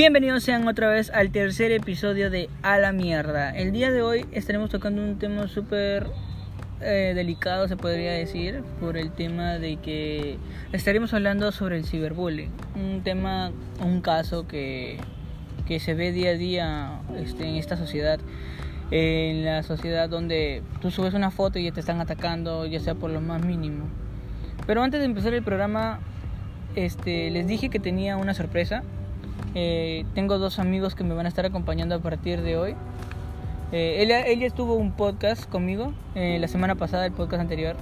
Bienvenidos 0.00 0.44
sean 0.44 0.66
otra 0.66 0.88
vez 0.88 1.10
al 1.10 1.30
tercer 1.30 1.72
episodio 1.72 2.30
de 2.30 2.48
A 2.62 2.78
la 2.78 2.90
Mierda. 2.90 3.50
El 3.50 3.70
día 3.70 3.90
de 3.90 4.00
hoy 4.00 4.24
estaremos 4.32 4.70
tocando 4.70 5.02
un 5.02 5.18
tema 5.18 5.46
súper 5.46 6.06
eh, 6.80 7.12
delicado, 7.14 7.68
se 7.68 7.76
podría 7.76 8.12
decir, 8.12 8.62
por 8.80 8.96
el 8.96 9.10
tema 9.10 9.58
de 9.58 9.76
que 9.76 10.38
estaremos 10.72 11.12
hablando 11.12 11.52
sobre 11.52 11.76
el 11.76 11.84
ciberbullying. 11.84 12.50
Un 12.76 13.02
tema, 13.02 13.52
un 13.84 14.00
caso 14.00 14.48
que, 14.48 14.96
que 15.66 15.80
se 15.80 15.92
ve 15.92 16.12
día 16.12 16.30
a 16.30 16.34
día 16.34 17.00
este, 17.18 17.46
en 17.46 17.56
esta 17.56 17.76
sociedad. 17.76 18.20
En 18.90 19.44
la 19.44 19.62
sociedad 19.62 20.08
donde 20.08 20.62
tú 20.80 20.90
subes 20.90 21.12
una 21.12 21.30
foto 21.30 21.58
y 21.58 21.64
ya 21.64 21.72
te 21.72 21.80
están 21.80 22.00
atacando, 22.00 22.64
ya 22.64 22.80
sea 22.80 22.94
por 22.94 23.10
lo 23.10 23.20
más 23.20 23.44
mínimo. 23.44 23.84
Pero 24.66 24.82
antes 24.82 25.00
de 25.00 25.04
empezar 25.04 25.34
el 25.34 25.42
programa, 25.42 26.00
este, 26.74 27.30
les 27.30 27.46
dije 27.46 27.68
que 27.68 27.80
tenía 27.80 28.16
una 28.16 28.32
sorpresa. 28.32 28.82
Eh, 29.54 30.04
tengo 30.14 30.38
dos 30.38 30.58
amigos 30.58 30.94
que 30.94 31.04
me 31.04 31.14
van 31.14 31.26
a 31.26 31.28
estar 31.28 31.44
acompañando 31.44 31.94
a 31.94 31.98
partir 31.98 32.42
de 32.42 32.56
hoy. 32.56 32.74
Eh, 33.72 34.02
él, 34.02 34.10
él 34.10 34.40
ya 34.40 34.46
estuvo 34.46 34.74
un 34.74 34.92
podcast 34.92 35.48
conmigo 35.48 35.92
eh, 36.14 36.38
la 36.40 36.48
semana 36.48 36.74
pasada, 36.74 37.06
el 37.06 37.12
podcast 37.12 37.40
anterior. 37.40 37.76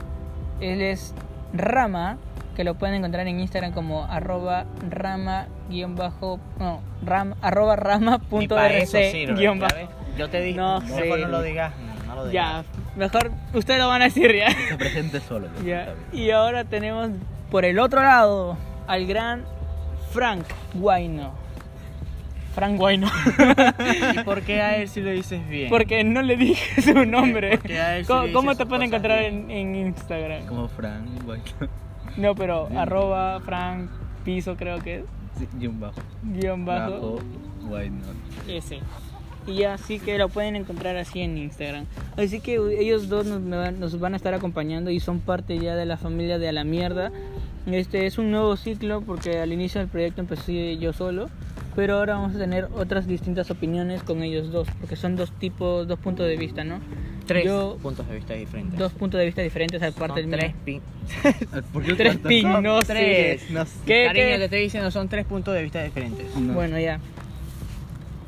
Él 0.61 0.81
es 0.83 1.15
Rama, 1.53 2.19
que 2.57 2.65
lo 2.65 2.75
pueden 2.75 2.97
encontrar 2.97 3.27
en 3.27 3.41
Instagram 3.41 3.73
como 3.73 4.05
arroba 4.05 4.67
rama 4.91 5.47
guion 5.71 5.97
bajo, 5.97 6.41
no, 6.59 6.81
ram, 7.05 7.35
arroba 7.41 7.77
rama 7.77 8.19
punto 8.19 8.57
rc 8.57 9.35
guion 9.37 9.61
¿ya 9.61 9.69
bajo. 9.69 9.93
Yo 10.19 10.29
te 10.29 10.41
dije, 10.43 10.59
No 10.59 10.81
mejor 10.81 11.21
no 11.21 11.29
lo 11.29 11.43
digas, 11.43 11.73
no, 12.07 12.25
lo 12.25 12.31
Ya, 12.33 12.65
mejor 12.97 13.31
ustedes 13.55 13.79
lo 13.79 13.89
van 13.89 14.03
a 14.03 14.07
decir 14.07 14.35
ya. 14.35 14.51
Se 14.51 14.77
presente 14.77 15.21
solo. 15.21 15.49
Ya. 15.65 15.95
Y 16.13 16.31
ahora 16.31 16.65
tenemos 16.65 17.11
por 17.51 17.65
el 17.65 17.79
otro 17.79 18.03
lado 18.03 18.59
al 18.89 19.07
gran 19.07 19.45
Frank 20.11 20.45
Guaino. 20.75 21.33
Frank 22.59 22.77
Guaino. 22.77 23.07
¿Y 24.17 24.25
por 24.25 24.43
qué 24.43 24.61
a 24.61 24.79
él 24.79 24.89
si 24.89 25.01
lo 25.01 25.11
dices 25.11 25.49
bien? 25.49 25.71
Porque 25.71 26.03
no 26.03 26.23
le 26.23 26.37
dije 26.37 26.83
su 26.93 27.05
nombre. 27.07 27.61
A 27.81 27.97
él 27.99 28.05
sí 28.05 28.09
¿Cómo, 28.09 28.25
le 28.25 28.33
cómo 28.33 28.57
te 28.57 28.67
pueden 28.67 28.87
encontrar 28.87 29.23
en, 29.23 29.49
en 29.49 29.77
Instagram? 29.77 30.45
Como 30.47 30.67
Frank, 30.67 31.07
guay. 31.25 31.41
No, 32.17 32.35
pero 32.35 32.67
Bien. 32.67 32.81
arroba 32.81 33.39
Frank 33.45 33.89
Piso 34.25 34.57
creo 34.57 34.81
que 34.81 34.97
es. 34.97 35.05
Sí, 35.39 35.47
guion 35.57 35.79
bajo. 35.79 36.01
Guión 36.25 36.65
bajo. 36.65 36.91
Bajo, 36.91 37.19
guay, 37.63 37.91
no. 37.91 38.53
Ese. 38.53 38.81
Y 39.47 39.63
así 39.63 40.01
que 40.01 40.19
lo 40.19 40.29
pueden 40.29 40.57
encontrar 40.57 40.97
así 40.97 41.21
en 41.21 41.39
Instagram. 41.39 41.87
Así 42.17 42.41
que 42.41 42.59
ellos 42.81 43.09
dos 43.09 43.25
nos, 43.25 43.41
nos 43.41 44.01
van 44.01 44.15
a 44.15 44.17
estar 44.17 44.35
acompañando 44.35 44.91
y 44.91 44.99
son 44.99 45.21
parte 45.21 45.57
ya 45.61 45.77
de 45.77 45.87
la 45.87 45.97
familia 45.97 46.41
de 46.41 46.49
A 46.49 46.53
la 46.53 46.65
Mierda. 46.65 47.13
Este 47.67 48.07
es 48.07 48.19
un 48.19 48.33
nuevo 48.33 48.57
ciclo 48.57 49.01
porque 49.03 49.39
al 49.39 49.53
inicio 49.53 49.81
del 49.81 49.89
proyecto 49.89 50.23
empecé 50.23 50.77
yo 50.79 50.93
solo. 50.93 51.31
Pero 51.79 51.95
ahora 51.99 52.15
vamos 52.17 52.35
a 52.35 52.39
tener 52.39 52.67
otras 52.75 53.07
distintas 53.07 53.53
opiniones 53.53 54.03
con 54.03 54.25
ellos 54.25 54.51
dos. 54.51 54.67
Porque 54.81 54.97
son 54.97 55.15
dos 55.15 55.31
tipos, 55.31 55.87
dos 55.87 55.97
puntos 56.01 56.27
de 56.27 56.37
vista, 56.37 56.65
¿no? 56.65 56.81
Tres 57.25 57.45
Yo- 57.45 57.79
puntos 57.81 58.09
de 58.09 58.17
vista 58.17 58.35
diferentes. 58.35 58.77
Dos 58.77 58.91
puntos 58.95 59.19
de 59.21 59.27
vista 59.27 59.43
diferentes 59.43 59.81
aparte 59.81 60.23
del 60.23 60.31
tres 60.33 60.55
pin... 60.65 60.83
¿Por 61.73 61.85
qué 61.85 61.95
Tres 61.95 62.17
pin, 62.17 62.51
no 62.65 62.81
tres. 62.81 63.43
sé. 63.43 63.53
No 63.53 63.65
sé. 63.65 63.79
¿Qué, 63.87 64.07
Cariño, 64.07 64.27
qué? 64.27 64.39
te 64.39 64.45
estoy 64.47 64.61
diciendo, 64.63 64.91
son 64.91 65.09
tres 65.09 65.25
puntos 65.25 65.55
de 65.55 65.63
vista 65.63 65.81
diferentes. 65.85 66.35
No. 66.35 66.55
Bueno, 66.55 66.81
ya. 66.81 66.99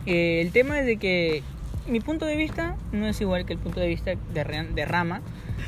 Eh, 0.06 0.42
el 0.42 0.52
tema 0.52 0.78
es 0.78 0.86
de 0.86 0.96
que 0.98 1.42
mi 1.88 1.98
punto 1.98 2.26
de 2.26 2.36
vista 2.36 2.76
no 2.92 3.08
es 3.08 3.20
igual 3.20 3.46
que 3.46 3.54
el 3.54 3.58
punto 3.58 3.80
de 3.80 3.88
vista 3.88 4.12
de, 4.12 4.64
de 4.74 4.84
Rama, 4.84 5.22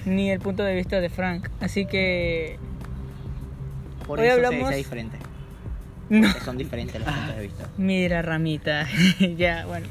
ni 0.06 0.30
el 0.30 0.38
punto 0.38 0.62
de 0.62 0.76
vista 0.76 1.00
de 1.00 1.10
Frank. 1.10 1.48
Así 1.60 1.84
que... 1.84 2.58
Por 4.06 4.20
Hoy 4.20 4.26
eso 4.28 4.36
hablamos- 4.36 4.68
se 4.68 4.76
dice 4.76 4.76
diferente. 4.76 5.16
No. 6.20 6.28
son 6.44 6.58
diferentes 6.58 7.00
los 7.00 7.08
puntos 7.08 7.36
de 7.36 7.42
vista. 7.42 7.68
Mira, 7.78 8.22
Ramita. 8.22 8.86
ya, 9.36 9.64
bueno. 9.66 9.86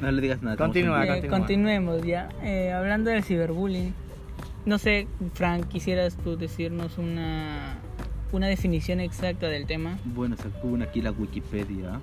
No 0.00 0.10
le 0.10 0.20
digas 0.20 0.42
nada. 0.42 0.56
Continúa, 0.56 1.04
Eh, 1.04 1.08
continúa. 1.08 1.38
continuemos 1.38 2.02
ya. 2.04 2.28
Eh, 2.42 2.72
hablando 2.72 3.10
del 3.10 3.22
ciberbullying. 3.22 3.94
No 4.66 4.78
sé, 4.78 5.06
Frank, 5.34 5.68
quisieras 5.68 6.16
tú 6.16 6.36
decirnos 6.36 6.98
una, 6.98 7.76
una 8.32 8.46
definición 8.48 9.00
exacta 9.00 9.46
del 9.48 9.66
tema. 9.66 9.98
Bueno, 10.04 10.36
sacó 10.36 10.76
aquí 10.82 11.00
la 11.00 11.12
Wikipedia. 11.12 12.00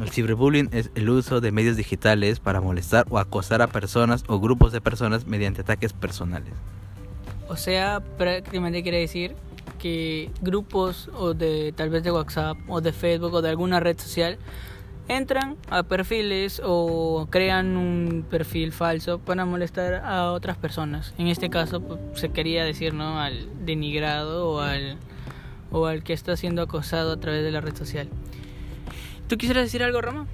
El 0.00 0.10
ciberbullying 0.10 0.68
es 0.72 0.90
el 0.94 1.08
uso 1.10 1.40
de 1.40 1.50
medios 1.50 1.76
digitales 1.76 2.40
para 2.40 2.60
molestar 2.60 3.06
o 3.10 3.18
acosar 3.18 3.62
a 3.62 3.66
personas 3.68 4.22
o 4.28 4.38
grupos 4.38 4.70
de 4.72 4.80
personas 4.80 5.26
mediante 5.26 5.62
ataques 5.62 5.92
personales. 5.92 6.52
O 7.48 7.56
sea, 7.56 8.00
prácticamente 8.18 8.82
quiere 8.82 8.98
decir 8.98 9.34
que 9.78 10.30
grupos 10.40 11.10
o 11.14 11.34
de 11.34 11.72
tal 11.76 11.90
vez 11.90 12.02
de 12.02 12.10
WhatsApp 12.10 12.58
o 12.68 12.80
de 12.80 12.92
Facebook 12.92 13.34
o 13.34 13.42
de 13.42 13.50
alguna 13.50 13.80
red 13.80 13.98
social 13.98 14.38
entran 15.08 15.56
a 15.70 15.82
perfiles 15.82 16.60
o 16.64 17.26
crean 17.30 17.76
un 17.76 18.26
perfil 18.28 18.72
falso 18.72 19.18
para 19.18 19.44
molestar 19.44 19.94
a 20.04 20.32
otras 20.32 20.56
personas. 20.56 21.14
En 21.18 21.28
este 21.28 21.48
caso 21.48 21.80
pues, 21.80 22.00
se 22.14 22.30
quería 22.30 22.64
decir, 22.64 22.94
¿no? 22.94 23.20
Al 23.20 23.48
denigrado 23.64 24.50
o 24.50 24.60
al 24.60 24.98
o 25.70 25.86
al 25.86 26.02
que 26.02 26.12
está 26.12 26.36
siendo 26.36 26.62
acosado 26.62 27.12
a 27.12 27.20
través 27.20 27.42
de 27.42 27.50
la 27.50 27.60
red 27.60 27.76
social. 27.76 28.08
¿Tú 29.26 29.36
quisieras 29.36 29.64
decir 29.64 29.82
algo, 29.82 30.00
Rama? 30.00 30.26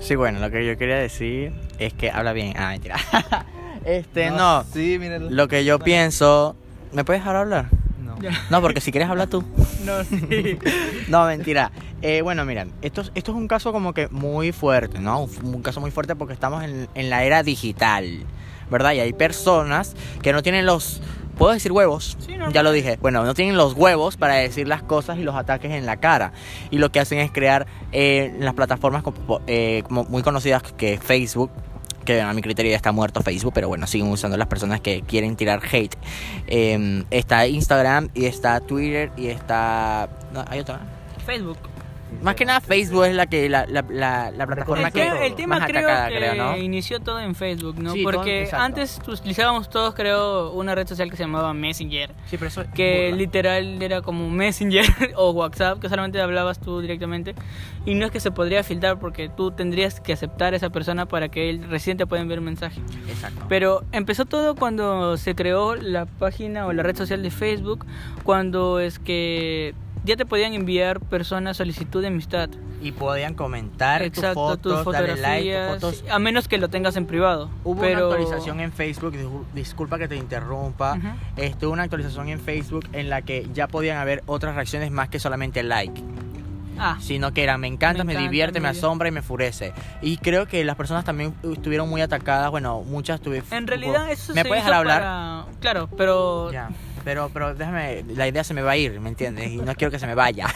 Sí, 0.00 0.16
bueno, 0.16 0.40
lo 0.40 0.50
que 0.50 0.66
yo 0.66 0.76
quería 0.76 0.96
decir 0.96 1.52
es 1.78 1.92
que 1.92 2.10
habla 2.10 2.32
bien. 2.32 2.54
Ah, 2.56 2.70
mentira. 2.70 2.96
este, 3.84 4.30
no. 4.30 4.64
Sí, 4.64 4.98
mira. 4.98 5.18
Lo 5.18 5.48
que 5.48 5.64
yo 5.64 5.78
pienso. 5.78 6.56
¿Me 6.92 7.04
puedes 7.04 7.22
dejar 7.22 7.36
hablar? 7.36 7.68
No. 8.22 8.30
No, 8.50 8.60
porque 8.62 8.80
si 8.80 8.90
quieres 8.90 9.08
hablar 9.08 9.28
tú. 9.28 9.44
No, 9.84 10.04
sí. 10.04 10.58
No, 11.08 11.24
mentira. 11.26 11.70
Eh, 12.02 12.20
bueno, 12.22 12.44
miren, 12.44 12.72
esto, 12.82 13.00
es- 13.00 13.12
esto 13.14 13.32
es 13.32 13.36
un 13.38 13.48
caso 13.48 13.72
como 13.72 13.92
que 13.94 14.08
muy 14.08 14.52
fuerte, 14.52 14.98
¿no? 15.00 15.22
Un, 15.22 15.54
un 15.54 15.62
caso 15.62 15.80
muy 15.80 15.90
fuerte 15.90 16.14
porque 16.16 16.34
estamos 16.34 16.62
en, 16.64 16.88
en 16.94 17.10
la 17.10 17.24
era 17.24 17.42
digital, 17.42 18.24
¿verdad? 18.70 18.92
Y 18.92 19.00
hay 19.00 19.12
personas 19.12 19.94
que 20.22 20.32
no 20.32 20.42
tienen 20.42 20.66
los... 20.66 21.00
¿Puedo 21.38 21.52
decir 21.52 21.70
huevos? 21.70 22.16
Sí, 22.18 22.32
normal. 22.32 22.52
ya 22.52 22.64
lo 22.64 22.72
dije. 22.72 22.98
Bueno, 23.00 23.22
no 23.24 23.32
tienen 23.32 23.56
los 23.56 23.74
huevos 23.74 24.16
para 24.16 24.34
decir 24.34 24.66
las 24.66 24.82
cosas 24.82 25.18
y 25.18 25.22
los 25.22 25.36
ataques 25.36 25.70
en 25.70 25.86
la 25.86 25.98
cara. 25.98 26.32
Y 26.72 26.78
lo 26.78 26.90
que 26.90 26.98
hacen 26.98 27.20
es 27.20 27.30
crear 27.30 27.68
eh, 27.92 28.34
las 28.40 28.54
plataformas 28.54 29.04
como, 29.04 29.40
eh, 29.46 29.84
como 29.86 30.02
muy 30.06 30.22
conocidas 30.24 30.64
que 30.76 30.98
Facebook, 30.98 31.52
que 32.08 32.22
a 32.22 32.32
mi 32.32 32.40
criterio 32.40 32.70
ya 32.70 32.76
está 32.76 32.90
muerto 32.90 33.20
Facebook, 33.20 33.52
pero 33.52 33.68
bueno, 33.68 33.86
siguen 33.86 34.08
usando 34.08 34.38
las 34.38 34.48
personas 34.48 34.80
que 34.80 35.02
quieren 35.02 35.36
tirar 35.36 35.60
hate. 35.70 35.94
Eh, 36.46 37.04
está 37.10 37.46
Instagram 37.46 38.08
y 38.14 38.24
está 38.24 38.60
Twitter 38.60 39.10
y 39.18 39.26
está... 39.26 40.08
no, 40.32 40.42
hay 40.48 40.60
otra. 40.60 40.80
Facebook. 41.26 41.58
Más 42.22 42.34
que 42.34 42.44
nada 42.44 42.60
Facebook 42.60 43.04
es 43.04 43.14
la 43.14 43.26
que 43.26 43.48
la, 43.48 43.66
la, 43.66 43.84
la, 43.88 44.30
la 44.30 44.46
plataforma 44.46 44.88
El, 44.88 44.92
que 44.92 45.26
el 45.26 45.34
tema 45.34 45.58
más 45.58 45.68
creo 45.68 45.86
atacada, 45.88 46.08
que 46.08 46.16
creo, 46.16 46.34
¿no? 46.34 46.56
inició 46.56 47.00
todo 47.00 47.20
en 47.20 47.34
Facebook, 47.34 47.78
¿no? 47.78 47.92
Sí, 47.92 48.02
Porque 48.02 48.48
antes 48.52 49.00
utilizábamos 49.06 49.68
todos, 49.68 49.94
creo, 49.94 50.52
una 50.52 50.74
red 50.74 50.86
social 50.86 51.10
que 51.10 51.16
se 51.16 51.24
llamaba 51.24 51.54
Messenger, 51.54 52.10
Sí, 52.26 52.36
pero 52.36 52.48
eso 52.48 52.62
es 52.62 52.68
que 52.68 53.12
literal 53.12 53.80
era 53.82 54.02
como 54.02 54.28
Messenger 54.30 54.84
o 55.16 55.30
WhatsApp, 55.30 55.80
que 55.80 55.88
solamente 55.88 56.20
hablabas 56.20 56.60
tú 56.60 56.80
directamente. 56.80 57.34
Y 57.86 57.94
no 57.94 58.06
es 58.06 58.12
que 58.12 58.20
se 58.20 58.30
podría 58.30 58.62
filtrar 58.62 58.98
porque 58.98 59.28
tú 59.28 59.50
tendrías 59.50 60.00
que 60.00 60.12
aceptar 60.12 60.52
a 60.52 60.56
esa 60.56 60.70
persona 60.70 61.06
para 61.06 61.28
que 61.28 61.48
él 61.48 61.64
recién 61.68 61.96
te 61.96 62.06
pueda 62.06 62.22
enviar 62.22 62.40
un 62.40 62.46
mensaje. 62.46 62.80
Exacto. 63.08 63.44
Pero 63.48 63.84
empezó 63.92 64.26
todo 64.26 64.54
cuando 64.54 65.16
se 65.16 65.34
creó 65.34 65.74
la 65.74 66.06
página 66.06 66.66
o 66.66 66.72
la 66.72 66.82
red 66.82 66.96
social 66.96 67.22
de 67.22 67.30
Facebook, 67.30 67.86
cuando 68.24 68.80
es 68.80 68.98
que 68.98 69.74
ya 70.08 70.16
te 70.16 70.26
podían 70.26 70.54
enviar 70.54 70.98
personas 71.00 71.56
solicitud 71.56 72.00
de 72.02 72.08
amistad. 72.08 72.48
y 72.82 72.92
podían 72.92 73.34
comentar 73.34 74.02
Exacto, 74.02 74.34
tus 74.34 74.34
fotos, 74.50 74.74
tus 74.76 74.84
fotografías, 74.84 75.20
like, 75.20 75.78
tus 75.80 75.80
fotos. 75.96 76.04
a 76.10 76.18
menos 76.18 76.46
que 76.48 76.58
lo 76.58 76.68
tengas 76.68 76.96
en 76.96 77.06
privado. 77.06 77.50
Hubo 77.64 77.80
pero... 77.80 78.06
una 78.08 78.16
actualización 78.16 78.60
en 78.60 78.72
Facebook, 78.72 79.14
discul- 79.14 79.44
disculpa 79.54 79.98
que 79.98 80.08
te 80.08 80.16
interrumpa. 80.16 80.96
Este, 81.36 81.66
hubo 81.66 81.72
una 81.72 81.82
actualización 81.84 82.28
en 82.28 82.40
Facebook 82.40 82.88
en 82.92 83.10
la 83.10 83.22
que 83.22 83.46
ya 83.52 83.66
podían 83.68 83.98
haber 83.98 84.22
otras 84.26 84.54
reacciones 84.54 84.90
más 84.90 85.08
que 85.08 85.18
solamente 85.18 85.62
like, 85.62 86.02
Ah, 86.80 86.96
sino 87.00 87.32
que 87.34 87.42
era 87.42 87.58
me 87.58 87.66
encanta, 87.66 88.04
Me 88.04 88.08
me, 88.08 88.12
encanta, 88.12 88.30
divierte, 88.30 88.60
me 88.60 88.64
me- 88.64 88.68
asombra 88.68 89.08
y 89.08 89.10
me 89.10 89.18
enfurece. 89.18 89.72
Y 90.00 90.16
creo 90.18 90.46
que 90.46 90.62
las 90.64 90.76
personas 90.76 91.04
también 91.04 91.34
estuvieron 91.42 91.88
muy 91.90 92.00
atacadas, 92.02 92.52
bueno, 92.52 92.82
muchas 92.86 93.20
tuvieron... 93.20 93.52
en 93.52 93.66
realidad 93.66 94.08
eso 94.12 94.32
¿Me 94.32 94.42
se 94.42 94.48
puedes 94.48 94.62
dejar 94.64 94.78
hablar? 94.78 95.00
para- 95.00 95.44
Claro, 95.60 95.88
pero... 95.96 96.52
Ya, 96.52 96.70
pero, 97.04 97.30
pero 97.32 97.54
déjame, 97.54 98.04
la 98.08 98.28
idea 98.28 98.44
se 98.44 98.54
me 98.54 98.62
va 98.62 98.72
a 98.72 98.76
ir, 98.76 99.00
¿me 99.00 99.08
entiendes? 99.08 99.50
Y 99.50 99.56
no 99.56 99.74
quiero 99.74 99.90
que 99.90 99.98
se 99.98 100.06
me 100.06 100.14
vaya. 100.14 100.46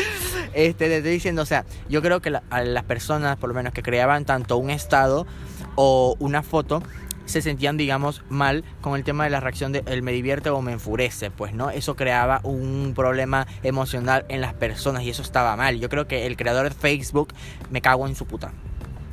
este, 0.54 0.88
te 0.88 0.96
estoy 0.98 1.12
diciendo, 1.12 1.42
o 1.42 1.46
sea, 1.46 1.64
yo 1.88 2.02
creo 2.02 2.20
que 2.20 2.32
a 2.50 2.62
las 2.62 2.84
personas, 2.84 3.36
por 3.36 3.48
lo 3.48 3.54
menos 3.54 3.72
que 3.72 3.82
creaban 3.82 4.24
tanto 4.24 4.56
un 4.56 4.70
estado 4.70 5.26
o 5.74 6.16
una 6.18 6.42
foto, 6.42 6.82
se 7.24 7.42
sentían, 7.42 7.76
digamos, 7.76 8.22
mal 8.28 8.64
con 8.80 8.96
el 8.96 9.04
tema 9.04 9.24
de 9.24 9.30
la 9.30 9.40
reacción 9.40 9.72
de 9.72 9.82
el 9.86 10.02
me 10.02 10.12
divierte 10.12 10.50
o 10.50 10.60
me 10.60 10.72
enfurece, 10.72 11.30
pues, 11.30 11.54
¿no? 11.54 11.70
Eso 11.70 11.96
creaba 11.96 12.40
un 12.42 12.92
problema 12.94 13.46
emocional 13.62 14.24
en 14.28 14.40
las 14.40 14.54
personas 14.54 15.02
y 15.04 15.10
eso 15.10 15.22
estaba 15.22 15.56
mal. 15.56 15.78
Yo 15.78 15.88
creo 15.88 16.06
que 16.06 16.26
el 16.26 16.36
creador 16.36 16.68
de 16.68 16.74
Facebook 16.74 17.32
me 17.70 17.80
cago 17.80 18.06
en 18.06 18.14
su 18.16 18.26
puta. 18.26 18.52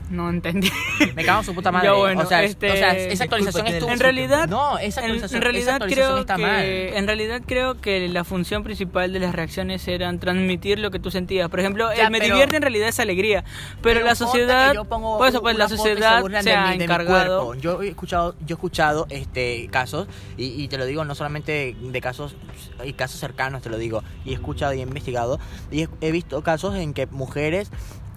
No 0.10 0.30
entendí. 0.30 0.70
Me 1.16 1.24
cago 1.24 1.40
en 1.40 1.46
su 1.46 1.54
puta 1.54 1.72
madre. 1.72 1.88
Ya, 1.88 1.94
bueno, 1.94 2.22
o, 2.22 2.26
sea, 2.26 2.44
este- 2.44 2.72
o 2.72 2.76
sea, 2.76 2.98
esa 2.98 3.24
actualización 3.26 3.66
Disculpa, 3.66 3.70
estuvo... 3.78 3.92
En 3.92 4.00
realidad, 4.00 4.48
No, 4.48 4.78
esa 4.80 5.02
actualización, 5.02 5.38
en 5.38 5.42
realidad 5.44 5.64
esa 5.68 5.76
actualización 5.76 6.08
creo 6.10 6.20
está 6.22 6.36
que 6.36 6.42
mal. 6.42 6.64
en 6.66 7.08
realidad 7.08 7.42
creo 7.46 7.80
que 7.80 8.08
la 8.10 8.24
función 8.24 8.64
principal 8.64 9.14
de 9.14 9.20
las 9.20 9.36
reacciones 9.36 9.88
eran 9.88 10.20
transmitir 10.20 10.80
lo 10.80 10.90
que 10.92 11.00
tú 11.00 11.12
sentías. 11.12 11.48
Por 11.50 11.60
ejemplo, 11.60 11.90
Ya, 11.96 12.06
el 12.06 12.12
me 12.12 12.20
pero- 12.20 12.34
divierte 12.34 12.56
en 12.56 12.62
realidad 12.64 12.90
es 12.90 13.00
alegría, 13.00 13.44
pero, 13.82 14.00
la 14.00 14.08
ponte 14.08 14.10
que 14.12 14.16
sociedad, 14.26 14.74
yo 14.74 14.86
pongo 14.86 15.18
por 15.20 15.28
eso 15.28 15.42
pues 15.42 15.56
la 15.58 15.70
se 15.70 15.78
sociedad 15.78 16.24
se 16.24 16.50
de 16.50 16.54
ha 16.56 16.68
mi- 16.76 16.84
encargado. 16.84 17.54
Yo 17.56 17.82
he 17.84 17.90
escuchado, 17.90 18.36
yo 18.46 18.56
he 18.56 18.58
escuchado 18.58 19.06
este 19.10 19.68
casos 19.72 20.08
y, 20.38 20.46
y 20.64 20.68
te 20.70 20.78
lo 20.78 20.86
digo 20.86 21.06
no 21.06 21.14
solamente 21.16 21.76
de 21.80 22.02
casos 22.02 22.36
y 22.84 22.94
casos 22.94 23.20
cercanos 23.20 23.62
te 23.62 23.70
lo 23.70 23.78
digo 23.78 24.04
y 24.26 24.32
he 24.32 24.34
escuchado 24.34 24.74
y 24.74 24.80
he 24.80 24.84
investigado 24.84 25.40
y 25.72 25.84
he, 25.84 25.90
he 26.02 26.12
visto 26.12 26.42
casos 26.42 26.76
en 26.76 26.94
que 26.94 27.06
mujeres 27.08 27.70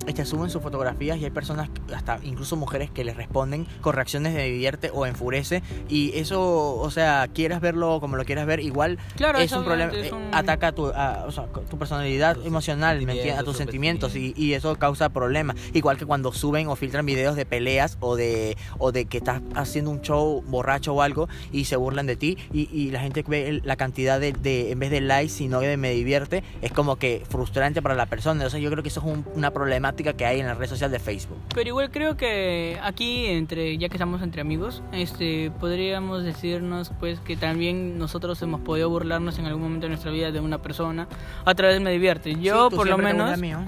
este, 0.06 0.24
suben 0.24 0.50
sus 0.50 0.62
fotografías 0.62 1.18
y 1.18 1.24
hay 1.24 1.30
personas, 1.30 1.68
hasta 1.94 2.18
incluso 2.22 2.56
mujeres 2.56 2.90
que 2.90 3.04
les 3.04 3.16
responden 3.16 3.66
con 3.80 3.94
reacciones 3.94 4.34
de 4.34 4.44
divierte 4.44 4.90
o 4.92 5.06
enfurece 5.06 5.62
y 5.88 6.16
eso, 6.18 6.76
o 6.76 6.90
sea, 6.90 7.28
quieras 7.32 7.60
verlo 7.60 8.00
como 8.00 8.16
lo 8.16 8.24
quieras 8.24 8.46
ver, 8.46 8.60
igual 8.60 8.98
Claro, 9.16 9.38
es 9.38 9.52
un 9.52 9.64
problema, 9.64 9.92
es 9.92 10.06
eh, 10.06 10.12
un- 10.14 10.34
ataca 10.34 10.68
a 10.68 10.72
tu, 10.72 10.86
a- 10.86 11.24
o 11.26 11.30
sea, 11.32 11.46
tu 11.46 11.78
personalidad 11.78 12.36
Tus 12.36 12.46
emocional, 12.46 12.96
¿me 13.04 13.12
entiendes? 13.12 13.38
a 13.38 13.44
tus 13.44 13.56
sentimientos, 13.56 14.16
y, 14.16 14.34
y 14.36 14.54
eso 14.54 14.76
causa 14.76 15.08
problemas. 15.08 15.56
Igual 15.72 15.96
que 15.98 16.06
cuando 16.06 16.32
suben 16.32 16.68
o 16.68 16.76
filtran 16.76 17.06
videos 17.06 17.36
de 17.36 17.46
peleas 17.46 17.96
o 18.00 18.16
de, 18.16 18.56
o 18.78 18.92
de 18.92 19.06
que 19.06 19.18
estás 19.18 19.40
haciendo 19.54 19.90
un 19.90 20.00
show 20.02 20.42
borracho 20.46 20.94
o 20.94 21.02
algo 21.02 21.28
y 21.52 21.64
se 21.64 21.76
burlan 21.76 22.06
de 22.06 22.16
ti 22.16 22.38
y, 22.52 22.68
y 22.72 22.90
la 22.90 23.00
gente 23.00 23.22
ve 23.26 23.60
la 23.64 23.76
cantidad 23.76 24.18
de, 24.20 24.32
de- 24.32 24.70
en 24.72 24.78
vez 24.78 24.90
de 24.90 25.00
likes, 25.00 25.32
sino 25.32 25.60
de 25.60 25.76
me 25.76 25.90
divierte, 25.92 26.42
es 26.62 26.72
como 26.72 26.96
que 26.96 27.22
frustrante 27.28 27.82
para 27.82 27.94
la 27.94 28.06
persona. 28.06 28.40
Entonces 28.40 28.60
yo 28.60 28.70
creo 28.70 28.82
que 28.82 28.88
eso 28.88 29.00
es 29.00 29.06
un- 29.06 29.24
una 29.34 29.50
problemática 29.92 30.12
que 30.14 30.24
hay 30.26 30.40
en 30.40 30.46
la 30.46 30.54
red 30.54 30.68
social 30.68 30.90
de 30.90 30.98
Facebook. 30.98 31.38
Pero 31.54 31.68
igual 31.68 31.90
creo 31.90 32.16
que 32.16 32.78
aquí 32.82 33.26
entre 33.26 33.76
ya 33.78 33.88
que 33.88 33.94
estamos 33.96 34.22
entre 34.22 34.40
amigos, 34.40 34.82
este 34.92 35.50
podríamos 35.60 36.24
decirnos 36.24 36.92
pues 36.98 37.20
que 37.20 37.36
también 37.36 37.98
nosotros 37.98 38.40
hemos 38.42 38.60
podido 38.60 38.88
burlarnos 38.88 39.38
en 39.38 39.46
algún 39.46 39.62
momento 39.62 39.86
de 39.86 39.90
nuestra 39.90 40.10
vida 40.10 40.32
de 40.32 40.40
una 40.40 40.58
persona 40.58 41.06
a 41.44 41.54
través 41.54 41.76
de 41.76 41.80
me 41.80 41.90
divierte. 41.92 42.34
Yo 42.40 42.64
Sí, 42.64 42.70
tú 42.70 42.76
por 42.76 42.88
lo 42.88 42.98
menos 42.98 43.38
mío, 43.38 43.58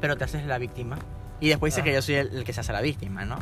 pero 0.00 0.16
te 0.16 0.24
haces 0.24 0.44
la 0.46 0.58
víctima. 0.58 0.98
Y 1.40 1.48
después 1.48 1.72
dice 1.72 1.82
Ah. 1.82 1.84
que 1.84 1.92
yo 1.92 2.02
soy 2.02 2.16
el, 2.16 2.28
el 2.38 2.44
que 2.44 2.52
se 2.52 2.60
hace 2.60 2.72
la 2.72 2.80
víctima, 2.80 3.24
¿no? 3.24 3.36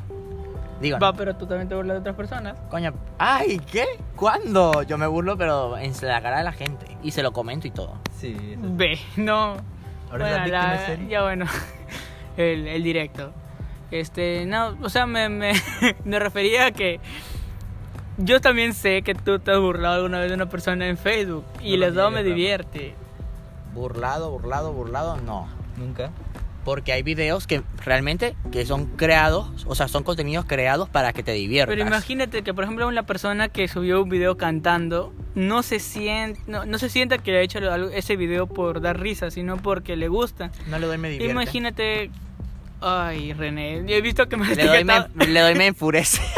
Digo, 0.80 0.98
va, 0.98 1.14
pero 1.14 1.34
tú 1.36 1.46
también 1.46 1.70
te 1.70 1.74
burlas 1.74 1.94
de 1.94 2.00
otras 2.00 2.16
personas. 2.16 2.58
Coño, 2.68 2.92
ay, 3.16 3.58
¿qué? 3.72 3.86
¿Cuándo? 4.14 4.82
Yo 4.82 4.98
me 4.98 5.06
burlo, 5.06 5.38
pero 5.38 5.78
en 5.78 5.94
la 6.02 6.20
cara 6.20 6.36
de 6.38 6.44
la 6.44 6.52
gente. 6.52 6.98
Y 7.02 7.12
se 7.12 7.22
lo 7.22 7.32
comento 7.32 7.66
y 7.66 7.70
todo. 7.70 7.94
Sí. 8.14 8.36
Ve, 8.58 8.98
no. 9.16 9.56
Ahora 10.10 10.26
Bueno, 10.28 10.28
es 10.28 10.32
la 10.32 10.44
víctima 10.44 10.66
la- 10.74 10.80
en 10.80 10.86
serie. 10.86 11.08
ya 11.08 11.22
bueno, 11.22 11.46
el, 12.36 12.68
el 12.68 12.82
directo. 12.82 13.32
Este, 13.90 14.46
no, 14.46 14.76
o 14.82 14.88
sea, 14.88 15.06
me, 15.06 15.28
me, 15.28 15.52
me 16.04 16.18
refería 16.18 16.66
a 16.66 16.70
que 16.72 17.00
yo 18.18 18.40
también 18.40 18.72
sé 18.74 19.02
que 19.02 19.14
tú 19.14 19.38
te 19.38 19.52
has 19.52 19.58
burlado 19.60 19.96
alguna 19.96 20.18
vez 20.20 20.28
de 20.30 20.34
una 20.34 20.48
persona 20.48 20.86
en 20.88 20.96
Facebook 20.96 21.44
y 21.60 21.72
No 21.72 21.78
les 21.86 21.94
dado 21.94 22.10
me 22.10 22.22
divierte. 22.24 22.94
Burlado, 23.74 24.30
burlado, 24.30 24.72
burlado, 24.72 25.16
no. 25.18 25.48
Nunca. 25.76 26.10
Porque 26.66 26.92
hay 26.92 27.04
videos 27.04 27.46
que 27.46 27.62
realmente 27.84 28.34
que 28.50 28.66
son 28.66 28.86
creados, 28.86 29.64
o 29.68 29.76
sea, 29.76 29.86
son 29.86 30.02
contenidos 30.02 30.46
creados 30.46 30.88
para 30.88 31.12
que 31.12 31.22
te 31.22 31.30
diviertas. 31.30 31.72
Pero 31.72 31.86
imagínate 31.86 32.42
que, 32.42 32.52
por 32.52 32.64
ejemplo, 32.64 32.88
una 32.88 33.04
persona 33.04 33.48
que 33.48 33.68
subió 33.68 34.02
un 34.02 34.08
video 34.08 34.36
cantando 34.36 35.14
no 35.36 35.62
se 35.62 35.78
siente, 35.78 36.40
no, 36.48 36.66
no 36.66 36.78
se 36.78 36.88
sienta 36.88 37.18
que 37.18 37.36
ha 37.36 37.40
hecho 37.40 37.60
ese 37.90 38.16
video 38.16 38.48
por 38.48 38.80
dar 38.80 38.98
risa, 38.98 39.30
sino 39.30 39.58
porque 39.58 39.94
le 39.94 40.08
gusta. 40.08 40.50
No 40.68 40.80
le 40.80 40.88
doy 40.88 40.98
me 40.98 41.08
divierte. 41.08 41.30
Imagínate, 41.30 42.10
ay, 42.80 43.32
René, 43.32 43.82
he 43.88 44.00
visto 44.00 44.28
que 44.28 44.36
me 44.36 44.46
has 44.46 44.56
Le 44.56 44.66
doy 44.66 44.84
me, 44.84 45.26
le 45.26 45.40
doy 45.40 45.54
me 45.54 45.66
enfurece. 45.68 46.20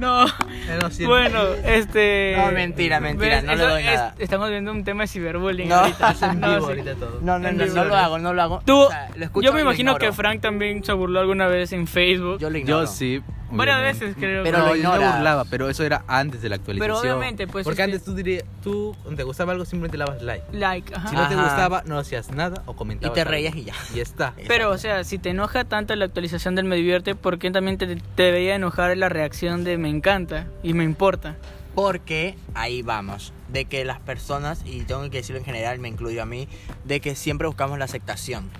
No. 0.00 0.24
No, 0.26 0.90
sí, 0.90 1.04
Bueno, 1.04 1.42
este. 1.64 2.34
No, 2.36 2.50
mentira, 2.52 3.00
mentira, 3.00 3.42
no 3.42 3.54
le 3.54 3.62
doy 3.64 3.82
nada. 3.84 4.14
estamos 4.18 4.48
viendo 4.50 4.70
un 4.72 4.82
tema 4.84 5.02
de 5.02 5.08
ciberbullying 5.08 5.68
No. 5.68 5.76
ahorita. 5.76 6.10
Es 6.10 6.22
en 6.22 6.40
No, 6.40 6.54
vivo 6.54 6.66
ahorita 6.66 6.94
todo. 6.94 7.18
No, 7.22 7.38
no, 7.38 7.52
no, 7.52 7.66
no 7.66 7.84
lo 7.84 7.96
hago, 7.96 8.18
no 8.18 8.32
lo 8.32 8.42
hago. 8.42 8.62
Tú, 8.64 8.78
O 8.82 8.88
sea, 8.88 9.10
lo 9.14 9.24
escucho 9.24 9.46
yo 9.46 9.52
me 9.52 9.60
imagino 9.60 9.96
que 9.96 10.12
Frank 10.12 10.40
también 10.40 10.82
se 10.84 10.92
burló 10.92 11.20
alguna 11.20 11.46
vez 11.48 11.72
en 11.72 11.86
Facebook. 11.86 12.38
Yo 12.38 12.48
lo 12.50 12.58
ignoro. 12.58 12.80
Yo 12.82 12.86
sí. 12.86 13.22
Varias 13.56 13.80
veces 13.80 14.16
creo. 14.18 14.42
Pero 14.44 14.58
no, 14.58 14.64
lo 14.66 14.70
yo 14.70 14.76
ignoras. 14.76 15.14
burlaba, 15.16 15.44
pero 15.46 15.68
eso 15.68 15.84
era 15.84 16.04
antes 16.06 16.42
de 16.42 16.48
la 16.48 16.56
actualización. 16.56 17.00
Pero 17.00 17.00
obviamente, 17.00 17.46
pues, 17.46 17.64
Porque 17.64 17.82
este- 17.82 17.92
antes 17.94 18.04
tú 18.04 18.14
dirías, 18.14 18.44
tú, 18.62 18.94
cuando 19.02 19.16
te 19.16 19.22
gustaba 19.24 19.52
algo, 19.52 19.64
simplemente 19.64 19.98
le 19.98 20.04
dabas 20.04 20.22
like. 20.22 20.44
Like, 20.52 20.94
ajá. 20.94 21.08
Si 21.08 21.16
no 21.16 21.28
te 21.28 21.34
Ajá. 21.34 21.42
gustaba, 21.44 21.82
no 21.86 21.98
hacías 21.98 22.30
nada 22.30 22.62
o 22.66 22.72
Y 22.72 22.74
comentabas. 22.76 23.14
te 23.14 23.20
algo. 23.22 23.30
reías 23.32 23.54
y 23.56 23.64
ya. 23.64 23.74
Y 23.92 23.96
ya 23.96 24.02
está. 24.02 24.34
Pero, 24.48 24.70
o 24.70 24.78
sea, 24.78 25.04
si 25.04 25.18
te 25.18 25.30
enoja 25.30 25.64
tanto 25.64 25.94
la 25.96 26.04
actualización 26.04 26.54
del 26.54 26.64
me 26.66 26.76
divierte, 26.76 27.14
¿por 27.14 27.38
qué 27.38 27.50
también 27.50 27.78
te, 27.78 27.86
te 27.96 28.22
debería 28.22 28.54
enojar 28.54 28.96
la 28.96 29.08
reacción 29.08 29.64
de 29.64 29.78
me 29.78 29.88
encanta 29.88 30.46
y 30.62 30.72
me 30.74 30.84
importa? 30.84 31.36
Porque 31.74 32.34
ahí 32.54 32.82
vamos, 32.82 33.32
de 33.48 33.64
que 33.64 33.84
las 33.84 34.00
personas, 34.00 34.62
y 34.66 34.80
tengo 34.82 35.02
que 35.08 35.18
decirlo 35.18 35.38
en 35.38 35.44
general, 35.44 35.78
me 35.78 35.88
incluyo 35.88 36.20
a 36.20 36.26
mí, 36.26 36.48
de 36.84 37.00
que 37.00 37.14
siempre 37.14 37.46
buscamos 37.46 37.78
la 37.78 37.84
aceptación. 37.84 38.50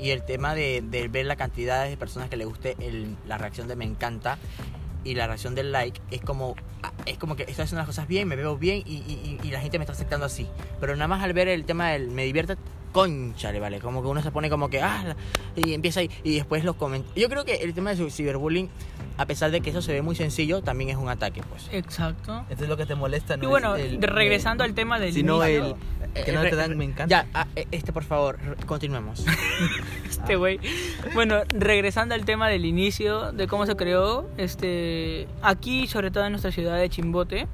Y 0.00 0.10
el 0.10 0.22
tema 0.22 0.54
de, 0.54 0.82
de 0.82 1.08
ver 1.08 1.26
la 1.26 1.36
cantidad 1.36 1.84
de 1.86 1.96
personas 1.96 2.28
que 2.30 2.36
le 2.36 2.44
guste 2.44 2.76
el- 2.80 3.16
la 3.26 3.36
reacción 3.38 3.68
de 3.68 3.76
me 3.76 3.84
encanta 3.84 4.38
y 5.04 5.14
la 5.14 5.26
reacción 5.26 5.54
del 5.54 5.72
like 5.72 6.00
es 6.10 6.20
como 6.22 6.54
es 7.06 7.18
como 7.18 7.36
que 7.36 7.42
estoy 7.42 7.62
haciendo 7.64 7.78
las 7.78 7.86
cosas 7.86 8.06
bien, 8.08 8.26
me 8.28 8.36
veo 8.36 8.56
bien 8.56 8.82
y, 8.86 9.38
y- 9.42 9.50
la 9.50 9.60
gente 9.60 9.78
me 9.78 9.84
está 9.84 9.92
aceptando 9.92 10.26
así. 10.26 10.46
Pero 10.80 10.94
nada 10.96 11.08
más 11.08 11.22
al 11.22 11.32
ver 11.32 11.48
el 11.48 11.64
tema 11.64 11.90
del 11.90 12.08
me 12.10 12.24
divierte, 12.24 12.56
conchale, 12.92 13.60
vale. 13.60 13.78
Como 13.80 14.02
que 14.02 14.08
uno 14.08 14.22
se 14.22 14.30
pone 14.30 14.50
como 14.50 14.68
que, 14.68 14.82
ah, 14.82 15.14
y 15.56 15.74
empieza 15.74 16.00
ahí, 16.00 16.10
y 16.24 16.34
después 16.34 16.64
los 16.64 16.76
comentarios. 16.76 17.16
Yo 17.20 17.28
creo 17.28 17.44
que 17.44 17.54
el 17.56 17.74
tema 17.74 17.94
de 17.94 18.10
ciberbullying, 18.10 18.68
a 19.16 19.26
pesar 19.26 19.50
de 19.50 19.60
que 19.60 19.70
eso 19.70 19.82
se 19.82 19.92
ve 19.92 20.02
muy 20.02 20.16
sencillo, 20.16 20.62
también 20.62 20.90
es 20.90 20.96
un 20.96 21.08
ataque, 21.08 21.42
pues. 21.48 21.68
Exacto. 21.72 22.38
Entonces 22.42 22.68
lo 22.68 22.76
que 22.76 22.86
te 22.86 22.94
molesta 22.94 23.36
no 23.36 23.44
Y 23.44 23.46
bueno, 23.46 23.76
es 23.76 23.84
el, 23.92 24.00
de- 24.00 24.06
regresando 24.06 24.64
al 24.64 24.74
tema 24.74 24.98
del 24.98 25.12
sino 25.12 25.36
inicio, 25.46 25.76
el 26.14 26.24
que 26.24 26.32
no 26.32 26.42
Eh, 26.42 26.50
te 26.50 26.56
dan 26.56 26.76
me 26.76 26.84
encanta. 26.84 27.06
Ya, 27.06 27.26
ah, 27.34 27.46
eh, 27.56 27.66
este 27.70 27.92
por 27.92 28.04
favor, 28.04 28.38
continuemos. 28.66 29.24
este 30.08 30.36
güey. 30.36 30.58
Bueno, 31.14 31.42
regresando 31.48 32.14
al 32.14 32.24
tema 32.24 32.48
del 32.48 32.64
inicio, 32.64 33.32
de 33.32 33.46
cómo 33.46 33.66
se 33.66 33.76
creó, 33.76 34.28
este, 34.36 35.28
aquí, 35.42 35.86
sobre 35.86 36.10
todo 36.10 36.24
en 36.24 36.32
nuestra 36.32 36.50
ciudad 36.52 36.78
de 36.78 36.88
Chimbote, 36.88 37.46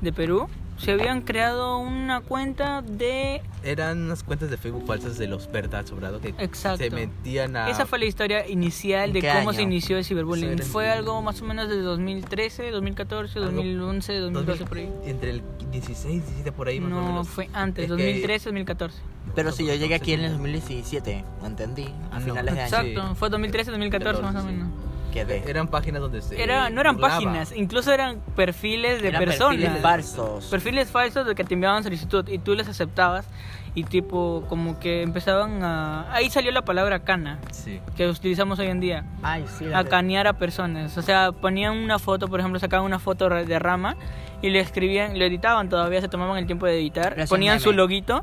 de 0.00 0.12
Perú, 0.12 0.48
se 0.76 0.90
habían 0.92 1.22
creado 1.22 1.78
una 1.78 2.20
cuenta 2.20 2.82
de... 2.82 3.40
Eran 3.62 4.02
unas 4.02 4.22
cuentas 4.22 4.50
de 4.50 4.56
Facebook 4.56 4.86
falsas 4.86 5.16
de 5.18 5.26
los 5.28 5.50
verdad 5.50 5.86
sobrado 5.86 6.20
que 6.20 6.34
Exacto. 6.38 6.78
se 6.78 6.90
metían 6.90 7.56
a 7.56 7.70
Esa 7.70 7.86
fue 7.86 7.98
la 7.98 8.04
historia 8.06 8.46
inicial 8.48 9.12
de 9.12 9.20
¿En 9.20 9.24
qué 9.24 9.28
cómo 9.32 9.50
año? 9.50 9.52
se 9.56 9.62
inició 9.62 9.96
el 9.96 10.04
ciberbullying. 10.04 10.58
Fue 10.58 10.90
algo 10.90 11.22
más 11.22 11.40
o 11.40 11.44
menos 11.44 11.68
de 11.68 11.76
2013, 11.80 12.70
2014, 12.70 13.38
Algo- 13.38 13.52
2011, 13.52 14.18
2012 14.18 14.64
por 14.66 14.78
ahí. 14.78 14.90
entre 15.06 15.30
el 15.30 15.42
16, 15.70 16.22
17 16.24 16.52
por 16.52 16.68
ahí 16.68 16.80
más 16.80 16.92
o 16.92 16.94
No, 16.96 17.06
menos. 17.06 17.28
fue 17.28 17.48
antes, 17.52 17.84
Es 17.84 17.90
que- 17.90 17.96
2013, 17.96 18.44
2014. 18.50 18.98
Pero 19.34 19.52
si 19.52 19.66
yo 19.66 19.74
llegué 19.74 19.94
aquí 19.94 20.12
en 20.12 20.20
el 20.20 20.32
2017, 20.32 21.24
entendí, 21.44 21.88
a 22.12 22.18
No. 22.18 22.24
finales 22.26 22.54
de 22.54 22.60
año. 22.62 22.88
Exacto, 22.90 23.14
fue 23.14 23.30
2013, 23.30 23.70
2014 23.70 24.20
más 24.22 24.34
o 24.34 24.38
14, 24.38 24.50
sí. 24.54 24.58
Quedé. 25.14 25.42
Eran 25.48 25.68
páginas 25.68 26.02
donde 26.02 26.20
se 26.20 26.42
Era, 26.42 26.68
no 26.70 26.80
eran 26.80 26.96
burlaba. 26.96 27.14
páginas, 27.14 27.52
incluso 27.56 27.92
eran 27.92 28.20
perfiles 28.36 29.00
de 29.00 29.08
Eran 29.08 29.24
personas. 29.24 29.56
perfiles 29.60 29.80
falsos. 29.82 30.44
Perfiles 30.46 30.90
falsos 30.90 31.26
de 31.26 31.34
que 31.34 31.44
te 31.44 31.54
enviaban 31.54 31.82
solicitud 31.84 32.28
y 32.28 32.38
tú 32.38 32.54
les 32.54 32.68
aceptabas 32.68 33.26
y 33.76 33.84
tipo 33.84 34.44
como 34.48 34.78
que 34.78 35.02
empezaban 35.02 35.62
a... 35.64 36.12
Ahí 36.12 36.30
salió 36.30 36.50
la 36.52 36.62
palabra 36.62 37.00
cana, 37.04 37.38
Sí. 37.52 37.80
que 37.96 38.08
utilizamos 38.08 38.58
hoy 38.58 38.66
en 38.66 38.80
día. 38.80 39.04
Ay, 39.22 39.44
sí, 39.58 39.66
A 39.72 39.84
canear 39.84 40.26
a 40.26 40.32
personas. 40.34 40.96
O 40.98 41.02
sea, 41.02 41.32
ponían 41.32 41.76
una 41.76 41.98
foto, 41.98 42.28
por 42.28 42.40
ejemplo, 42.40 42.58
sacaban 42.60 42.84
una 42.84 42.98
foto 42.98 43.28
de 43.28 43.58
rama 43.58 43.96
y 44.42 44.50
le 44.50 44.60
escribían, 44.60 45.18
lo 45.18 45.24
editaban 45.24 45.68
todavía, 45.68 46.00
se 46.00 46.08
tomaban 46.08 46.36
el 46.38 46.46
tiempo 46.46 46.66
de 46.66 46.74
editar. 46.78 47.16
Le 47.16 47.22
hacían 47.22 47.28
Ponían 47.28 47.60
su 47.60 47.72
loguito 47.72 48.20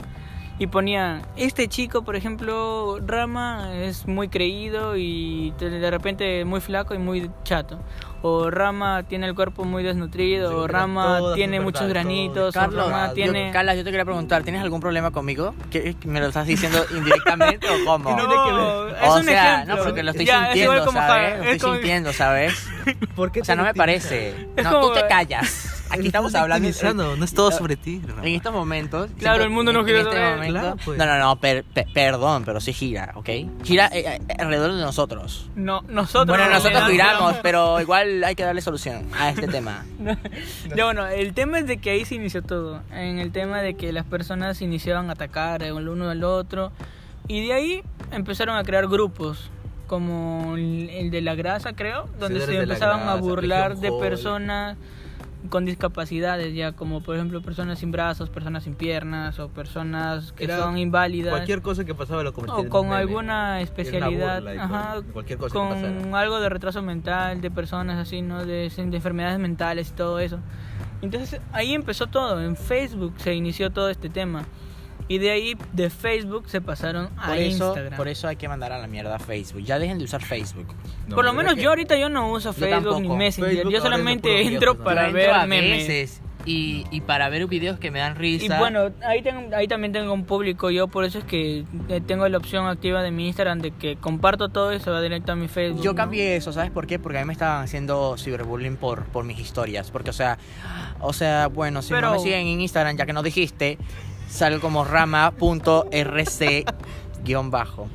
y 0.62 0.68
ponían, 0.68 1.24
este 1.38 1.68
chico, 1.68 2.04
por 2.04 2.16
ejemplo, 2.16 3.00
Rama 3.04 3.74
es 3.74 4.06
muy 4.08 4.28
creído 4.30 4.96
y 4.96 5.52
de 5.60 5.90
repente 5.90 6.46
muy 6.46 6.62
flaco 6.62 6.94
y 6.94 7.00
muy 7.00 7.32
chato. 7.44 7.80
O 8.22 8.52
Rama 8.52 9.02
tiene 9.02 9.26
el 9.26 9.34
cuerpo 9.34 9.64
muy 9.64 9.82
desnutrido, 9.82 10.50
Sí, 10.52 10.56
o 10.56 10.68
Rama 10.68 11.18
todo, 11.18 11.34
tiene 11.34 11.60
muchos 11.60 11.88
granitos, 11.88 12.56
o 12.56 12.60
Carlos, 12.60 12.86
Rama 12.86 13.08
yo- 13.08 13.14
tiene... 13.16 13.50
Carla, 13.52 13.74
yo 13.74 13.84
te 13.84 13.90
quería 13.90 14.06
preguntar, 14.06 14.44
¿tienes 14.44 14.62
algún 14.62 14.80
problema 14.80 15.10
conmigo? 15.10 15.56
¿Qué- 15.72 15.96
¿Me 16.06 16.20
lo 16.20 16.28
estás 16.28 16.46
diciendo 16.46 16.78
indirectamente 16.96 17.68
o 17.68 17.84
cómo? 17.84 18.16
tiene 18.16 18.22
que 18.32 18.52
ver. 18.54 19.04
es 19.04 19.10
o 19.10 19.16
un 19.16 19.24
sea, 19.24 19.54
ejemplo. 19.56 19.76
no, 19.78 19.84
porque 19.84 20.04
lo 20.04 20.12
estoy 20.12 20.26
Ya, 20.28 20.52
es 20.52 20.58
igual 20.58 20.78
sintiendo, 20.78 20.86
como 20.86 21.00
¿sabes? 21.00 21.38
Lo 21.40 21.44
es 21.44 21.50
estoy 21.50 21.60
como- 21.60 21.74
sintiendo, 21.74 22.14
¿sabes? 22.14 22.68
¿Por 23.16 23.32
qué 23.32 23.42
O 23.42 23.46
sea, 23.46 23.56
no 23.56 23.64
me 23.64 23.74
parece. 23.74 24.36
Es 24.56 24.64
No, 24.64 24.70
como- 24.74 24.88
tú 24.90 24.94
te 25.00 25.08
callas. 25.08 25.71
Aquí 25.92 26.08
estamos 26.08 26.34
hablando... 26.36 26.68
no 27.18 27.24
es 27.26 27.34
todo 27.34 27.52
sobre 27.52 27.76
ti. 27.76 28.02
Rafa. 28.06 28.22
En 28.28 28.36
estos 28.36 28.54
momentos... 28.54 29.10
Claro, 29.18 29.36
siento- 29.38 29.44
el 29.44 29.50
mundo 29.50 29.74
no 29.74 29.84
gira 29.86 30.00
en 30.02 30.08
este 30.08 30.16
sobre 30.18 30.28
él. 30.30 30.36
momento- 30.36 30.60
Claro, 30.60 30.78
pues. 30.86 30.98
No, 30.98 31.06
no, 31.06 31.20
no, 31.20 31.36
per- 31.38 31.64
per- 31.64 31.88
perdón, 31.94 32.44
pero 32.46 32.60
sí 32.62 32.74
gira, 32.74 33.12
¿ok? 33.16 33.30
Gira 33.64 33.88
eh, 33.88 34.18
eh, 34.18 34.20
alrededor 34.40 34.74
de 34.74 34.82
nosotros. 34.82 35.50
No, 35.56 35.82
nosotros... 35.88 36.28
Bueno, 36.28 36.46
en 36.46 36.52
nosotros 36.52 36.88
giramos, 36.90 37.36
pero 37.44 37.80
igual 37.82 38.24
hay 38.24 38.36
que 38.36 38.44
darle 38.44 38.62
solución 38.62 39.08
a 39.20 39.30
este 39.30 39.48
tema. 39.48 39.86
Ya 40.76 40.86
bueno, 40.86 41.06
el 41.08 41.34
tema 41.34 41.60
es 41.60 41.68
de 41.68 41.78
que 41.78 41.90
ahí 41.92 42.06
se 42.06 42.16
inició 42.16 42.42
todo. 42.42 42.82
En 42.92 43.20
el 43.20 43.32
tema 43.32 43.62
de 43.62 43.74
que 43.76 43.92
las 43.92 44.06
personas 44.06 44.62
iniciaban 44.62 45.10
a 45.10 45.14
atacar 45.14 45.64
el 45.64 45.88
uno 45.90 46.10
al 46.10 46.24
otro. 46.24 46.72
Y 47.28 47.46
de 47.46 47.54
ahí 47.54 47.84
empezaron 48.12 48.56
a 48.58 48.64
crear 48.64 48.88
grupos 48.88 49.50
como 49.88 50.56
el 50.56 51.12
de 51.12 51.22
la 51.22 51.36
grasa, 51.36 51.74
creo, 51.74 52.08
donde 52.20 52.40
se 52.46 52.58
empezaban 52.62 53.02
a 53.02 53.04
grasa, 53.04 53.20
burlar 53.22 53.70
Región 53.72 53.82
de 53.82 53.90
Hall. 53.90 54.00
personas 54.00 54.78
con 55.50 55.66
discapacidades, 55.66 56.54
ya 56.54 56.74
como 56.74 57.02
por 57.02 57.16
ejemplo 57.16 57.42
personas 57.42 57.80
sin 57.80 57.92
brazos, 57.92 58.30
personas 58.30 58.64
sin 58.64 58.76
piernas 58.76 59.40
o 59.40 59.50
personas 59.50 60.32
que 60.34 60.44
Era 60.44 60.60
son 60.60 60.78
inválidas. 60.78 61.32
Cualquier 61.32 61.62
cosa 61.62 61.84
que 61.86 61.96
pasaba 61.96 62.24
lo 62.24 62.34
convertían 62.34 62.60
o 62.60 62.64
en 62.64 62.70
con 62.70 62.90
meme. 62.90 62.96
alguna 62.98 63.62
especialidad, 63.62 64.48
ajá, 64.48 64.96
con 64.96 65.12
cualquier 65.12 65.40
cosa 65.40 65.54
con 65.54 66.16
algo 66.16 66.40
de 66.40 66.50
retraso 66.50 66.82
mental, 66.82 67.42
de 67.42 67.52
personas 67.52 67.98
así, 67.98 68.22
¿no? 68.22 68.46
De, 68.46 68.70
de 68.70 68.96
enfermedades 68.96 69.40
mentales 69.40 69.90
y 69.90 69.94
todo 69.94 70.20
eso. 70.20 70.40
Entonces 71.02 71.42
ahí 71.52 71.74
empezó 71.74 72.08
todo, 72.08 72.42
en 72.42 72.56
Facebook 72.56 73.16
se 73.18 73.34
inició 73.34 73.72
todo 73.72 73.90
este 73.90 74.10
tema. 74.10 74.46
Y 75.12 75.18
de 75.18 75.32
ahí, 75.32 75.58
de 75.74 75.90
Facebook, 75.90 76.46
se 76.48 76.62
pasaron 76.62 77.10
a 77.18 77.28
Por 77.28 77.38
eso, 77.38 77.66
Instagram. 77.68 77.98
por 77.98 78.08
eso 78.08 78.28
hay 78.30 78.38
que 78.38 78.48
mandar 78.48 78.72
a 78.72 78.80
la 78.80 78.88
mierda 78.88 79.16
a 79.16 79.20
Facebook. 79.20 79.62
Ya 79.64 79.78
dejen 79.78 79.98
de 79.98 80.06
usar 80.06 80.24
Facebook. 80.24 80.68
No, 81.08 81.16
Por 81.16 81.26
lo 81.26 81.32
¿verdad 81.34 81.52
menos 81.52 81.62
yo 81.64 81.70
ahorita 81.70 81.98
yo 81.98 82.08
no 82.08 82.32
uso 82.32 82.54
Facebook 82.54 83.02
ni. 83.02 83.10
Messenger. 83.10 83.52
Facebook 83.54 83.74
yo 83.74 83.82
solamente 83.82 84.42
entro 84.48 84.78
para 84.78 85.10
ver 85.10 85.30
entro 85.32 85.48
memes. 85.48 85.88
veces 85.88 86.22
y, 86.46 86.86
y 86.92 87.02
para 87.02 87.30
ver 87.30 87.46
videos 87.46 87.78
que 87.78 87.92
me 87.92 88.00
dan 88.00 88.14
Y 88.16 88.20
risa. 88.40 88.58
bueno, 88.58 88.90
ahí, 89.06 89.22
tengo, 89.22 89.56
ahí 89.56 89.68
también 89.68 89.92
tengo 89.94 90.12
un 90.14 90.24
público 90.26 90.72
yo, 90.72 90.88
por 90.88 91.04
eso 91.04 91.20
es 91.20 91.24
que 91.26 91.66
eh, 91.90 92.02
tengo 92.08 92.28
la 92.30 92.38
opción 92.38 92.66
activa 92.68 93.04
de 93.04 93.12
mi 93.12 93.28
Instagram 93.28 93.60
de 93.60 93.70
que 93.72 93.98
comparto 93.98 94.50
todo 94.50 94.74
y 94.74 94.80
se 94.80 94.90
va 94.90 95.02
directo 95.02 95.34
a 95.34 95.36
mi 95.36 95.48
Facebook. 95.48 95.84
Yo 95.84 95.92
¿no? 95.92 95.96
cambié 95.98 96.36
eso, 96.38 96.52
¿sabes 96.52 96.72
por 96.72 96.88
qué? 96.88 96.98
Porque 96.98 97.20
a 97.20 97.22
mí 97.22 97.28
me 97.28 97.34
estaban 97.34 97.64
haciendo 97.64 98.16
ciberbullying 98.18 98.78
por, 98.78 99.04
por 99.06 99.24
mis 99.24 99.38
historias. 99.40 99.92
Porque, 99.92 100.10
o 100.10 100.14
sea, 100.14 100.40
o 101.00 101.14
sea, 101.14 101.46
bueno, 101.48 101.82
si 101.84 101.90
Pero- 101.94 102.08
no 102.08 102.14
me 102.14 102.20
siguen 102.20 102.48
en 102.48 102.62
Instagram, 102.62 102.98
ya 102.98 103.06
que 103.06 103.14
no 103.14 103.22
dijiste, 103.22 103.78
salgo 104.32 104.60
como 104.62 104.84
rama.rc 104.86 106.66
guion 107.24 107.52
bajo. 107.52 107.88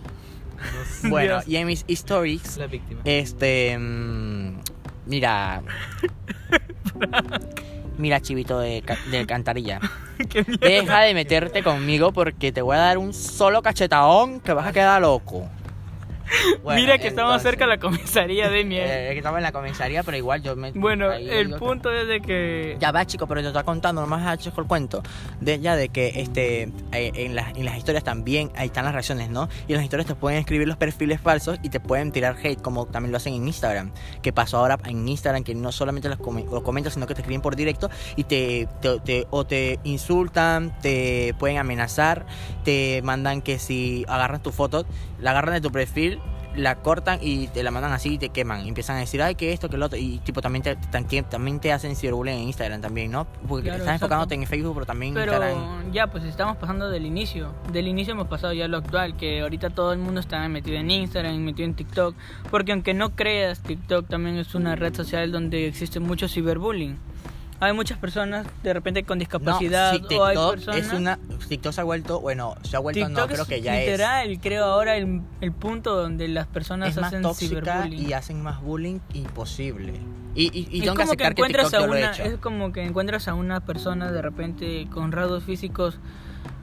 Bueno, 1.05 1.41
y 1.47 1.57
en 1.57 1.67
mis 1.67 1.85
stories, 1.89 2.57
La 2.57 2.67
víctima. 2.67 3.01
este. 3.05 3.77
mm, 3.79 4.59
mira. 5.07 5.63
Mira, 7.99 8.21
chivito 8.21 8.59
de, 8.59 8.83
ca- 8.83 8.99
de 9.11 9.27
cantarilla. 9.27 9.81
Qué 10.29 10.45
mierda. 10.47 10.67
Deja 10.67 11.01
de 11.01 11.15
meterte 11.15 11.63
conmigo 11.63 12.13
porque 12.13 12.53
te 12.53 12.61
voy 12.63 12.77
a 12.77 12.81
dar 12.81 12.99
un 12.99 13.13
solo 13.15 13.63
cachetadón 13.63 14.41
que 14.41 14.53
vas 14.53 14.67
a 14.67 14.73
quedar 14.73 15.01
loco. 15.01 15.49
Bueno, 16.63 16.81
Mira 16.81 16.99
que 16.99 17.09
estamos 17.09 17.41
cerca 17.43 17.65
de 17.65 17.71
la 17.71 17.79
comisaría 17.79 18.49
de 18.49 18.65
mierda. 18.65 18.93
eh, 19.09 19.13
que 19.13 19.19
estaba 19.19 19.39
en 19.39 19.43
la 19.45 19.53
comisaría, 19.53 20.03
pero 20.03 20.17
igual 20.17 20.43
yo 20.43 20.57
me. 20.57 20.73
bueno, 20.73 21.13
el 21.13 21.51
que- 21.53 21.57
punto 21.59 21.93
es 21.93 22.09
de 22.09 22.21
que... 22.21 22.77
Ya 22.81 22.91
va, 22.93 23.05
chico, 23.07 23.27
pero 23.27 23.41
te 23.41 23.47
está 23.49 23.63
contando, 23.63 24.01
nomás 24.01 24.27
ha 24.27 24.35
hecho 24.35 24.53
el 24.57 24.67
cuento. 24.67 25.03
De 25.41 25.61
ya 25.61 25.77
de 25.77 25.89
que 25.91 26.13
este 26.21 26.63
eh, 26.93 27.13
en, 27.15 27.35
las, 27.37 27.57
en 27.57 27.65
las 27.65 27.77
historias 27.79 28.03
también 28.05 28.51
ahí 28.57 28.67
están 28.67 28.85
las 28.85 28.93
reacciones, 28.95 29.31
¿no? 29.31 29.49
Y 29.69 29.73
en 29.73 29.77
las 29.77 29.85
historias 29.85 30.07
te 30.09 30.15
pueden 30.15 30.39
escribir 30.41 30.67
los 30.67 30.77
perfiles 30.77 31.21
falsos 31.21 31.59
y 31.63 31.69
te 31.69 31.79
pueden 31.81 32.11
tirar 32.13 32.37
hate, 32.43 32.61
como 32.61 32.87
también 32.87 33.13
lo 33.13 33.19
hacen 33.19 33.35
en 33.35 33.47
Instagram. 33.47 33.93
Que 34.23 34.33
pasó 34.33 34.59
ahora 34.59 34.79
en 34.85 35.09
Instagram, 35.09 35.45
que 35.45 35.55
no 35.55 35.71
solamente 35.73 36.09
los 36.09 36.19
come- 36.19 36.45
lo 36.51 36.63
comentan, 36.63 36.93
sino 36.93 37.07
que 37.07 37.15
te 37.15 37.21
escriben 37.21 37.41
por 37.43 37.55
directo 37.57 37.89
y 38.17 38.25
te, 38.25 38.69
te- 38.81 38.99
te- 39.01 39.27
o 39.31 39.45
te 39.47 39.79
insultan, 39.85 40.77
te 40.81 41.35
pueden 41.39 41.59
amenazar, 41.59 42.27
te 42.65 43.01
mandan 43.03 43.43
que 43.43 43.59
si 43.59 44.05
agarran 44.09 44.43
tu 44.43 44.51
foto, 44.53 44.87
la 45.21 45.31
agarran 45.31 45.55
de 45.55 45.61
tu 45.61 45.71
perfil 45.71 46.21
la 46.57 46.77
cortan 46.77 47.19
y 47.21 47.49
te 47.49 47.63
la 47.63 47.71
mandan 47.71 47.93
así 47.93 48.15
y 48.15 48.19
te 48.19 48.31
queman. 48.31 48.65
Y 48.65 48.69
empiezan 48.69 48.97
a 48.97 49.01
decir, 49.01 49.23
ay, 49.23 49.35
que 49.35 49.53
esto, 49.53 49.69
que 49.69 49.77
lo 49.77 49.87
otro. 49.87 49.99
Y 49.99 50.19
tipo, 50.21 50.41
también 50.41 50.63
te, 50.63 50.77
también, 50.77 51.25
también 51.27 51.61
te 51.61 51.73
hacen 51.73 51.95
ciberbullying 51.95 52.35
en 52.39 52.43
Instagram 52.45 52.81
también, 52.81 53.11
¿no? 53.11 53.27
Porque 53.47 53.65
Claro, 53.65 53.79
estás 53.79 53.97
exacto. 53.97 54.07
enfocándote 54.07 54.35
en 54.37 54.47
Facebook, 54.47 54.75
pero 54.75 54.87
también 54.87 55.11
en 55.11 55.15
Pero 55.27 55.33
Instagram. 55.33 55.93
ya, 55.93 56.07
pues 56.07 56.25
estamos 56.25 56.57
pasando 56.57 56.89
del 56.89 57.05
inicio. 57.05 57.53
Del 57.73 57.89
inicio 57.89 58.15
hemos 58.15 58.29
pasado 58.29 58.53
ya 58.55 58.65
a 58.65 58.69
lo 58.69 58.79
actual, 58.79 59.17
que 59.19 59.43
ahorita 59.43 59.71
todo 59.71 59.93
el 59.93 59.99
mundo 59.99 60.21
está 60.21 60.49
metido 60.49 60.79
en 60.79 60.91
Instagram, 60.91 61.37
metido 61.41 61.69
en 61.69 61.75
TikTok. 61.75 62.15
Porque 62.51 62.73
aunque 62.73 62.95
no 62.95 63.11
creas, 63.15 63.61
TikTok 63.61 64.09
también 64.09 64.39
es 64.39 64.55
una 64.55 64.77
red 64.77 64.95
social 64.95 65.31
donde 65.33 65.67
existe 65.67 66.01
mucho 66.01 66.27
ciberbullying. 66.27 66.97
Hay 67.61 67.73
muchas 67.73 67.99
personas 67.99 68.47
de 68.63 68.73
repente 68.73 69.03
con 69.05 69.19
discapacidad 69.19 69.93
sí, 69.93 70.15
o 70.17 70.25
hay 70.25 70.35
TikTok 70.35 70.55
personas... 70.55 70.87
es 70.87 70.93
una 70.93 71.19
TikTok 71.49 71.73
se 71.73 71.81
ha 71.81 71.85
vuelto 71.85 72.21
bueno 72.21 72.55
se 72.63 72.77
ha 72.77 72.81
vuelto 72.81 73.07
TikTok 73.07 73.19
no 73.19 73.27
creo 73.27 73.43
es 73.43 73.49
que 73.49 73.61
ya 73.63 73.77
literal, 73.77 74.39
creo 74.43 74.65
ahora 74.65 74.97
el, 74.97 75.23
el 75.41 75.53
punto 75.53 75.95
donde 75.95 76.29
las 76.29 76.47
es 76.47 76.53
personas 76.53 76.91
es 76.91 76.97
más 76.97 77.07
hacen 77.07 77.23
tóxica 77.23 77.61
ciberbullying. 77.61 78.09
y 78.09 78.13
hacen 78.13 78.43
más 78.43 78.61
bullying 78.61 78.99
imposible 79.15 79.95
y, 80.35 80.45
y, 80.53 80.69
y 80.71 80.79
es 80.81 80.85
tengo 80.85 80.97
como 80.97 81.13
que 81.17 81.25
encuentras 81.25 81.71
TikTok 81.71 81.83
a 81.83 81.85
he 81.85 81.89
una 81.89 82.11
es 82.11 82.37
como 82.39 82.73
que 82.73 82.85
encuentras 82.85 83.29
a 83.29 83.35
una 83.35 83.61
persona 83.61 84.13
de 84.13 84.23
repente 84.23 84.87
con 84.93 85.13
rasgos 85.13 85.45
físicos 85.45 85.99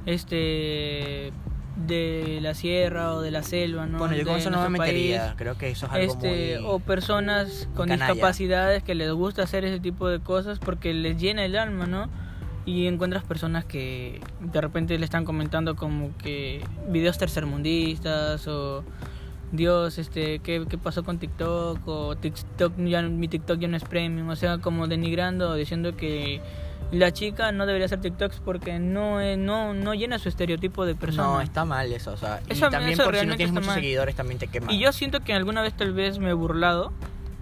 este 0.06 1.32
de 1.76 2.40
la 2.42 2.54
sierra 2.54 3.14
o 3.14 3.22
de 3.22 3.32
la 3.32 3.42
selva 3.44 3.86
no 3.88 3.98
bueno 3.98 4.16
yo 4.16 4.26
con 4.26 4.36
De 4.36 4.40
eso 4.40 4.50
no 4.52 4.62
me 4.62 4.70
metería 4.78 5.22
país. 5.22 5.34
creo 5.38 5.58
que 5.58 5.72
eso 5.72 5.88
es 5.88 5.92
algo 5.92 6.14
este 6.14 6.60
muy 6.60 6.70
o 6.70 6.80
personas 6.80 7.68
con 7.76 7.88
canalla. 7.88 8.14
discapacidades 8.14 8.84
que 8.84 8.94
les 8.96 9.12
gusta 9.12 9.44
hacer 9.44 9.66
ese 9.66 9.80
tipo 9.80 10.08
de 10.08 10.20
cosas 10.20 10.60
porque 10.60 10.94
les 10.94 11.20
llena 11.20 11.44
el 11.46 11.56
alma 11.56 11.88
no 11.88 12.10
y 12.66 12.88
encuentras 12.88 13.24
personas 13.24 13.66
que 13.66 14.22
de 14.40 14.62
repente 14.62 14.98
le 14.98 15.06
están 15.06 15.26
comentando 15.26 15.76
como 15.76 16.16
que 16.18 16.64
videos 16.90 17.18
tercermundistas 17.18 18.48
o 18.48 18.84
Dios, 19.52 20.00
este, 20.00 20.40
¿qué, 20.40 20.66
qué 20.68 20.78
pasó 20.80 21.04
con 21.04 21.20
TikTok? 21.20 21.88
O 21.88 22.16
TikTok, 22.16 22.74
ya, 22.78 23.04
mi 23.04 23.28
TikTok 23.28 23.60
ya 23.60 23.68
no 23.68 23.78
es 23.78 23.84
premium. 23.84 24.28
O 24.30 24.36
sea, 24.36 24.58
como 24.58 24.88
denigrando, 24.88 25.54
diciendo 25.54 25.96
que 25.96 26.42
la 26.94 27.12
chica 27.12 27.52
no 27.52 27.66
debería 27.66 27.86
hacer 27.86 28.00
TikToks 28.02 28.40
porque 28.46 28.80
no, 28.80 29.20
es- 29.20 29.38
no, 29.38 29.74
no 29.74 29.94
llena 29.94 30.20
su 30.20 30.30
estereotipo 30.30 30.86
de 30.86 30.96
persona. 30.96 31.28
no 31.28 31.42
está 31.42 31.66
mal 31.66 31.92
eso 31.92 32.14
o 32.14 32.18
sea 32.18 32.40
y 32.48 32.54
Eso- 32.54 32.70
también 32.70 32.94
eso 32.94 33.04
por 33.04 33.16
si 33.16 33.26
no 33.26 33.36
tienes 33.36 33.54
muchos 33.54 33.68
mal. 33.68 33.76
seguidores 33.76 34.16
también 34.16 34.40
te 34.40 34.48
queman 34.48 34.70
Y 34.74 34.80
yo 34.80 34.92
siento 34.94 35.20
que 35.22 35.34
alguna 35.34 35.62
vez 35.62 35.74
tal 35.74 35.94
vez 35.94 36.20
me 36.20 36.30
he 36.30 36.34
burlado. 36.34 36.92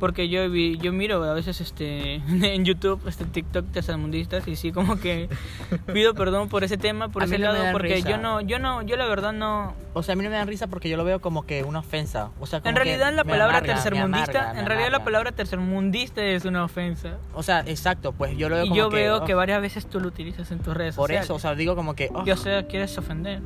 Porque 0.01 0.27
yo 0.29 0.50
vi, 0.50 0.77
yo 0.79 0.91
miro 0.91 1.24
a 1.24 1.34
veces 1.36 1.62
este 1.62 2.15
en 2.55 2.65
YouTube 2.65 3.00
este 3.08 3.24
TikTok 3.24 3.72
tercermundistas 3.72 4.48
y 4.48 4.55
sí 4.55 4.72
como 4.72 5.00
que 5.00 5.29
pido 5.93 6.15
perdón 6.15 6.50
por 6.50 6.63
ese 6.63 6.75
tema, 6.77 7.10
por 7.10 7.22
A 7.22 7.25
ese 7.25 7.38
no 7.38 7.53
lado, 7.53 7.72
porque 7.72 7.96
risa. 7.96 8.10
yo 8.10 8.17
no, 8.17 8.41
yo 8.41 8.58
no, 8.58 8.81
yo 8.81 8.98
la 8.98 9.05
verdad 9.05 9.31
no, 9.31 9.75
o 9.93 10.01
sea 10.03 10.13
a 10.13 10.15
mí 10.15 10.24
no 10.24 10.31
me 10.31 10.36
dan 10.38 10.48
risa 10.48 10.65
porque 10.67 10.89
yo 10.89 10.98
lo 10.98 11.03
veo 11.05 11.22
como 11.22 11.46
que 11.46 11.63
una 11.63 11.79
ofensa 11.79 12.31
o 12.39 12.48
sea 12.48 12.60
como 12.62 12.70
En 12.72 12.75
que 12.75 12.84
realidad 12.84 13.13
la 13.13 13.24
me 13.24 13.29
palabra 13.31 13.60
amarga, 13.60 13.75
tercermundista, 13.75 14.41
amarga, 14.41 14.60
en 14.60 14.65
realidad 14.65 14.91
la 14.91 15.03
palabra 15.03 15.31
tercermundista 15.34 16.24
es 16.24 16.46
una 16.46 16.63
ofensa. 16.65 17.17
o 17.36 17.43
sea 17.43 17.60
exacto 17.67 18.12
pues 18.12 18.36
yo 18.36 18.50
lo 18.50 18.55
veo 18.55 18.65
Y 18.65 18.70
como 18.70 18.77
yo 18.81 18.89
que, 18.89 18.96
veo 18.96 19.17
oh, 19.17 19.24
que 19.25 19.36
varias 19.36 19.62
veces 19.62 19.86
tú 19.86 20.00
lo 20.00 20.08
utilizas 20.08 20.50
en 20.51 20.60
tus 20.60 20.75
redes 20.75 20.96
por 20.96 21.10
sociales. 21.10 21.25
eso 21.25 21.36
o 21.36 21.39
sea 21.39 21.53
digo 21.53 21.75
como 21.75 21.93
que 21.93 22.10
oh, 22.12 22.25
Yo 22.25 22.36
sé, 22.38 22.65
quieres 22.67 22.98
ofender. 22.98 23.39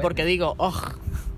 Porque 0.00 0.24
digo, 0.24 0.54
oh, 0.56 0.72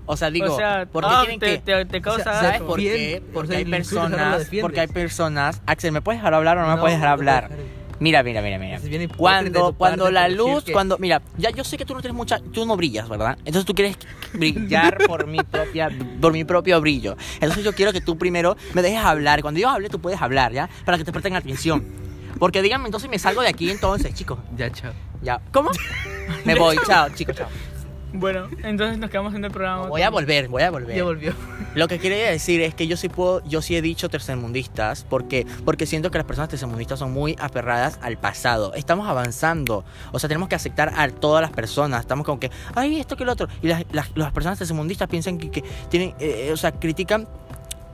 o 0.05 0.17
sea, 0.17 0.31
digo, 0.31 0.53
o 0.53 0.57
sea, 0.57 0.85
¿por 0.91 1.03
qué 1.03 1.09
ah, 1.13 1.19
tienen 1.21 1.39
te, 1.39 1.45
que 1.45 1.57
te, 1.59 1.85
te 1.85 2.01
causa 2.01 2.21
O 2.21 2.23
sea, 2.23 2.33
¿Sabes 2.41 2.61
por 2.61 2.79
qué? 2.79 3.21
o 3.29 3.33
Porque 3.33 3.47
sea, 3.49 3.57
hay 3.57 3.65
personas, 3.65 4.49
porque 4.61 4.79
hay 4.81 4.87
personas, 4.87 5.61
Axel, 5.65 5.91
¿me 5.91 6.01
puedes 6.01 6.19
dejar 6.19 6.33
hablar 6.33 6.57
o 6.57 6.61
no, 6.61 6.67
me 6.67 6.75
No, 6.75 6.81
puedes 6.81 6.97
dejar 6.97 7.09
hablar? 7.09 7.51
Mira, 7.99 8.23
mira, 8.23 8.41
mira, 8.41 8.57
mira. 8.57 8.79
Cuando 9.15 9.73
cuando 9.73 10.09
la 10.09 10.27
luz, 10.27 10.63
que- 10.63 10.73
cuando 10.73 10.97
mira, 10.97 11.21
ya 11.37 11.51
yo 11.51 11.63
sé 11.63 11.77
que 11.77 11.85
tú 11.85 11.93
no 11.93 12.01
tienes 12.01 12.15
mucha, 12.15 12.39
tú 12.51 12.65
no 12.65 12.75
brillas, 12.75 13.07
¿verdad? 13.07 13.37
Entonces 13.45 13.63
tú 13.65 13.75
quieres 13.75 13.95
brillar 14.33 14.97
por 15.05 15.27
mi 15.27 15.43
propia 15.43 15.91
por 16.19 16.33
mi 16.33 16.43
propio 16.43 16.81
brillo. 16.81 17.15
Entonces 17.35 17.63
yo 17.63 17.73
quiero 17.73 17.93
que 17.93 18.01
tú 18.01 18.17
primero 18.17 18.57
me 18.73 18.81
dejes 18.81 19.05
hablar. 19.05 19.43
Cuando 19.43 19.59
yo 19.59 19.69
hable, 19.69 19.87
tú 19.89 19.99
puedes 19.99 20.19
hablar, 20.19 20.51
¿ya? 20.51 20.67
Para 20.83 20.97
que 20.97 21.03
te 21.03 21.11
presten 21.11 21.35
atención. 21.35 21.83
Porque 22.39 22.63
díganme, 22.63 22.85
entonces 22.87 23.07
me 23.07 23.19
salgo 23.19 23.43
de 23.43 23.49
aquí 23.49 23.69
entonces, 23.69 24.15
chicos. 24.15 24.39
Ya, 24.57 24.71
chao. 24.71 24.93
Ya. 25.21 25.39
¿Cómo? 25.51 25.69
Me 26.45 26.55
voy, 26.55 26.79
chao, 26.87 27.07
chicos, 27.13 27.35
chao. 27.35 27.49
Bueno, 28.13 28.49
entonces 28.63 28.97
nos 28.97 29.09
quedamos 29.09 29.33
en 29.35 29.45
el 29.45 29.51
programa. 29.51 29.87
Voy 29.87 30.01
a 30.01 30.09
volver, 30.09 30.49
voy 30.49 30.63
a 30.63 30.71
volver. 30.71 30.95
Ya 30.95 31.03
volvió. 31.03 31.33
Lo 31.75 31.87
que 31.87 31.99
quería 31.99 32.29
decir 32.29 32.59
es 32.61 32.75
que 32.75 32.85
yo 32.87 32.97
sí 32.97 33.07
puedo, 33.07 33.41
yo 33.45 33.61
sí 33.61 33.75
he 33.77 33.81
dicho 33.81 34.09
tercermundistas, 34.09 35.05
porque 35.05 35.45
porque 35.63 35.85
siento 35.85 36.11
que 36.11 36.17
las 36.17 36.27
personas 36.27 36.49
tercermundistas 36.49 36.99
son 36.99 37.13
muy 37.13 37.37
aferradas 37.39 37.97
al 38.01 38.17
pasado. 38.17 38.73
Estamos 38.73 39.07
avanzando, 39.07 39.85
o 40.11 40.19
sea, 40.19 40.27
tenemos 40.27 40.49
que 40.49 40.55
aceptar 40.55 40.91
a 40.97 41.07
todas 41.09 41.41
las 41.41 41.51
personas. 41.51 42.01
Estamos 42.01 42.25
como 42.25 42.39
que, 42.39 42.51
ay, 42.75 42.99
esto 42.99 43.15
que 43.15 43.23
lo 43.23 43.31
otro. 43.31 43.47
Y 43.61 43.67
las, 43.67 43.85
las, 43.93 44.11
las 44.15 44.33
personas 44.33 44.57
tercermundistas 44.57 45.07
piensan 45.07 45.37
que, 45.37 45.49
que 45.49 45.63
tienen, 45.89 46.13
eh, 46.19 46.49
o 46.51 46.57
sea, 46.57 46.73
critican 46.73 47.27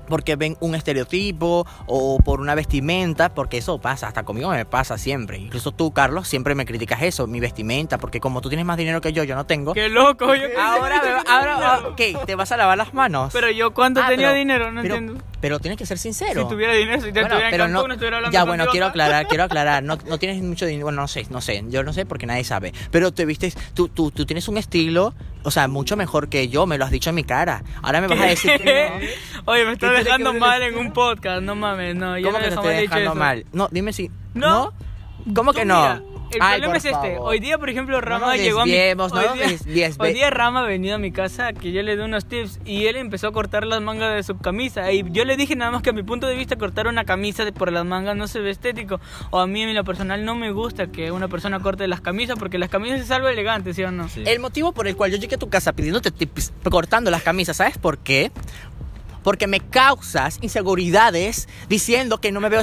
porque 0.08 0.36
ven 0.36 0.58
un 0.60 0.76
estereotipo 0.76 1.66
o 1.86 2.20
por 2.20 2.40
una 2.42 2.56
vestimenta, 2.56 3.30
porque 3.34 3.58
eso 3.58 3.80
pasa, 3.80 4.08
hasta 4.08 4.24
conmigo 4.24 4.50
me 4.50 4.66
pasa 4.66 4.98
siempre. 4.98 5.38
Incluso 5.38 5.72
tú, 5.72 5.92
Carlos, 5.92 6.28
siempre 6.28 6.56
me 6.56 6.66
criticas 6.66 7.02
eso, 7.04 7.28
mi 7.28 7.40
vestimenta, 7.40 7.98
porque 7.98 8.20
como 8.20 8.42
tú 8.42 8.50
tienes 8.50 8.66
más 8.66 8.78
dinero 8.78 9.02
que 9.02 9.14
yo, 9.14 9.24
yo 9.24 9.36
no 9.36 9.46
tengo. 9.46 9.74
Qué 9.74 9.90
loco, 9.90 10.34
yo 10.36 10.48
Ahora, 10.60 11.02
me 11.04 11.12
va- 11.12 11.24
ahora, 11.28 11.82
¿qué? 11.98 12.18
¿Te 12.26 12.36
vas 12.36 12.52
a 12.52 12.58
lavar 12.58 12.78
las 12.78 12.94
manos? 12.94 13.32
Pero 13.34 13.50
yo 13.52 13.74
cuánto 13.74 14.02
Ah, 14.02 14.08
tenía 14.10 14.28
pero- 14.28 14.38
dinero, 14.40 14.72
no 14.72 14.82
pero, 14.82 14.96
entiendo. 14.96 15.24
pero 15.42 15.60
tienes 15.60 15.78
que 15.78 15.86
ser 15.86 15.98
sincero. 15.98 16.44
Si 16.44 16.50
tuviera 16.50 16.74
dinero, 16.74 16.98
si 17.02 17.12
te 17.12 17.12
Bueno, 17.22 17.28
estuviera 17.28 17.48
en 17.50 17.52
pero 17.52 17.64
Cancún, 17.66 17.82
no, 17.82 17.88
no 17.88 17.94
estuviera 17.94 18.18
hablando 18.18 18.34
ya 18.34 18.44
bueno, 18.44 18.64
contigo 18.66 18.72
quiero 18.72 18.86
acá. 18.88 18.92
aclarar, 18.92 19.28
quiero 19.28 19.44
aclarar, 19.46 19.84
no, 19.84 19.98
no 20.08 20.18
tienes 20.20 20.42
mucho 20.42 20.66
dinero, 20.66 20.86
bueno, 20.86 21.02
no 21.02 21.08
sé, 21.08 21.26
no 21.30 21.42
sé, 21.42 21.64
yo 21.70 21.84
no 21.84 21.94
sé 21.94 22.06
porque 22.06 22.26
nadie 22.26 22.44
sabe, 22.44 22.74
pero 22.92 23.12
te 23.12 23.26
vistes, 23.26 23.56
tú, 23.74 23.88
tú, 23.90 24.12
tú 24.12 24.26
tienes 24.26 24.48
un 24.48 24.58
estilo, 24.58 25.14
o 25.44 25.52
sea, 25.52 25.68
mucho 25.68 25.96
mejor 25.96 26.28
que 26.30 26.48
yo, 26.50 26.66
me 26.66 26.78
lo 26.78 26.86
has 26.86 26.92
dicho 26.92 27.10
en 27.10 27.16
mi 27.16 27.24
cara, 27.24 27.64
ahora 27.82 28.02
me 28.02 28.08
vas 28.08 28.20
a 28.20 28.26
decir 28.26 28.52
que 28.62 28.90
no. 28.90 29.08
Oye, 29.52 29.66
me 29.66 29.74
estás 29.74 29.94
dejando 30.04 30.34
mal 30.34 30.62
en 30.63 30.77
un 30.77 30.92
podcast, 30.94 31.42
no 31.42 31.56
mames, 31.56 31.96
no. 31.96 32.18
ya 32.18 32.25
¿Cómo 32.25 32.38
me 32.38 32.44
que 32.46 32.50
dejó 32.50 32.62
estoy 32.63 32.82
dejando 32.82 33.12
eso. 33.12 33.16
mal? 33.16 33.46
No, 33.54 33.68
dime 33.72 33.94
si, 33.94 34.10
No. 34.34 34.72
¿no? 35.25 35.34
¿Cómo 35.34 35.51
que 35.54 35.66
no? 35.66 35.75
mira, 35.82 36.01
el 36.32 36.42
Ay, 36.42 36.60
problema 36.60 36.77
es 36.77 36.86
este. 36.86 37.16
favor. 37.16 37.30
Hoy 37.30 37.39
día, 37.39 37.58
por 37.58 37.70
ejemplo, 37.70 38.00
Rama 38.01 38.27
nos 38.27 38.38
llegó 38.38 38.60
a 38.62 38.66
mi 38.66 38.72
no 38.72 39.04
hoy 39.06 39.39
día- 39.66 39.92
Hoy 39.98 40.13
día 40.13 40.30
Rama 40.30 40.62
ha 40.62 40.63
venido 40.68 40.96
a 40.96 40.98
mi 40.98 41.12
casa 41.12 41.54
que 41.54 41.72
yo 41.72 41.82
le 41.84 41.96
di 41.96 42.01
unos 42.04 42.25
tips 42.25 42.60
y 42.66 42.86
él 42.88 42.98
empezó 42.98 43.27
a 43.30 43.32
cortar 43.32 43.66
las 43.66 43.82
mangas 43.82 44.13
de 44.13 44.24
su 44.24 44.38
camisa. 44.38 44.92
Y 44.92 45.04
yo 45.12 45.24
le 45.24 45.38
dije 45.38 45.56
nada 45.56 45.72
más 45.72 45.82
que 45.84 45.89
a 45.92 45.94
mi 45.94 46.04
punto 46.04 46.27
de 46.27 46.36
vista 46.36 46.58
cortar 46.58 46.88
una 46.88 47.06
camisa 47.06 47.46
de 47.46 47.54
por 47.54 47.72
las 47.72 47.86
mangas 47.86 48.16
no 48.18 48.27
se 48.27 48.39
ve 48.42 48.50
estético. 48.50 49.00
O 49.32 49.39
a 49.39 49.48
mí 49.48 49.62
en 49.63 49.74
lo 49.74 49.84
personal 49.86 50.24
no 50.25 50.36
me 50.36 50.51
gusta 50.51 50.88
que 50.88 51.12
una 51.12 51.30
persona 51.30 51.60
corte 51.62 51.88
las 51.88 52.01
camisas 52.01 52.38
porque 52.38 52.58
las 52.58 52.70
camisas 52.70 53.00
es 53.00 53.12
algo 53.12 53.30
elegante, 53.30 53.74
¿sí 53.74 53.84
o 53.84 53.92
no? 53.92 54.10
Sí. 54.10 54.24
El 54.25 54.39
motivo 54.42 54.74
por 54.74 54.88
el 54.88 54.96
cual 54.98 55.12
yo 55.12 55.18
llegué 55.18 55.36
a 55.36 55.39
tu 55.39 55.50
casa 55.50 55.72
pidiéndote 55.74 56.12
tips, 56.12 56.51
cortando 56.70 57.10
las 57.10 57.24
camisas, 57.24 57.56
¿sabes 57.58 57.77
por 57.77 57.98
qué? 58.00 58.32
Porque 59.27 59.46
me 59.46 59.60
causas 59.60 60.39
inseguridades 60.41 61.50
diciendo 61.67 62.22
que 62.22 62.31
no 62.31 62.39
me 62.39 62.48
veo 62.48 62.62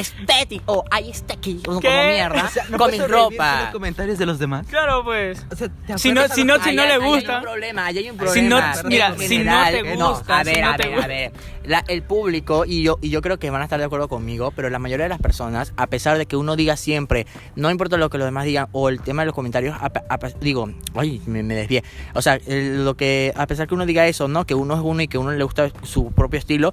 estético. 0.00 0.32
Estético, 0.36 0.72
o 0.72 0.84
hay 0.90 1.10
estético, 1.10 1.62
como 1.64 1.80
¿Qué? 1.80 1.88
mierda, 1.88 2.44
O 2.44 2.48
sea, 2.48 2.64
¿no 2.68 2.78
con 2.78 2.90
mi 2.90 2.98
ropa. 2.98 3.60
los 3.62 3.70
comentarios 3.72 4.18
de 4.18 4.26
los 4.26 4.38
demás? 4.38 4.66
Claro, 4.68 5.02
pues. 5.04 5.44
O 5.50 5.56
sea, 5.56 5.68
¿te 5.68 5.98
Si 5.98 6.12
no- 6.12 6.26
si 6.28 6.42
a 6.42 6.44
no- 6.44 6.62
si 6.62 6.74
no 6.74 6.82
Ahí 6.82 6.88
le 6.88 6.92
ahí 6.94 6.98
gusta. 7.00 7.30
Hay 7.32 7.36
un 7.36 7.42
problema, 7.42 7.86
ahí 7.86 7.98
hay 7.98 8.10
un 8.10 8.16
Si 8.16 8.24
problema. 8.24 8.48
no- 8.82 8.88
mira, 8.88 9.06
En 9.08 9.12
si 9.18 9.38
no 9.38 9.52
te 9.64 9.72
general, 9.72 9.96
gusta, 9.96 10.38
a 10.40 10.44
si 10.44 10.50
ver, 10.50 10.64
no 10.64 10.70
a 10.70 10.76
te 10.76 10.82
ver, 10.84 10.90
gusta. 10.92 11.04
a 11.04 11.08
ver. 11.08 11.32
La- 11.64 11.84
el 11.88 12.02
público, 12.02 12.64
y 12.64 12.82
yo, 12.84 12.98
y 13.02 13.10
yo 13.10 13.20
creo 13.22 13.38
que 13.38 13.50
van 13.50 13.60
a 13.60 13.64
estar 13.64 13.78
de 13.80 13.84
acuerdo 13.86 14.08
conmigo, 14.08 14.52
pero 14.54 14.70
la 14.70 14.78
mayoría 14.78 15.04
de 15.06 15.08
las 15.10 15.20
personas, 15.20 15.72
a 15.76 15.86
pesar 15.88 16.16
de 16.18 16.26
que 16.26 16.36
uno 16.36 16.54
diga 16.56 16.76
siempre, 16.76 17.26
no 17.56 17.70
importa 17.70 17.96
lo 17.96 18.08
que 18.10 18.18
los 18.18 18.26
demás 18.26 18.44
digan, 18.44 18.68
o 18.72 18.88
el 18.88 19.00
tema 19.00 19.22
de 19.22 19.26
los 19.26 19.34
comentarios, 19.34 19.76
a 19.80 19.90
a 20.08 20.18
digo, 20.40 20.68
ay, 20.94 21.20
me, 21.26 21.42
me 21.42 21.54
desvié. 21.54 21.82
O 22.14 22.22
sea, 22.22 22.38
el- 22.46 22.84
lo 22.84 22.94
que, 22.96 23.32
a 23.36 23.46
pesar 23.46 23.66
que 23.66 23.74
uno 23.74 23.84
diga 23.86 24.06
eso, 24.06 24.28
¿no? 24.28 24.44
Que 24.46 24.54
uno 24.54 24.74
es 24.74 24.80
uno 24.82 25.02
y 25.02 25.08
que 25.08 25.18
uno 25.18 25.32
le 25.32 25.42
gusta 25.42 25.70
su 25.82 26.12
propio 26.12 26.38
estilo. 26.38 26.72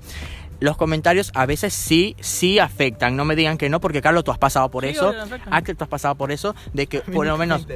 Los 0.59 0.77
comentarios 0.77 1.31
a 1.35 1.45
veces 1.45 1.73
sí, 1.73 2.15
sí 2.19 2.59
afectan. 2.59 3.15
No 3.15 3.25
me 3.25 3.35
digan 3.35 3.57
que 3.57 3.69
no, 3.69 3.79
porque 3.79 4.01
Carlos, 4.01 4.23
tú 4.23 4.31
has 4.31 4.37
pasado 4.37 4.69
por 4.69 4.83
Sí, 4.83 4.91
eso. 4.91 5.13
Axel, 5.51 5.75
tú 5.75 5.83
has 5.83 5.89
pasado 5.89 6.15
por 6.15 6.31
eso. 6.31 6.55
De 6.73 6.87
que 6.87 6.99
por 7.01 7.25
no 7.25 7.33
lo 7.33 7.37
me 7.37 7.45
menos. 7.47 7.67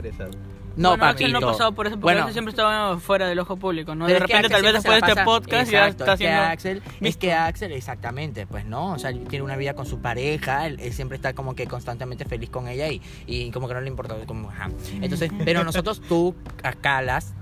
No, 0.77 0.89
bueno, 0.89 1.05
Axel 1.05 1.34
no 1.34 1.39
ha 1.39 1.41
pasado 1.41 1.72
por 1.72 1.88
eso 1.88 1.96
porque 2.00 2.13
Bueno, 2.13 2.31
siempre 2.31 2.51
estaba 2.51 3.00
fuera 3.00 3.27
del 3.27 3.39
ojo 3.39 3.57
público, 3.57 3.96
¿no? 3.96 4.05
De 4.05 4.19
repente, 4.19 4.48
tal 4.48 4.62
vez 4.62 4.74
después 4.74 5.01
de 5.01 5.07
este 5.07 5.24
podcast 5.24 5.72
ya 5.72 5.88
está 5.88 6.03
es 6.13 6.19
que 6.19 6.27
haciendo. 6.27 6.41
Axel, 6.43 6.84
es 7.01 7.17
que 7.17 7.34
Axel, 7.34 7.72
exactamente, 7.72 8.46
pues 8.46 8.63
no, 8.65 8.93
o 8.93 9.00
sea, 9.00 9.10
él 9.10 9.24
tiene 9.27 9.43
una 9.43 9.55
vida 9.55 9.74
con 9.74 9.88
su 9.88 10.00
pareja, 10.00 10.67
él, 10.67 10.79
él 10.79 10.93
siempre 10.93 11.15
está 11.15 11.34
como 11.34 11.55
que 11.55 11.65
constantemente 11.65 12.25
feliz 12.25 12.51
con 12.51 12.67
ella 12.67 12.89
y, 12.89 13.01
y 13.25 13.50
como 13.50 13.67
que 13.67 13.74
no 13.74 13.81
le 13.81 13.88
importa, 13.88 14.15
como, 14.27 14.51
ajá. 14.51 14.69
Entonces, 15.01 15.31
pero 15.43 15.63
nosotros, 15.63 16.00
tú, 16.00 16.36
Calas, 16.81 17.34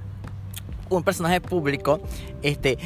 un 0.89 1.03
personaje 1.03 1.41
público, 1.41 1.99
este, 2.41 2.77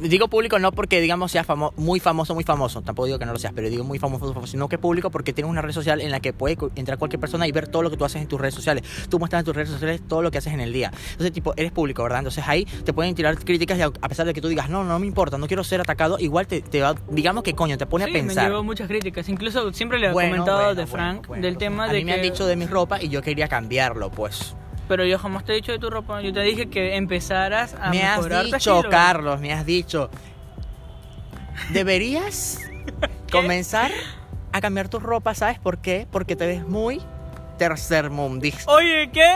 digo 0.00 0.28
público 0.28 0.58
no 0.58 0.72
porque 0.72 1.00
digamos 1.00 1.32
sea 1.32 1.44
famo- 1.44 1.72
muy 1.76 2.00
famoso, 2.00 2.34
muy 2.34 2.44
famoso, 2.44 2.82
tampoco 2.82 3.06
digo 3.06 3.18
que 3.18 3.24
no 3.26 3.32
lo 3.32 3.38
seas, 3.38 3.52
pero 3.54 3.70
digo 3.70 3.84
muy 3.84 3.98
famoso, 3.98 4.32
famoso, 4.34 4.50
sino 4.50 4.68
que 4.68 4.78
público 4.78 5.10
porque 5.10 5.32
tienes 5.32 5.50
una 5.50 5.62
red 5.62 5.72
social 5.72 6.00
en 6.00 6.10
la 6.10 6.20
que 6.20 6.32
puede 6.32 6.56
entrar 6.76 6.98
cualquier 6.98 7.20
persona 7.20 7.46
y 7.46 7.52
ver 7.52 7.68
todo 7.68 7.82
lo 7.82 7.90
que 7.90 7.96
tú 7.96 8.04
haces 8.04 8.20
en 8.22 8.28
tus 8.28 8.40
redes 8.40 8.54
sociales. 8.54 8.84
Tú 9.08 9.18
muestras 9.18 9.40
en 9.40 9.46
tus 9.46 9.54
redes 9.56 9.70
sociales 9.70 10.02
todo 10.06 10.22
lo 10.22 10.30
que 10.30 10.38
haces 10.38 10.52
en 10.52 10.60
el 10.60 10.72
día. 10.72 10.90
Entonces, 11.12 11.32
tipo, 11.32 11.54
eres 11.56 11.72
público, 11.72 12.02
¿verdad? 12.02 12.18
Entonces 12.20 12.44
ahí 12.46 12.64
te 12.64 12.92
pueden 12.92 13.14
tirar 13.14 13.38
críticas 13.38 13.78
y 13.78 13.82
a 13.82 13.86
a 13.86 14.08
pesar 14.08 14.26
de 14.26 14.34
que 14.34 14.40
tú 14.40 14.48
digas, 14.48 14.68
no, 14.68 14.84
no 14.84 14.98
me 14.98 15.06
importa, 15.06 15.38
no 15.38 15.46
quiero 15.46 15.64
ser 15.64 15.80
atacado, 15.80 16.16
igual 16.18 16.46
te, 16.46 16.60
te 16.60 16.80
va, 16.82 16.94
digamos 17.10 17.42
que 17.42 17.54
coño, 17.54 17.78
te 17.78 17.86
pone 17.86 18.04
Sí, 18.04 18.10
a 18.10 18.12
me 18.14 18.20
pensar. 18.20 18.48
llegó 18.50 18.62
muchas 18.64 18.88
críticas. 18.88 19.28
Incluso 19.28 19.72
siempre 19.72 19.98
le 19.98 20.08
he 20.08 20.12
Bueno, 20.12 20.30
comentado 20.30 20.58
bueno, 20.58 20.74
de 20.74 20.86
Frank 20.86 21.26
bueno. 21.28 21.42
del 21.42 21.56
tema 21.56 21.84
a 21.84 21.88
de 21.92 21.98
mí 22.00 22.04
me 22.04 22.12
han 22.14 22.22
dicho 22.22 22.46
de 22.46 22.56
mi 22.56 22.66
ropa 22.66 23.00
y 23.02 23.08
yo 23.08 23.22
quería 23.22 23.48
cambiarlo, 23.48 24.10
pues. 24.10 24.54
Pero 24.88 25.04
yo 25.04 25.18
jamás 25.18 25.44
te 25.44 25.52
he 25.52 25.56
dicho 25.56 25.72
de 25.72 25.78
tu 25.78 25.88
ropa. 25.90 26.20
Yo 26.20 26.32
te 26.32 26.40
dije 26.42 26.68
que 26.68 26.96
empezaras 26.96 27.74
a 27.80 27.90
me 27.90 28.02
has 28.04 28.16
mejorar 28.18 28.40
tu 28.40 28.46
dicho, 28.56 28.56
estilo. 28.76 28.90
Carlos, 28.90 29.40
me 29.40 29.52
has 29.52 29.64
dicho. 29.64 30.10
Deberías 31.72 32.58
comenzar 33.32 33.90
a 34.52 34.60
cambiar 34.60 34.88
tu 34.88 34.98
ropa, 35.00 35.34
¿sabes 35.34 35.58
por 35.58 35.78
qué? 35.78 36.06
Porque 36.10 36.36
te 36.36 36.46
ves 36.46 36.66
muy 36.66 37.00
tercermundista. 37.58 38.70
Oye, 38.70 39.10
¿qué? 39.12 39.32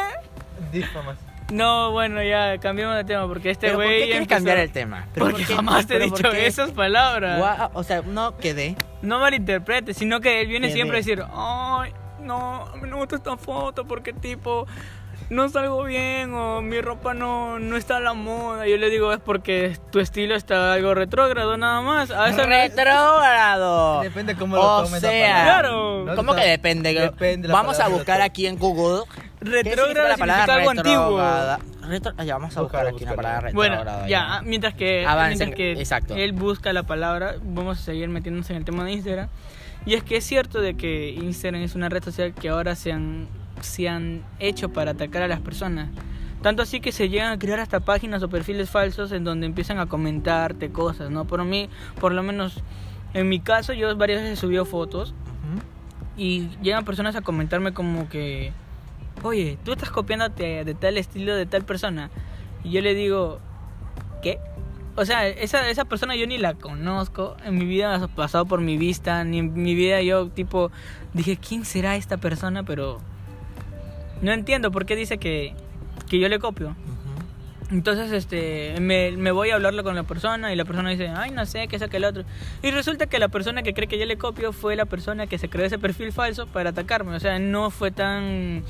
Difamación. 0.72 1.26
No, 1.50 1.92
bueno, 1.92 2.22
ya 2.22 2.58
cambiemos 2.58 2.94
de 2.96 3.04
tema 3.04 3.26
porque 3.26 3.50
este 3.50 3.68
¿Pero 3.68 3.78
por 3.78 3.86
güey 3.86 3.96
qué 3.96 4.00
ya 4.00 4.04
quieres 4.06 4.22
empezó- 4.24 4.36
cambiar 4.36 4.58
el 4.58 4.70
tema? 4.70 5.06
¿Pero 5.14 5.26
Porque 5.26 5.38
por 5.44 5.46
qué? 5.48 5.54
jamás 5.54 5.86
te 5.86 5.94
he 5.94 5.98
¿Pero 5.98 6.10
por 6.10 6.18
dicho 6.18 6.32
esas 6.32 6.70
palabras. 6.72 7.70
O 7.72 7.82
sea, 7.82 8.02
no 8.02 8.36
quedé. 8.36 8.76
No 9.00 9.18
malinterpretes, 9.18 9.96
sino 9.96 10.20
que 10.20 10.42
él 10.42 10.48
viene 10.48 10.66
Quedé. 10.66 10.74
siempre 10.76 10.98
a 10.98 11.00
decir, 11.00 11.24
ay, 11.32 11.92
no 12.20 12.66
me 12.82 12.92
gusta 12.92 13.16
esta 13.16 13.36
foto 13.38 13.86
porque 13.86 14.12
tipo 14.12 14.66
no 15.30 15.48
salgo 15.48 15.84
bien 15.84 16.32
o 16.34 16.62
mi 16.62 16.80
ropa 16.80 17.12
no, 17.14 17.58
no 17.58 17.76
está 17.76 17.98
a 17.98 18.00
la 18.00 18.14
moda. 18.14 18.66
Yo 18.66 18.76
le 18.78 18.88
digo 18.90 19.12
es 19.12 19.20
porque 19.20 19.76
tu 19.92 20.00
estilo 20.00 20.35
está 20.35 20.72
algo 20.72 20.94
retrógrado 20.94 21.57
nada 21.57 21.81
más. 21.83 22.11
A 22.11 22.24
veces 22.24 22.46
Retrógrado. 22.46 24.00
Depende 24.02 24.35
cómo 24.37 24.57
lo 24.57 24.62
O 24.62 24.85
tomes 24.85 25.02
la 25.02 25.11
sea, 25.11 25.28
palabra. 25.35 25.44
Claro. 25.61 26.04
No, 26.07 26.16
¿Cómo 26.16 26.35
que 26.35 26.46
depende? 26.46 27.12
Vamos 27.48 27.81
a 27.81 27.88
buscar 27.88 28.20
aquí 28.22 28.46
en 28.46 28.59
Google. 28.59 29.04
¿Qué 29.40 29.46
significa 29.46 29.70
retrógrado 29.70 30.09
la 30.09 30.16
palabra 30.16 30.44
significa 30.46 30.54
algo 30.59 30.70
antiguo. 30.70 31.88
Retro- 31.88 32.14
ah, 32.18 32.24
ya 32.24 32.35
vamos 32.35 32.57
a 32.57 32.61
buscar 32.62 32.87
aquí 32.87 33.04
una 33.04 33.14
palabra 33.14 33.50
Bueno, 33.54 33.76
retrógrada. 33.76 34.09
ya, 34.09 34.42
mientras 34.44 34.74
que, 34.74 35.07
mientras 35.28 35.50
que 35.54 35.72
exacto. 35.72 36.16
él 36.16 36.33
busca 36.33 36.72
la 36.74 36.83
palabra, 36.83 37.37
vamos 37.42 37.78
a 37.78 37.83
seguir 37.83 38.09
metiéndonos 38.09 38.50
en 38.50 38.57
el 38.57 38.64
tema 38.64 38.85
de 38.85 38.92
Instagram. 38.92 39.28
Y 39.87 39.94
es 39.94 40.02
que 40.02 40.16
es 40.16 40.24
cierto 40.24 40.61
de 40.61 40.76
que 40.76 41.11
Instagram 41.11 41.62
es 41.62 41.74
una 41.76 41.88
red 41.88 42.02
social 42.04 42.35
que 42.35 42.48
ahora 42.50 42.74
se 42.74 42.92
han, 42.92 43.28
se 43.62 43.88
han 43.88 44.25
hecho 44.38 44.71
para 44.71 44.92
atacar 44.92 45.23
a 45.23 45.29
las 45.29 45.40
personas. 45.40 45.88
Tanto 46.42 46.62
así 46.62 46.81
que 46.81 46.92
se 46.92 47.09
llegan 47.09 47.33
a 47.33 47.38
crear 47.38 47.59
hasta 47.59 47.81
páginas 47.81 48.23
o 48.23 48.29
perfiles 48.29 48.71
falsos 48.71 49.11
en 49.12 49.25
donde 49.25 49.47
empiezan 49.47 49.79
a 49.79 49.87
comentarte 49.87 50.71
cosas, 50.71 51.11
¿no? 51.11 51.25
Por 51.25 51.44
mí, 51.44 51.68
por 52.01 52.12
lo 52.12 52.23
menos 52.23 52.62
en 53.14 53.29
mi 53.29 53.40
caso, 53.40 53.73
yo 53.73 53.94
varias 53.97 54.21
veces 54.21 54.38
he 54.38 54.40
subido 54.40 54.64
fotos 54.64 55.14
y 56.16 56.49
llegan 56.62 56.85
personas 56.85 57.16
a 57.16 57.23
comentarme 57.23 57.73
como 57.73 58.09
que, 58.09 58.53
oye, 59.23 59.57
tú 59.64 59.73
estás 59.73 59.90
copiándote 59.90 60.64
de 60.64 60.75
tal 60.75 60.99
estilo 60.99 61.35
de 61.35 61.47
tal 61.47 61.64
persona. 61.64 62.11
Y 62.64 62.71
yo 62.71 62.81
le 62.81 62.94
digo, 62.94 63.40
¿qué? 64.23 64.38
O 64.97 65.05
sea, 65.05 65.29
esa, 65.29 65.68
esa 65.71 65.85
persona 65.85 66.16
yo 66.16 66.27
ni 66.27 66.38
la 66.38 66.55
conozco, 66.55 67.37
en 67.44 67.57
mi 67.57 67.64
vida 67.64 67.94
ha 67.94 68.09
pasado 68.09 68.47
por 68.47 68.61
mi 68.61 68.77
vista, 68.77 69.23
ni 69.25 69.38
en 69.38 69.55
mi 69.55 69.75
vida 69.75 70.03
yo 70.03 70.29
tipo 70.29 70.73
dije, 71.14 71.37
¿quién 71.37 71.64
será 71.64 71.94
esta 71.97 72.16
persona? 72.16 72.64
Pero 72.64 72.99
no 74.22 74.33
entiendo 74.33 74.70
por 74.70 74.87
qué 74.87 74.96
dice 74.96 75.18
que, 75.18 75.54
que 76.09 76.18
yo 76.18 76.28
le 76.28 76.38
copio. 76.38 76.76
Entonces, 77.70 78.12
este, 78.12 78.74
me, 78.81 79.12
me 79.12 79.31
voy 79.31 79.50
a 79.50 79.57
hablarlo 79.57 79.85
con 79.85 79.94
la 79.94 80.04
persona 80.04 80.52
y 80.52 80.57
la 80.57 80.64
persona 80.64 80.88
dice, 80.88 81.09
ay, 81.09 81.33
no 81.33 81.44
sé, 81.44 81.68
que 81.68 81.78
saque 81.78 81.98
el 81.98 82.04
otro. 82.04 82.24
Y 82.62 82.70
resulta 82.70 83.07
que 83.07 83.18
la 83.18 83.28
persona 83.28 83.62
que 83.62 83.74
cree 83.74 83.88
que 83.88 83.98
yo 83.98 84.07
le 84.07 84.16
copio 84.16 84.52
fue 84.52 84.74
la 84.74 84.87
persona 84.87 85.26
que 85.26 85.37
se 85.37 85.50
creó 85.50 85.66
ese 85.66 85.78
perfil 85.78 86.12
falso 86.12 86.46
para 86.46 86.70
atacarme. 86.70 87.14
O 87.14 87.20
sea, 87.20 87.38
no 87.38 87.70
fue 87.70 87.90
tan, 87.90 88.64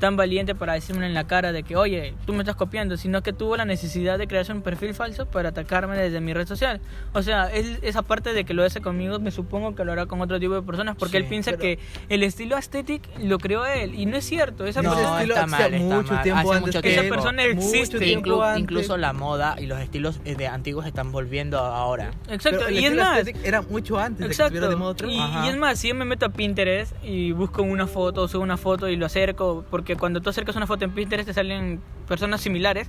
tan 0.00 0.16
valiente 0.16 0.54
para 0.54 0.74
decirme 0.74 1.06
en 1.06 1.14
la 1.14 1.26
cara 1.26 1.52
de 1.52 1.62
que, 1.62 1.76
oye, 1.76 2.14
tú 2.26 2.32
me 2.32 2.40
estás 2.40 2.56
copiando, 2.56 2.96
sino 2.96 3.22
que 3.22 3.32
tuvo 3.32 3.56
la 3.56 3.64
necesidad 3.64 4.18
de 4.18 4.26
crearse 4.26 4.52
un 4.52 4.62
perfil 4.62 4.94
falso 4.94 5.26
para 5.26 5.50
atacarme 5.50 5.96
desde 5.96 6.20
mi 6.20 6.32
red 6.34 6.46
social. 6.46 6.80
O 7.12 7.22
sea, 7.22 7.46
él, 7.52 7.78
esa 7.82 8.02
parte 8.02 8.32
de 8.32 8.44
que 8.44 8.54
lo 8.54 8.64
hace 8.64 8.80
conmigo, 8.80 9.18
me 9.18 9.30
supongo 9.30 9.74
que 9.74 9.84
lo 9.84 9.92
hará 9.92 10.06
con 10.06 10.20
otro 10.20 10.38
tipo 10.40 10.54
de 10.54 10.62
personas 10.62 10.96
porque 10.96 11.18
Sí, 11.18 11.22
él 11.24 11.28
piensa 11.28 11.50
pero- 11.52 11.62
que 11.62 11.78
el 12.08 12.22
estilo 12.22 12.56
aesthetic 12.56 13.02
lo 13.22 13.38
creó 13.38 13.64
él. 13.66 13.94
Y 13.94 14.06
no 14.06 14.16
es 14.16 14.24
cierto. 14.24 14.66
Esa 14.66 14.82
No, 14.82 14.90
persona... 14.94 15.22
está 15.22 15.46
mal, 15.46 15.74
está 15.74 15.96
mucho 15.96 16.12
mal. 16.14 16.22
tiempo 16.22 16.52
Hace 16.52 16.60
mucho 16.60 16.82
que 16.82 16.92
Esa 16.92 17.00
tiempo. 17.02 17.14
persona 17.16 17.44
existe. 17.44 17.98
tiempo 17.98 18.28
Inclu- 18.30 18.44
antes. 18.46 18.62
incluso 18.62 18.96
la 18.96 19.12
moda 19.12 19.56
y 19.58 19.66
los 19.66 19.80
estilos 19.80 20.20
de 20.24 20.46
antiguos 20.46 20.86
están 20.86 21.12
volviendo 21.12 21.58
ahora. 21.58 22.10
Exacto. 22.28 22.58
Pero 22.58 22.68
el 22.68 22.78
y 22.80 22.84
es 22.86 22.94
más... 22.94 23.26
era 23.44 23.62
mucho 23.62 23.98
antes 23.98 24.18
de 24.20 24.26
que 24.26 24.32
Exacto. 24.32 24.68
de 24.68 24.76
moda. 24.76 24.96
Y, 25.06 25.46
y 25.46 25.48
es 25.48 25.56
más, 25.56 25.78
si 25.78 25.88
yo 25.88 25.94
me 25.94 26.04
meto 26.04 26.26
a 26.26 26.28
Pinterest 26.30 26.92
y 27.04 27.32
busco 27.32 27.62
una 27.62 27.86
foto, 27.86 28.26
subo 28.28 28.42
una 28.42 28.56
foto 28.56 28.88
y 28.88 28.96
lo 28.96 29.06
acerco, 29.06 29.64
porque 29.70 29.85
cuando 29.94 30.20
tú 30.20 30.30
acercas 30.30 30.56
una 30.56 30.66
foto 30.66 30.84
en 30.84 30.90
Pinterest 30.90 31.28
te 31.28 31.34
salen 31.34 31.80
personas 32.08 32.40
similares. 32.40 32.88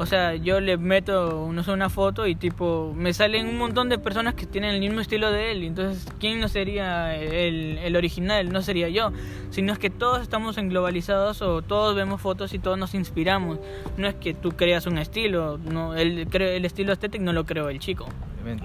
O 0.00 0.06
sea, 0.06 0.36
yo 0.36 0.60
le 0.60 0.76
meto, 0.76 1.50
no 1.52 1.64
sé, 1.64 1.72
una 1.72 1.90
foto 1.90 2.28
y 2.28 2.36
tipo, 2.36 2.92
me 2.94 3.12
salen 3.12 3.48
un 3.48 3.58
montón 3.58 3.88
de 3.88 3.98
personas 3.98 4.34
que 4.34 4.46
tienen 4.46 4.70
el 4.74 4.78
mismo 4.80 5.00
estilo 5.00 5.32
de 5.32 5.50
él. 5.50 5.64
Entonces, 5.64 6.06
¿quién 6.20 6.38
no 6.38 6.46
sería 6.46 7.16
el, 7.16 7.78
el 7.78 7.96
original? 7.96 8.52
No 8.52 8.62
sería 8.62 8.88
yo. 8.88 9.10
Sino 9.50 9.72
es 9.72 9.80
que 9.80 9.90
todos 9.90 10.22
estamos 10.22 10.56
englobalizados 10.58 11.42
o 11.42 11.62
todos 11.62 11.96
vemos 11.96 12.20
fotos 12.20 12.52
y 12.54 12.60
todos 12.60 12.78
nos 12.78 12.94
inspiramos. 12.94 13.58
No 13.96 14.06
es 14.06 14.14
que 14.14 14.34
tú 14.34 14.52
creas 14.52 14.86
un 14.86 14.98
estilo, 14.98 15.58
no, 15.58 15.96
el, 15.96 16.28
el 16.32 16.64
estilo 16.64 16.92
estético 16.92 17.24
no 17.24 17.32
lo 17.32 17.44
creó 17.44 17.68
el 17.68 17.80
chico. 17.80 18.06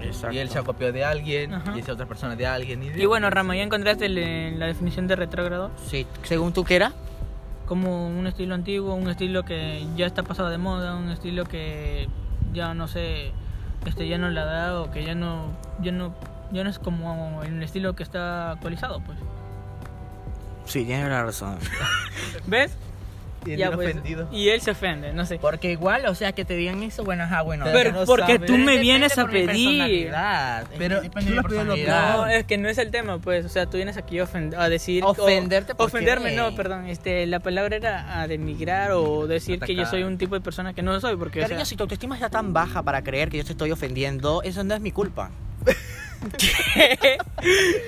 Exacto. 0.04 0.36
Y 0.36 0.40
él 0.40 0.50
se 0.50 0.62
copió 0.62 0.94
de 0.94 1.04
alguien, 1.04 1.54
Ajá. 1.56 1.74
y 1.76 1.80
esa 1.80 1.94
otra 1.94 2.06
persona 2.06 2.36
de 2.36 2.46
alguien. 2.46 2.84
Y, 2.84 2.90
de- 2.90 3.02
Y 3.02 3.06
bueno, 3.06 3.30
Rama, 3.32 3.56
¿ya 3.56 3.64
encontraste 3.64 4.06
el- 4.06 4.60
la 4.60 4.68
definición 4.68 5.08
de 5.08 5.16
retrógrado? 5.16 5.72
Sí, 5.88 6.06
según 6.24 6.54
tú 6.54 6.64
qué 6.64 6.76
era. 6.76 6.94
Como 7.66 8.08
un 8.08 8.28
estilo 8.28 8.56
antiguo, 8.56 8.94
un 8.94 9.10
estilo 9.10 9.44
que 9.44 9.86
ya 9.96 10.06
está 10.06 10.24
pasado 10.24 10.50
de 10.50 10.58
moda, 10.58 10.96
un 10.96 11.10
estilo 11.10 11.46
que 11.46 12.08
ya 12.54 12.74
no 12.74 12.88
sé, 12.88 13.32
este 13.86 14.08
ya 14.08 14.18
no 14.18 14.30
la 14.30 14.46
da 14.46 14.82
o 14.82 14.92
que 14.92 15.04
ya 15.04 15.16
no 15.16 15.48
ya 15.82 15.92
no 15.92 16.14
ya 16.52 16.64
no 16.64 16.70
es 16.70 16.80
como 16.80 17.42
el 17.44 17.62
estilo 17.64 17.96
que 17.96 18.04
está 18.04 18.52
actualizado, 18.52 19.02
pues. 19.02 19.18
Sí, 20.66 20.86
tienes 20.86 21.10
la 21.10 21.24
razón. 21.24 21.58
¿Ves? 22.48 22.78
Y 23.46 23.56
Ya, 23.58 23.72
pues, 23.72 23.90
ofendido. 23.92 24.28
y 24.32 24.50
él 24.50 24.62
se 24.62 24.72
ofende, 24.72 25.14
no 25.14 25.26
sé. 25.26 25.38
Porque 25.40 25.72
igual, 25.72 26.06
o 26.08 26.16
sea, 26.16 26.32
que 26.32 26.46
te 26.46 26.56
digan 26.56 26.82
eso, 26.84 27.04
bueno, 27.04 27.24
ajá, 27.24 27.42
bueno. 27.42 27.66
Pero 27.72 27.92
no 27.92 28.06
porque 28.06 28.34
sabe. 28.36 28.46
tú 28.48 28.58
me 28.58 28.78
vienes 28.78 29.18
a 29.18 29.26
pedir. 29.28 30.12
Pero 30.78 31.02
tú 31.02 31.64
lo. 31.64 31.76
No, 31.76 32.28
es 32.28 32.46
que 32.46 32.58
no 32.58 32.70
es 32.70 32.78
el 32.78 32.92
tema, 32.92 33.20
pues. 33.20 33.46
O 33.46 33.50
sea, 33.50 33.66
tú 33.66 33.78
vienes 33.78 33.98
aquí 33.98 34.20
a, 34.20 34.70
decir. 34.70 35.04
o- 35.04 35.10
Ofenderte, 35.10 35.76
¿por 35.76 35.88
Ofenderme, 35.88 36.32
qué? 36.32 36.36
no, 36.36 36.56
perdón. 36.56 36.88
Este, 36.88 37.26
la 37.28 37.40
palabra 37.40 37.76
era 37.76 38.22
a 38.22 38.28
denigrar 38.28 38.92
o 38.92 39.28
decir 39.28 39.60
que 39.60 39.76
yo 39.76 39.86
soy 39.86 40.04
un 40.04 40.18
tipo 40.18 40.36
de 40.36 40.42
persona 40.42 40.74
que 40.74 40.82
no 40.82 40.92
lo 40.94 41.00
soy. 41.02 41.16
Porque, 41.16 41.40
o 41.40 41.42
Cariño, 41.44 41.60
sea, 41.60 41.66
si 41.66 41.76
tu 41.76 41.84
autoestima 41.84 42.16
está 42.16 42.30
tan 42.30 42.54
baja 42.54 42.84
para 42.84 43.04
creer 43.04 43.30
que 43.30 43.38
yo 43.38 43.44
te 43.46 43.52
estoy 43.52 43.72
ofendiendo, 43.72 44.42
eso 44.44 44.64
no 44.64 44.74
es 44.76 44.82
mi 44.82 44.92
culpa. 44.92 45.32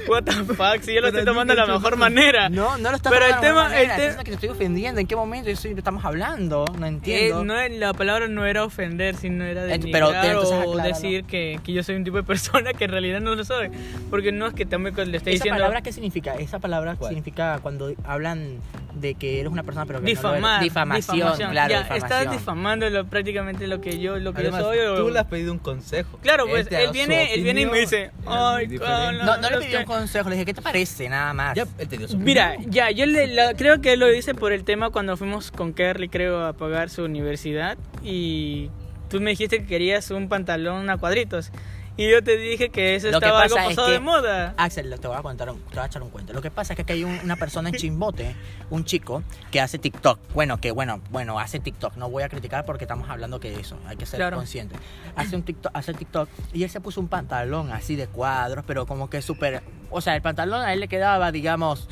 What 0.08 0.24
the 0.24 0.32
fuck, 0.54 0.82
si 0.82 0.94
yo 0.94 1.02
lo 1.02 1.08
Pero 1.08 1.20
estoy 1.20 1.26
tomando 1.26 1.54
de 1.56 1.60
la 1.62 1.66
mejor 1.68 1.94
tú- 1.94 1.98
manera. 2.00 2.50
No, 2.50 2.78
no 2.78 2.90
lo 2.92 2.96
estás 2.98 3.12
Pero 3.12 3.26
el 3.26 3.32
tomando 3.36 3.48
de 3.48 3.48
tema- 3.54 3.64
manera, 3.64 3.82
el 3.82 3.88
te- 3.88 3.96
diciendo 3.96 4.24
que 4.24 4.32
te 4.32 4.36
estoy 4.36 4.50
ofendiendo. 4.50 5.02
¿En 5.02 5.08
qué 5.08 5.16
momento 5.16 5.50
yo 5.50 5.56
soy- 5.56 5.72
estamos 5.72 6.04
hablando? 6.06 6.66
No 6.78 6.86
Eh, 6.86 6.90
entiendo. 6.90 7.44
no, 7.44 7.56
la 7.70 7.94
palabra 7.94 8.28
no 8.28 8.46
era 8.46 8.64
ofender, 8.64 9.16
sino 9.16 9.44
era 9.46 9.64
Eh, 9.66 9.68
denigrar 9.78 10.12
pero 10.14 10.42
te- 10.42 10.56
o 10.68 10.78
decir 10.78 11.24
que, 11.26 11.60
que 11.64 11.74
yo 11.74 11.84
soy 11.84 11.96
un 11.96 12.04
tipo 12.04 12.18
de 12.18 12.24
persona 12.24 12.74
que 12.74 12.86
en 12.86 12.92
realidad 12.92 13.22
no 13.22 13.36
lo 13.36 13.44
soy. 13.46 13.70
Porque 14.10 14.32
no 14.32 14.48
es 14.48 14.54
que 14.54 14.66
también 14.66 14.94
le 14.96 15.18
esté 15.18 15.32
¿Esa 15.32 15.44
diciendo 15.44 15.56
palabra 15.58 15.82
qué 15.82 15.92
significa? 15.92 16.36
Esa 16.36 16.60
palabra 16.60 16.96
¿Cuál? 16.96 17.10
significa 17.10 17.60
cuando 17.62 17.94
hablan 18.04 18.60
de 18.94 19.14
que 19.16 19.42
eres 19.42 19.52
una 19.52 19.64
persona 19.64 19.86
pero 19.86 20.00
que 20.00 20.04
no 20.04 20.08
difamar. 20.10 20.40
lo 20.42 20.48
eres. 20.48 20.62
Difamación, 20.62 21.18
difamación. 21.18 21.52
claro, 21.52 21.70
Ya, 21.72 21.78
difamación. 21.84 22.12
estás 22.12 22.32
difamando 22.32 22.90
lo- 22.90 23.06
prácticamente 23.06 23.68
lo 23.68 23.82
que 23.82 24.00
yo, 24.00 24.18
lo 24.18 24.34
que 24.34 24.42
Además, 24.42 24.62
yo 24.62 24.68
soy. 24.68 24.80
o- 24.80 24.96
tú 24.96 25.10
le 25.10 25.20
has 25.20 25.26
pedido 25.26 25.52
un 25.52 25.60
consejo. 25.60 26.18
Claro, 26.22 26.46
pues 26.48 26.70
te 26.70 26.78
ha 26.78 26.82
él 26.84 26.92
viene, 26.94 27.34
él 27.34 27.44
viene 27.44 27.62
y 27.62 27.66
me 27.66 27.80
dice, 27.80 28.12
ay, 28.28 28.68
diferente. 28.68 28.96
Carla, 29.04 29.26
No, 29.26 29.38
no 29.38 29.50
le 29.50 29.58
pedí 29.58 29.74
un 29.76 29.80
que-". 29.82 29.86
consejo, 29.86 30.30
le 30.30 30.36
dije, 30.36 30.46
¿qué 30.46 30.54
te 30.54 30.62
parece? 30.62 31.08
Nada 31.10 31.34
más. 31.34 31.56
Ya, 31.56 31.66
él 31.78 31.88
te 31.88 31.98
dio 31.98 32.08
su 32.08 32.18
Mira, 32.18 32.52
opinión. 32.52 32.72
ya, 32.72 32.92
yo 32.92 33.06
le, 33.06 33.28
la- 33.28 33.54
creo 33.54 33.82
que 33.82 33.94
él 33.94 34.00
lo 34.00 34.14
hice 34.14 34.34
por 34.34 34.52
el 34.54 34.64
tema 34.64 34.90
cuando 34.90 35.16
fuimos 35.18 35.52
con 35.52 35.74
Kerly, 35.74 36.10
creo, 36.10 36.46
a 36.46 36.54
pagar 36.54 36.90
su 36.90 37.04
universidad 37.04 37.78
y 38.04 38.70
tú 39.10 39.22
me 39.22 39.32
dijiste 39.32 39.60
que 39.60 39.66
querías 39.66 40.10
un 40.12 40.28
pantalón 40.30 40.90
a 40.90 40.98
cuadritos 40.98 41.52
y 41.98 42.10
yo 42.10 42.24
te 42.24 42.36
dije 42.38 42.70
que 42.70 42.96
eso 42.96 43.08
Lo 43.10 43.20
que 43.20 43.26
estaba 43.28 43.44
algo 43.44 43.56
pasa 43.56 43.70
es 43.70 43.76
pasado 43.76 43.88
que- 43.88 43.94
de 43.94 44.00
moda. 44.00 44.54
Axel, 44.58 45.00
te 45.00 45.08
voy 45.08 45.16
a 45.18 45.22
contar, 45.22 45.50
un- 45.50 45.60
te 45.62 45.76
voy 45.76 45.84
a 45.84 45.86
echar 45.86 46.02
un 46.04 46.10
cuento. 46.10 46.34
Lo 46.34 46.42
que 46.42 46.52
pasa 46.52 46.74
es 46.74 46.76
que 46.76 46.82
aquí 46.82 46.94
hay 46.94 47.04
un- 47.04 47.20
una 47.24 47.36
persona 47.38 47.70
en 47.70 47.76
Chimbote, 47.76 48.36
un 48.70 48.84
chico 48.86 49.24
que 49.52 49.62
hace 49.62 49.78
TikTok. 49.80 50.20
Bueno, 50.34 50.58
que 50.60 50.72
bueno, 50.72 51.00
bueno, 51.12 51.40
hace 51.40 51.60
TikTok. 51.60 51.96
No 51.96 52.10
voy 52.10 52.24
a 52.24 52.30
criticar 52.30 52.66
porque 52.66 52.84
estamos 52.84 53.10
hablando 53.10 53.40
que 53.40 53.54
eso, 53.60 53.78
hay 53.88 53.96
que 53.98 54.06
ser 54.06 54.20
Claro. 54.20 54.38
consciente. 54.38 54.76
Hace 55.16 55.36
un 55.36 55.44
TikTok, 55.44 55.72
hace 55.74 55.94
TikTok 55.94 56.30
y 56.54 56.64
él 56.64 56.70
se 56.70 56.82
puso 56.82 57.00
un 57.00 57.08
pantalón 57.08 57.72
así 57.72 57.96
de 57.96 58.08
cuadros, 58.08 58.66
pero 58.68 58.86
como 58.86 59.10
que 59.10 59.22
súper, 59.22 59.64
o 59.90 60.02
sea, 60.02 60.16
el 60.16 60.22
pantalón 60.22 60.62
a 60.62 60.74
él 60.74 60.80
le 60.82 60.88
quedaba, 60.88 61.32
digamos, 61.32 61.88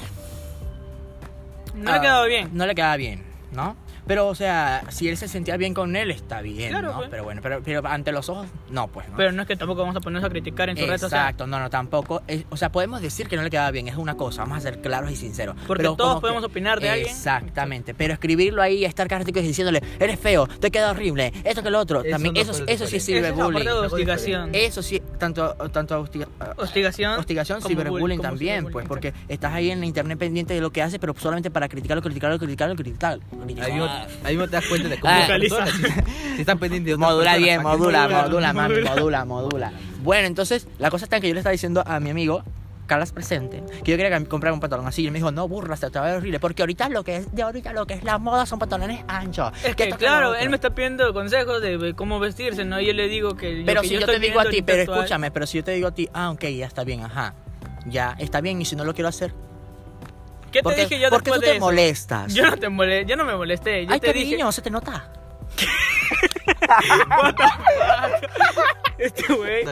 No 1.76 1.90
ah, 1.90 1.96
le 1.96 2.02
quedaba 2.02 2.26
bien. 2.28 2.50
No 2.54 2.66
le 2.68 2.76
quedaba 2.76 2.98
bien, 2.98 3.24
¿no? 3.52 3.76
Pero, 4.06 4.28
o 4.28 4.36
sea, 4.36 4.84
si 4.90 5.08
él 5.08 5.18
se 5.18 5.28
sentía 5.28 5.56
bien 5.58 5.74
con 5.74 5.96
él, 5.96 6.12
está 6.12 6.42
bien, 6.42 6.70
Claro, 6.72 6.92
¿no? 6.92 6.98
pues. 6.98 7.10
Pero 7.10 7.24
bueno, 7.24 7.42
pero, 7.42 7.62
pero 7.64 7.88
ante 7.88 8.12
los 8.12 8.28
ojos, 8.30 8.48
no, 8.70 8.88
pues, 8.88 9.08
¿no? 9.10 9.16
Pero 9.18 9.32
no 9.32 9.42
es 9.44 9.48
que 9.48 9.56
tampoco 9.56 9.82
vamos 9.82 9.96
a 9.96 10.02
ponernos 10.02 10.28
a 10.28 10.30
criticar 10.32 10.70
en 10.70 10.76
su 10.78 10.84
social. 10.84 11.04
Exacto, 11.06 11.48
no, 11.48 11.60
no, 11.60 11.70
tampoco. 11.70 12.22
Es- 12.28 12.46
o 12.50 12.58
sea, 12.58 12.72
podemos 12.72 13.02
decir 13.02 13.28
que 13.28 13.36
no 13.38 13.44
le 13.44 13.50
queda 13.50 13.70
bien, 13.72 13.88
es 13.88 13.96
una 13.96 14.16
cosa, 14.16 14.42
vamos 14.44 14.58
a 14.58 14.62
ser 14.62 14.82
claros 14.82 15.10
y 15.12 15.16
sinceros. 15.16 15.56
Porque 15.68 15.84
Pero 15.84 15.96
todos 15.96 16.16
que- 16.16 16.22
podemos 16.22 16.44
opinar 16.44 16.80
de 16.80 16.90
alguien. 16.90 17.10
Exactamente, 17.10 17.94
pero 17.94 18.14
escribirlo 18.14 18.62
ahí 18.62 18.78
y 18.80 18.86
estar 18.86 19.08
crítico 19.08 19.40
y 19.40 19.44
diciéndole, 19.44 19.82
eres 20.00 20.20
feo, 20.20 20.48
te 20.48 20.70
queda 20.72 20.92
horrible, 20.92 21.32
esto 21.44 21.64
que 21.64 21.70
lo 21.70 21.80
otro, 21.80 22.02
Eso 22.02 22.10
también, 22.10 22.34
no 22.34 22.42
eso, 22.42 22.52
eso 22.68 22.88
sí 22.88 23.00
Algo 23.16 23.82
hostigación. 23.82 24.50
Eso 24.54 24.82
sí, 24.82 25.02
tanto, 25.20 25.54
tanto 25.72 26.00
hostiga- 26.02 26.28
Hostigación. 26.58 27.20
hostigación, 27.20 27.60
como 27.62 27.70
ciberbullying 27.70 28.22
también, 28.22 28.60
ciberbullying, 28.66 28.72
pues, 28.74 28.88
porque 28.88 29.14
estás 29.28 29.54
ahí 29.54 29.72
en 29.72 29.80
la 29.80 29.86
internet 29.86 30.18
pendiente 30.18 30.54
de 30.54 30.62
lo 30.62 30.72
que 30.72 30.82
hace, 30.82 31.00
pero 31.00 31.14
solamente 31.18 31.50
para 31.52 31.68
criticarlo, 31.70 32.02
criticarlo, 32.02 32.38
criticarlo, 32.40 32.76
criticarlo. 32.76 33.24
criticarlo. 33.44 33.64
Ahí 33.64 33.72
mismo, 33.74 33.88
ahí 34.24 34.34
mismo 34.36 34.46
te 34.46 34.52
das 34.56 34.66
cuenta 34.68 34.90
de 34.90 35.00
cómo 35.00 35.14
Ah. 35.14 35.26
personas, 35.28 35.70
si, 35.72 35.84
si 36.36 36.42
están 36.42 36.60
pendientes 36.60 36.98
Modula 36.98 37.38
bien, 37.38 37.62
¿para 37.64 37.76
qué 37.76 37.78
modula, 37.80 38.02
modula? 38.04 38.24
modula, 38.24 38.54
mami, 38.54 38.74
Modula. 38.76 38.96
modula, 38.96 39.26
modula. 39.26 39.72
Bueno, 40.04 40.28
entonces, 40.28 40.68
la 40.80 40.90
cosa 40.90 41.06
está 41.06 41.16
en 41.18 41.22
que 41.22 41.28
yo 41.30 41.34
le 41.34 41.40
estaba 41.40 41.52
diciendo 41.52 41.84
a 41.86 42.00
mi 42.00 42.10
amigo, 42.10 42.44
Carlas 42.86 43.14
presente, 43.14 43.64
que 43.84 43.92
yo 43.92 43.98
quería 43.98 44.18
que- 44.20 44.26
comprar 44.26 44.52
un 44.54 44.60
pantalón 44.60 44.86
así. 44.88 45.06
Y 45.06 45.10
me 45.12 45.18
dijo, 45.20 45.32
no, 45.32 45.48
burra, 45.48 45.76
se 45.78 45.90
te 45.90 46.00
va 46.00 46.06
a 46.06 46.10
ver 46.10 46.18
horrible. 46.18 46.40
Porque 46.40 46.62
ahorita 46.64 46.90
lo 46.90 47.04
que 47.04 47.16
es, 47.18 47.34
de 47.34 47.42
ahorita 47.44 47.72
lo 47.74 47.86
que 47.88 47.94
es 47.94 48.04
la 48.04 48.18
moda 48.18 48.46
son 48.46 48.60
pantalones 48.60 49.04
anchos. 49.08 49.52
Es 49.64 49.76
que 49.76 49.90
claro, 49.92 50.36
él 50.36 50.50
me 50.50 50.56
está 50.58 50.76
pidiendo 50.76 51.14
consejos 51.14 51.62
de 51.62 51.94
cómo 51.96 52.20
vestirse, 52.20 52.66
¿no? 52.66 52.80
Y 52.82 52.88
yo 52.88 52.94
le 52.94 53.08
digo 53.08 53.36
que. 53.36 53.64
Pero 53.66 53.82
que 53.82 53.88
si 53.88 53.94
yo, 54.00 54.06
te 54.06 54.20
digo 54.20 54.40
a 54.40 54.46
ti, 54.50 54.62
pero 54.62 54.82
actual- 54.82 54.98
escúchame, 55.00 55.32
pero 55.32 55.48
si 55.48 55.58
yo 55.60 55.64
te 55.64 55.72
digo 55.72 55.88
a 55.88 55.92
ti, 55.94 56.10
ah, 56.14 56.32
ok, 56.32 56.44
ya 56.46 56.66
está 56.66 56.84
bien, 56.84 57.02
ajá. 57.02 57.34
Ya, 57.86 58.16
está 58.20 58.42
bien, 58.42 58.62
y 58.62 58.66
si 58.66 58.76
no 58.76 58.84
lo 58.86 58.94
quiero 58.94 59.08
hacer. 59.08 59.34
¿Qué 60.52 60.60
te 60.60 60.64
porque, 60.64 60.82
dije 60.82 61.00
yo 61.00 61.10
porque 61.10 61.32
después 61.32 61.40
tú 61.40 61.46
de 61.46 61.52
te 61.52 61.58
eso? 61.58 61.66
molestas. 61.66 62.34
Yo 62.34 62.44
no 62.50 62.58
te 62.58 62.70
molesté, 62.70 63.10
yo 63.10 63.16
no 63.16 63.26
me 63.26 63.36
molesté. 63.36 63.86
Yo 63.86 63.92
Ay, 63.94 64.00
te 64.00 64.08
cariño, 64.08 64.38
dije. 64.38 64.52
se 64.52 64.62
te 64.62 64.70
nota. 64.70 65.10
Este 68.98 69.34
güey. 69.34 69.66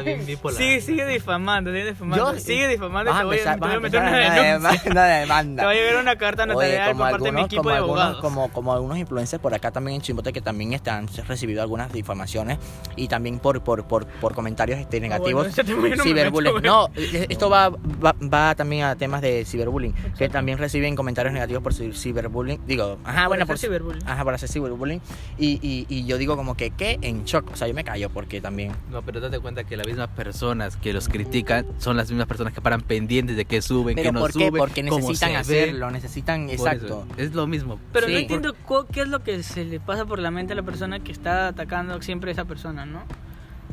Sigue, 0.58 0.82
sigue 0.82 1.06
difamando, 1.06 1.72
sigue 1.72 1.86
difamando. 1.92 2.40
Sigue 2.40 2.68
difamando. 2.68 3.12
Vas 3.12 3.20
a 3.20 3.24
empezar, 3.24 3.60
te 3.60 3.66
voy 3.68 3.76
a 3.76 3.80
meter 3.80 4.02
una 4.02 4.18
demanda, 4.18 4.72
una 4.90 5.06
demanda. 5.06 5.62
Te 5.62 5.66
va 5.66 5.72
a 5.72 5.76
llegar 5.76 6.02
una 6.02 6.16
carta 6.16 6.46
notarial 6.46 6.92
por 6.96 7.12
parte 7.12 7.24
de 7.26 7.32
mi 7.32 7.42
equipo 7.42 7.62
como 7.62 7.70
de 7.70 7.78
algunos, 7.78 8.02
abogados. 8.02 8.22
como, 8.22 8.52
como 8.52 8.74
algunos 8.74 8.98
influencers 8.98 9.42
por 9.42 9.54
acá 9.54 9.72
también 9.72 9.96
en 9.96 10.02
Chimbote 10.02 10.34
que 10.34 10.42
también 10.42 10.74
están 10.74 11.08
recibido 11.28 11.62
algunas 11.62 11.94
difamaciones 11.94 12.58
y 12.96 13.08
también 13.08 13.40
por, 13.40 13.62
por, 13.64 13.86
por, 13.86 14.06
por 14.08 14.34
comentarios 14.34 14.80
este, 14.80 15.00
negativos. 15.00 15.48
Ah, 15.58 15.64
me 15.64 15.98
ciberbullying. 15.98 16.62
no, 16.64 16.90
eh, 16.96 17.28
esto 17.30 17.50
va, 17.50 17.70
va, 17.70 18.16
va 18.22 18.56
también 18.56 18.84
a 18.86 18.96
temas 18.96 19.22
de 19.22 19.46
ciberbullying, 19.46 19.94
que 20.18 20.30
también 20.30 20.58
reciben 20.58 20.96
comentarios 20.96 21.34
negativos 21.34 21.62
por 21.64 21.74
ci- 21.74 21.94
ciberbullying. 21.94 22.60
Digo, 22.66 22.98
ajá, 23.06 23.28
bueno, 23.28 23.46
por 23.46 23.58
ciberbullying. 23.58 24.06
Ajá, 24.08 24.24
por 24.24 24.34
hacer 24.34 24.50
ciberbullying. 24.50 25.00
Y, 25.38 25.60
y, 25.62 25.86
y 25.88 26.06
yo 26.06 26.18
digo 26.22 26.38
como 26.38 26.56
que, 26.56 26.72
¿qué? 26.72 26.98
En 27.02 27.26
shock. 27.26 27.52
O 27.52 27.56
sea, 27.56 27.68
yo 27.68 27.74
me 27.74 27.84
callo 27.84 28.10
porque 28.10 28.40
también... 28.40 28.72
No, 28.90 29.02
pero 29.02 29.20
date 29.20 29.40
cuenta 29.40 29.64
que 29.66 29.76
las 29.76 29.86
mismas 29.86 30.08
personas 30.10 30.78
que 30.78 30.94
los 30.94 31.10
critican 31.10 31.66
son 31.80 31.98
las 31.98 32.10
mismas 32.10 32.28
personas 32.28 32.54
que 32.54 32.62
paran 32.62 32.82
pendientes 32.82 33.36
de 33.36 33.46
qué 33.46 33.62
suben, 33.62 33.96
¿Pero 33.96 34.10
qué 34.10 34.12
no 34.14 34.20
por 34.22 34.32
qué? 34.32 34.48
suben. 34.48 34.54
Porque 34.60 34.84
necesitan 34.84 35.30
ven. 35.32 35.38
hacerlo, 35.42 35.92
necesitan... 35.92 36.46
Por 36.46 36.54
Exacto. 36.56 36.86
eso, 36.86 37.22
Es 37.22 37.34
lo 37.34 37.48
mismo. 37.48 37.80
Pero 37.92 38.08
Sí. 38.08 38.14
no 38.14 38.20
entiendo 38.20 38.56
qué 38.92 39.02
es 39.02 39.08
lo 39.08 39.20
que 39.24 39.44
se 39.44 39.66
le 39.66 39.80
pasa 39.80 40.06
por 40.06 40.20
la 40.20 40.32
mente 40.32 40.54
a 40.54 40.56
la 40.56 40.64
persona 40.64 41.00
que 41.00 41.12
está 41.12 41.48
atacando 41.50 42.02
siempre 42.02 42.32
a 42.32 42.34
esa 42.34 42.46
persona, 42.46 42.86
¿no? 42.86 43.04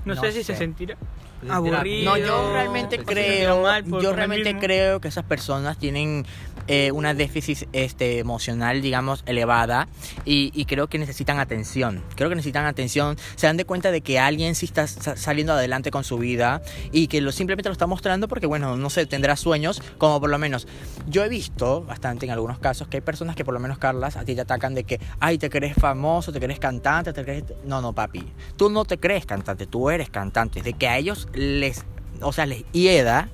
No, 0.05 0.15
No 0.15 0.21
sé 0.21 0.33
si 0.33 0.43
se 0.43 0.55
sentirá 0.57 0.97
Es 1.45 1.51
aburrido. 1.51 2.11
No, 2.13 2.17
yo 2.17 2.53
realmente 2.53 2.99
creo, 2.99 3.63
mal 3.63 3.85
yo 3.85 4.13
realmente 4.15 4.45
mismo. 4.55 4.61
creo 4.61 5.01
que 5.01 5.09
esas 5.09 5.25
personas 5.25 5.77
tienen 5.77 6.25
eh, 6.69 6.93
una 6.93 7.15
déficit 7.15 7.69
este, 7.73 8.19
emocional, 8.19 8.81
digamos, 8.83 9.23
elevada 9.27 9.89
y, 10.25 10.65
creo 10.67 10.87
que 10.89 10.99
necesitan 10.99 11.39
atención. 11.39 12.05
Creo 12.15 12.29
que 12.29 12.37
necesitan 12.37 12.67
atención. 12.67 13.17
Se 13.37 13.47
dan 13.47 13.57
de 13.57 13.65
cuenta 13.65 13.91
de 13.91 14.03
que 14.03 14.19
alguien 14.19 14.55
sí 14.55 14.67
está 14.67 14.87
sa- 14.87 15.17
saliendo 15.17 15.55
adelante 15.55 15.91
con 15.91 16.05
su 16.05 16.19
vida 16.19 16.61
y 16.93 17.07
que 17.09 17.21
lo 17.21 17.33
simplemente 17.33 17.69
lo 17.69 17.73
está 17.73 17.87
mostrando 17.87 18.29
porque, 18.29 18.47
bueno, 18.47 18.77
no 18.77 18.91
sé, 18.91 19.07
tendrá 19.07 19.35
sueños, 19.37 19.83
como 19.97 20.21
por 20.21 20.29
lo 20.31 20.39
menos 20.39 20.67
yo 21.09 21.25
he 21.25 21.29
visto 21.29 21.83
bastante 21.85 22.27
en 22.27 22.33
algunos 22.33 22.59
casos 22.59 22.89
que 22.89 22.99
hay 22.99 23.01
personas 23.01 23.35
que 23.35 23.45
por 23.45 23.55
lo 23.55 23.61
menos, 23.61 23.79
Carlas, 23.79 24.17
a 24.17 24.25
ti 24.25 24.35
te 24.35 24.43
atacan 24.43 24.75
de 24.75 24.85
que, 24.85 25.01
ay, 25.21 25.39
te 25.39 25.49
crees 25.49 25.75
famoso, 25.75 26.33
te 26.33 26.41
crees 26.41 26.59
cantante, 26.59 27.13
te 27.13 27.25
crees... 27.25 27.45
No, 27.65 27.81
no, 27.81 27.95
papi. 27.95 28.25
Tú 28.57 28.69
no 28.69 28.85
te 28.85 28.99
crees 28.99 29.25
cantante, 29.25 29.67
tú 29.67 29.91
eres 29.91 30.11
cantante. 30.11 30.61
De 30.63 30.75
que 30.75 30.89
a 30.89 30.99
ellos 30.99 31.29
les, 31.33 31.85
o 32.23 32.33
sea, 32.33 32.47
les 32.47 32.65
hieda 32.73 33.29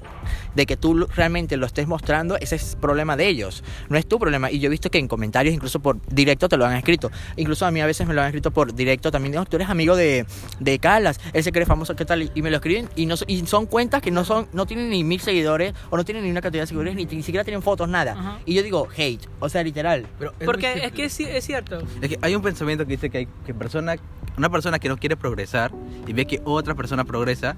de 0.54 0.66
que 0.66 0.76
tú 0.76 1.06
realmente 1.14 1.56
lo 1.56 1.66
estés 1.66 1.86
mostrando, 1.86 2.36
ese 2.36 2.56
es 2.56 2.76
problema 2.80 3.16
de 3.16 3.26
ellos, 3.26 3.64
no 3.88 3.98
es 3.98 4.06
tu 4.06 4.18
problema. 4.18 4.50
Y 4.50 4.60
yo 4.60 4.68
he 4.68 4.70
visto 4.70 4.90
que 4.90 4.98
en 4.98 5.08
comentarios, 5.08 5.54
incluso 5.54 5.80
por 5.80 6.00
directo, 6.06 6.48
te 6.48 6.56
lo 6.56 6.64
han 6.64 6.76
escrito. 6.76 7.10
Incluso 7.36 7.66
a 7.66 7.70
mí 7.70 7.80
a 7.80 7.86
veces 7.86 8.06
me 8.06 8.14
lo 8.14 8.20
han 8.20 8.28
escrito 8.28 8.50
por 8.52 8.72
directo 8.74 9.10
también. 9.10 9.34
"No, 9.34 9.44
tú 9.44 9.56
eres 9.56 9.68
amigo 9.68 9.96
de, 9.96 10.26
de 10.60 10.78
Calas, 10.78 11.20
él 11.32 11.42
se 11.42 11.52
cree 11.52 11.66
famoso, 11.66 11.96
¿qué 11.96 12.04
tal? 12.04 12.30
Y 12.34 12.42
me 12.42 12.50
lo 12.50 12.56
escriben 12.56 12.88
y, 12.94 13.06
no, 13.06 13.16
y 13.26 13.44
son 13.46 13.66
cuentas 13.66 14.00
que 14.00 14.10
no 14.10 14.24
son 14.24 14.46
no 14.52 14.64
tienen 14.66 14.90
ni 14.90 15.02
mil 15.02 15.20
seguidores 15.20 15.74
o 15.90 15.96
no 15.96 16.04
tienen 16.04 16.24
ni 16.24 16.30
una 16.30 16.40
cantidad 16.40 16.62
de 16.62 16.66
seguidores, 16.68 16.94
ni, 16.94 17.04
ni 17.04 17.22
siquiera 17.22 17.44
tienen 17.44 17.62
fotos, 17.62 17.88
nada. 17.88 18.12
Ajá. 18.12 18.38
Y 18.46 18.54
yo 18.54 18.62
digo, 18.62 18.88
hate, 18.96 19.26
o 19.40 19.48
sea, 19.48 19.62
literal. 19.62 20.06
Pero 20.18 20.30
es 20.32 20.38
muy 20.38 20.46
Porque 20.46 20.84
es 20.84 20.92
que 20.92 21.04
es 21.04 21.44
cierto. 21.44 21.82
Es 22.00 22.08
que 22.08 22.18
hay 22.22 22.34
un 22.34 22.42
pensamiento 22.42 22.84
que 22.86 22.92
dice 22.92 23.10
que 23.10 23.18
hay 23.18 23.28
que 23.44 23.54
persona, 23.54 23.96
una 24.38 24.50
persona 24.50 24.78
que 24.78 24.88
no 24.88 24.96
quiere 24.96 25.16
progresar 25.16 25.72
y 26.06 26.12
ve 26.12 26.26
que 26.26 26.40
otra 26.44 26.74
persona 26.74 27.04
progresa, 27.04 27.56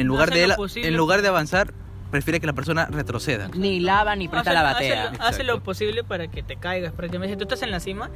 en 0.00 0.06
lugar, 0.06 0.30
Hace 0.30 0.80
de, 0.80 0.88
en 0.88 0.96
lugar 0.96 1.22
de 1.22 1.28
avanzar, 1.28 1.72
prefiere 2.10 2.40
que 2.40 2.46
la 2.46 2.52
persona 2.52 2.86
retroceda. 2.86 3.48
Ni 3.54 3.80
lava 3.80 4.16
ni 4.16 4.28
presta 4.28 4.50
Hace, 4.50 4.58
la 4.58 4.62
batea. 4.62 5.12
hace 5.20 5.44
lo 5.44 5.62
posible 5.62 6.04
para 6.04 6.28
que 6.28 6.42
te 6.42 6.56
caigas. 6.56 6.92
Prácticamente, 6.92 7.34
si 7.34 7.38
tú 7.38 7.44
estás 7.44 7.62
en 7.62 7.70
la 7.70 7.80
cima, 7.80 8.10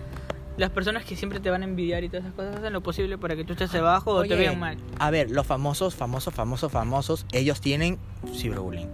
las 0.56 0.70
personas 0.70 1.04
que 1.04 1.16
siempre 1.16 1.40
te 1.40 1.50
van 1.50 1.62
a 1.62 1.64
envidiar 1.64 2.04
y 2.04 2.08
todas 2.08 2.24
esas 2.24 2.34
cosas 2.34 2.56
hacen 2.56 2.72
lo 2.72 2.80
posible 2.80 3.18
para 3.18 3.36
que 3.36 3.44
tú 3.44 3.52
estés 3.52 3.74
abajo 3.74 4.12
o 4.12 4.22
te 4.24 4.34
vean 4.36 4.58
mal. 4.58 4.76
A 4.98 5.10
ver, 5.10 5.30
los 5.30 5.46
famosos, 5.46 5.94
famosos, 5.94 6.34
famosos, 6.34 6.70
famosos, 6.70 7.26
ellos 7.32 7.60
tienen 7.60 7.98
ciberbullying. 8.34 8.88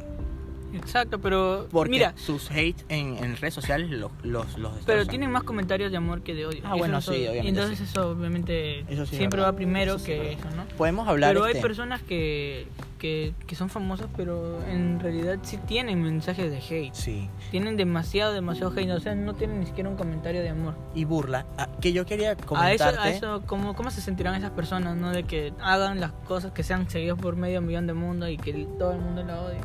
Exacto, 0.75 1.19
pero 1.21 1.67
Porque 1.71 1.91
mira, 1.91 2.13
sus 2.17 2.51
hate 2.51 2.83
en, 2.89 3.17
en 3.19 3.37
redes 3.37 3.55
sociales 3.55 3.91
los, 3.91 4.11
los, 4.23 4.59
los 4.59 4.73
pero 4.87 5.07
tienen 5.07 5.31
más 5.31 5.43
comentarios 5.43 5.91
de 5.91 5.97
amor 5.97 6.23
que 6.23 6.35
de 6.35 6.47
odio. 6.47 6.61
Ah, 6.65 6.69
Eso 6.71 6.79
bueno, 6.79 6.95
no 6.95 7.01
sí, 7.01 7.11
obviamente, 7.11 7.45
Y 7.45 7.49
entonces 7.49 7.79
sí. 7.79 7.85
eso 7.85 8.11
obviamente 8.11 8.81
Eso 8.93 9.07
sí 9.07 9.17
siempre 9.17 9.39
verdad. 9.41 9.53
va 9.53 9.57
primero 9.57 9.95
Eso 9.97 10.05
que 10.05 10.33
eso, 10.33 10.51
¿no? 10.57 10.65
Podemos 10.77 11.09
hablar 11.09 11.33
Pero 11.33 11.45
hay 11.45 11.53
este, 11.53 11.63
personas 11.63 12.03
que 12.03 12.67
que, 13.01 13.33
que 13.47 13.55
son 13.57 13.71
famosas, 13.71 14.09
pero 14.15 14.63
en 14.69 15.01
realidad 15.01 15.39
sí 15.43 15.57
tienen 15.57 16.03
mensajes 16.03 16.51
de 16.51 16.59
hate. 16.59 16.93
Sí. 16.95 17.31
Tienen 17.51 17.79
demasiado, 17.79 18.35
demasiado 18.35 18.73
hate. 18.77 18.91
O 18.91 19.01
sea, 19.01 19.15
no 19.15 19.35
tienen 19.35 19.61
ni 19.61 19.65
siquiera 19.67 19.89
un 19.89 19.97
comentario 19.97 20.43
de 20.43 20.51
amor. 20.51 20.75
Y 20.95 21.05
burla. 21.07 21.47
Ah, 21.57 21.67
que 21.81 21.95
yo 21.95 22.05
quería 22.05 22.33
A 22.33 22.35
eso, 22.35 22.45
comentarte. 22.47 22.99
a 23.01 23.09
eso 23.11 23.43
¿cómo, 23.47 23.75
¿cómo 23.75 23.91
se 23.91 24.03
sentirán 24.03 24.35
esas 24.35 24.51
personas, 24.51 24.97
no? 24.99 25.13
De 25.13 25.23
que 25.25 25.55
hagan 25.63 25.99
las 25.99 26.13
cosas 26.13 26.53
que 26.53 26.63
sean 26.63 26.91
seguidos 26.91 27.19
por 27.19 27.37
medio 27.37 27.63
millón 27.63 27.87
de 27.87 27.95
mundo 27.95 28.29
y 28.29 28.37
que 28.37 28.53
todo 28.79 28.93
el 28.93 28.99
mundo 29.01 29.25
la 29.25 29.41
odie. 29.41 29.61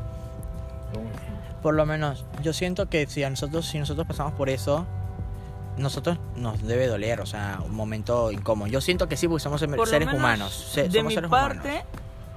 Por 1.61 1.73
lo 1.75 1.85
menos, 1.85 2.25
yo 2.43 2.53
siento 2.53 2.87
que 2.89 3.07
si 3.07 3.23
a 3.23 3.29
nosotros, 3.29 3.65
si 3.65 3.79
nosotros 3.79 4.05
pasamos 4.05 4.33
por 4.33 4.49
eso, 4.49 4.85
nosotros 5.77 6.17
nos 6.35 6.61
debe 6.63 6.87
doler, 6.87 7.19
o 7.21 7.25
sea, 7.25 7.59
un 7.65 7.73
momento 7.75 8.31
incómodo. 8.31 8.67
Yo 8.69 8.81
siento 8.81 9.07
que 9.09 9.17
sí, 9.17 9.27
porque 9.27 9.41
somos 9.43 9.61
Por 9.63 9.87
seres 9.87 10.13
humanos. 10.13 10.53
se- 10.53 10.83
de 10.83 10.99
somos 10.99 11.05
mi 11.09 11.15
seres 11.15 11.29
parte, 11.29 11.67
humanos. 11.69 11.85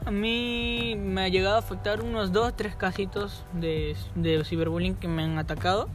a 0.07 0.11
mí 0.11 0.95
me 0.99 1.25
ha 1.25 1.29
llegado 1.29 1.57
a 1.57 1.59
afectar 1.59 2.01
unos 2.03 2.33
dos, 2.33 2.57
tres 2.57 2.75
casitos 2.75 3.45
de, 3.53 3.95
de 4.15 4.45
ciberbullying 4.45 4.95
que 4.97 5.09
me 5.09 5.23
han 5.25 5.39
atacado. 5.39 5.89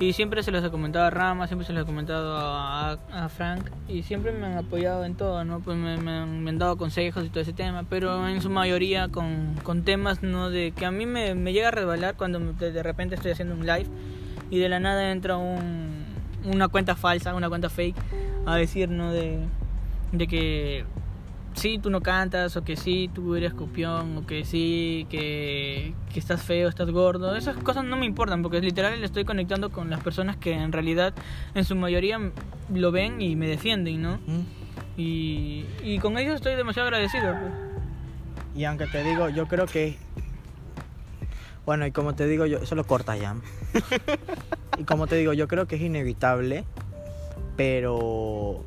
Y 0.00 0.12
siempre 0.12 0.44
se 0.44 0.52
los 0.52 0.64
he 0.64 0.70
comentado 0.70 1.06
a 1.06 1.10
Rama, 1.10 1.48
siempre 1.48 1.66
se 1.66 1.72
los 1.72 1.82
he 1.82 1.86
comentado 1.86 2.36
a, 2.36 3.28
Frank. 3.36 3.68
Y 3.88 4.04
siempre 4.04 4.30
me 4.30 4.46
han 4.46 4.56
apoyado 4.56 5.04
en 5.04 5.16
todo, 5.16 5.44
¿no? 5.44 5.58
Pues 5.58 5.76
me, 5.76 5.90
han, 5.90 6.58
dado 6.58 6.76
consejos 6.76 7.24
y 7.24 7.30
todo 7.30 7.40
ese 7.40 7.52
tema. 7.52 7.84
Pero 7.90 8.28
en 8.28 8.40
su 8.40 8.48
mayoría 8.48 9.08
con, 9.08 9.56
con 9.64 9.82
temas, 9.82 10.22
¿no? 10.22 10.50
De 10.50 10.70
que 10.70 10.86
a 10.86 10.92
mí 10.92 11.04
me, 11.04 11.34
me 11.34 11.52
llega 11.52 11.68
a 11.68 11.72
resbalar 11.72 12.14
cuando 12.16 12.38
de 12.38 12.82
repente 12.82 13.16
estoy 13.16 13.32
haciendo 13.32 13.54
un 13.54 13.66
live. 13.66 13.86
Y 14.50 14.58
de 14.58 14.68
la 14.68 14.78
nada 14.78 15.10
entra 15.10 15.36
un, 15.36 16.04
una 16.44 16.68
cuenta 16.68 16.94
falsa, 16.94 17.34
una 17.34 17.48
cuenta 17.48 17.68
fake. 17.68 17.96
A 18.46 18.54
decir, 18.54 18.88
¿no? 18.88 19.12
De, 19.12 19.40
de 20.12 20.28
que 20.28 20.84
sí, 21.54 21.78
tú 21.78 21.90
no 21.90 22.00
cantas, 22.00 22.56
o 22.56 22.64
que 22.64 22.76
sí, 22.76 23.10
tú 23.12 23.34
eres 23.34 23.54
copión, 23.54 24.18
o 24.18 24.26
que 24.26 24.44
sí, 24.44 25.06
que, 25.10 25.94
que 26.12 26.18
estás 26.18 26.42
feo, 26.42 26.68
estás 26.68 26.90
gordo. 26.90 27.34
Esas 27.36 27.56
cosas 27.56 27.84
no 27.84 27.96
me 27.96 28.06
importan, 28.06 28.42
porque 28.42 28.60
literal 28.60 28.98
le 28.98 29.06
estoy 29.06 29.24
conectando 29.24 29.70
con 29.70 29.90
las 29.90 30.00
personas 30.00 30.36
que 30.36 30.52
en 30.52 30.72
realidad, 30.72 31.14
en 31.54 31.64
su 31.64 31.74
mayoría, 31.76 32.18
lo 32.72 32.92
ven 32.92 33.20
y 33.20 33.36
me 33.36 33.48
defienden, 33.48 34.02
¿no? 34.02 34.18
¿Mm? 34.26 34.40
Y, 34.96 35.64
y 35.82 35.98
con 36.00 36.18
ellos 36.18 36.34
estoy 36.34 36.56
demasiado 36.56 36.88
agradecido. 36.88 37.32
pues. 37.32 37.68
Y 38.58 38.64
aunque 38.64 38.86
te 38.86 39.04
digo, 39.04 39.28
yo 39.28 39.46
creo 39.46 39.66
que. 39.66 39.96
Bueno, 41.64 41.86
y 41.86 41.92
como 41.92 42.14
te 42.14 42.26
digo, 42.26 42.46
yo. 42.46 42.58
Eso 42.58 42.74
lo 42.74 42.84
cortas 42.84 43.20
ya. 43.20 43.36
y 44.78 44.82
como 44.82 45.06
te 45.06 45.14
digo, 45.14 45.32
yo 45.32 45.46
creo 45.46 45.68
que 45.68 45.76
es 45.76 45.82
inevitable, 45.82 46.64
pero. 47.56 48.64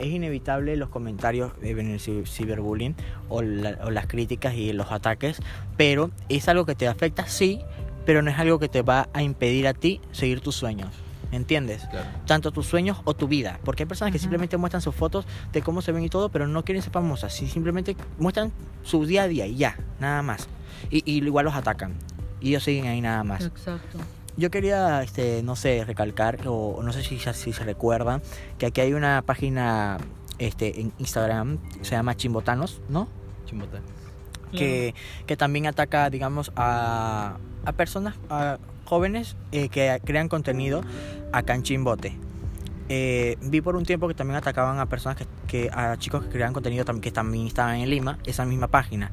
Es 0.00 0.08
inevitable 0.08 0.76
los 0.76 0.88
comentarios 0.88 1.52
en 1.62 1.78
el 1.90 1.98
ci- 2.00 2.26
ciberbullying 2.26 2.94
o, 3.28 3.42
la- 3.42 3.78
o 3.84 3.90
las 3.90 4.06
críticas 4.06 4.54
y 4.54 4.72
los 4.72 4.90
ataques, 4.92 5.40
pero 5.76 6.10
es 6.28 6.48
algo 6.48 6.66
que 6.66 6.74
te 6.74 6.88
afecta, 6.88 7.26
sí, 7.26 7.60
pero 8.06 8.22
no 8.22 8.30
es 8.30 8.38
algo 8.38 8.58
que 8.58 8.68
te 8.68 8.82
va 8.82 9.08
a 9.12 9.22
impedir 9.22 9.68
a 9.68 9.74
ti 9.74 10.00
seguir 10.12 10.40
tus 10.40 10.54
sueños. 10.56 10.88
¿Entiendes? 11.32 11.86
Claro. 11.92 12.08
tanto 12.26 12.50
tus 12.50 12.66
sueños 12.66 13.02
o 13.04 13.14
tu 13.14 13.28
vida. 13.28 13.60
Porque 13.64 13.84
hay 13.84 13.86
personas 13.86 14.10
que 14.12 14.18
simplemente 14.18 14.56
muestran 14.56 14.80
sus 14.82 14.96
fotos 14.96 15.26
de 15.52 15.62
cómo 15.62 15.80
se 15.80 15.92
ven 15.92 16.02
y 16.02 16.08
todo, 16.08 16.28
pero 16.28 16.48
no 16.48 16.64
quieren 16.64 16.82
ser 16.82 16.92
famosas. 16.92 17.32
Sí, 17.32 17.46
simplemente 17.46 17.96
muestran 18.18 18.50
su 18.82 19.06
día 19.06 19.22
a 19.22 19.28
día 19.28 19.46
y 19.46 19.54
ya, 19.54 19.76
nada 20.00 20.22
más. 20.22 20.48
Y, 20.90 21.04
y 21.08 21.24
igual 21.24 21.44
los 21.44 21.54
atacan. 21.54 21.94
Y 22.40 22.48
ellos 22.48 22.64
siguen 22.64 22.86
ahí 22.88 23.00
nada 23.00 23.22
más. 23.22 23.44
Exacto. 23.44 23.98
Yo 24.36 24.50
quería, 24.50 25.02
este, 25.02 25.42
no 25.42 25.56
sé, 25.56 25.84
recalcar, 25.84 26.38
o 26.46 26.80
no 26.82 26.92
sé 26.92 27.02
si, 27.02 27.18
si 27.18 27.52
se 27.52 27.64
recuerdan, 27.64 28.22
que 28.58 28.66
aquí 28.66 28.80
hay 28.80 28.92
una 28.94 29.22
página 29.22 29.98
este, 30.38 30.80
en 30.80 30.92
Instagram, 30.98 31.58
se 31.82 31.92
llama 31.92 32.16
Chimbotanos, 32.16 32.80
¿no? 32.88 33.08
Chimbota. 33.46 33.80
que, 34.52 34.94
que 35.26 35.36
también 35.36 35.66
ataca, 35.66 36.08
digamos, 36.10 36.52
a, 36.56 37.36
a 37.64 37.72
personas, 37.72 38.14
a 38.30 38.58
jóvenes 38.84 39.36
eh, 39.52 39.68
que 39.68 40.00
crean 40.04 40.28
contenido 40.28 40.82
acá 41.32 41.54
en 41.54 41.62
Chimbote. 41.62 42.16
Eh, 42.88 43.36
vi 43.42 43.60
por 43.60 43.76
un 43.76 43.84
tiempo 43.84 44.08
que 44.08 44.14
también 44.14 44.36
atacaban 44.36 44.80
a 44.80 44.86
personas 44.86 45.16
que, 45.16 45.26
que- 45.46 45.70
a 45.72 45.96
chicos 45.98 46.24
que 46.24 46.30
creaban 46.30 46.52
contenido 46.52 46.84
también, 46.84 47.02
que 47.02 47.12
también 47.12 47.46
estaban 47.46 47.76
en 47.76 47.88
Lima, 47.88 48.18
esa 48.24 48.44
misma 48.44 48.66
página. 48.66 49.12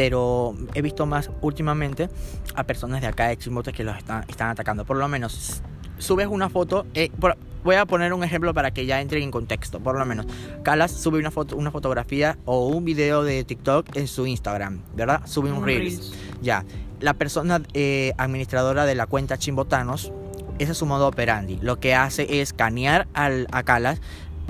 Pero 0.00 0.54
he 0.72 0.80
visto 0.80 1.04
más 1.04 1.30
últimamente 1.42 2.08
a 2.54 2.64
personas 2.64 3.02
de 3.02 3.06
acá 3.06 3.28
de 3.28 3.36
Chimbote 3.36 3.70
que 3.74 3.84
los 3.84 3.98
están, 3.98 4.24
están 4.28 4.48
atacando. 4.48 4.86
Por 4.86 4.96
lo 4.96 5.06
menos 5.08 5.60
subes 5.98 6.26
una 6.26 6.48
foto, 6.48 6.86
eh, 6.94 7.10
por- 7.20 7.36
voy 7.64 7.74
a 7.76 7.84
poner 7.84 8.14
un 8.14 8.24
ejemplo 8.24 8.54
para 8.54 8.70
que 8.70 8.86
ya 8.86 9.02
entren 9.02 9.22
en 9.24 9.30
contexto, 9.30 9.78
por 9.80 9.98
lo 9.98 10.06
menos. 10.06 10.24
Calas 10.62 10.90
sube 10.92 11.18
una 11.18 11.30
foto, 11.30 11.54
una 11.54 11.70
fotografía 11.70 12.38
o 12.46 12.68
un 12.68 12.86
video 12.86 13.24
de 13.24 13.44
TikTok 13.44 13.94
en 13.94 14.08
su 14.08 14.26
Instagram, 14.26 14.80
¿verdad? 14.96 15.20
Sube 15.26 15.52
un, 15.52 15.58
Un 15.58 15.66
Reels. 15.66 15.96
Reels. 15.98 16.14
Ya. 16.40 16.64
La 17.00 17.12
persona 17.12 17.60
eh, 17.74 18.14
administradora 18.16 18.86
de 18.86 18.94
la 18.94 19.06
cuenta 19.06 19.36
Chimbotanos, 19.36 20.12
ese 20.58 20.72
es 20.72 20.78
su 20.78 20.86
modo 20.86 21.08
operandi. 21.08 21.58
Lo 21.60 21.78
que 21.78 21.94
hace 21.94 22.40
es 22.40 22.54
canear 22.54 23.06
al, 23.12 23.48
a 23.52 23.64
Calas 23.64 24.00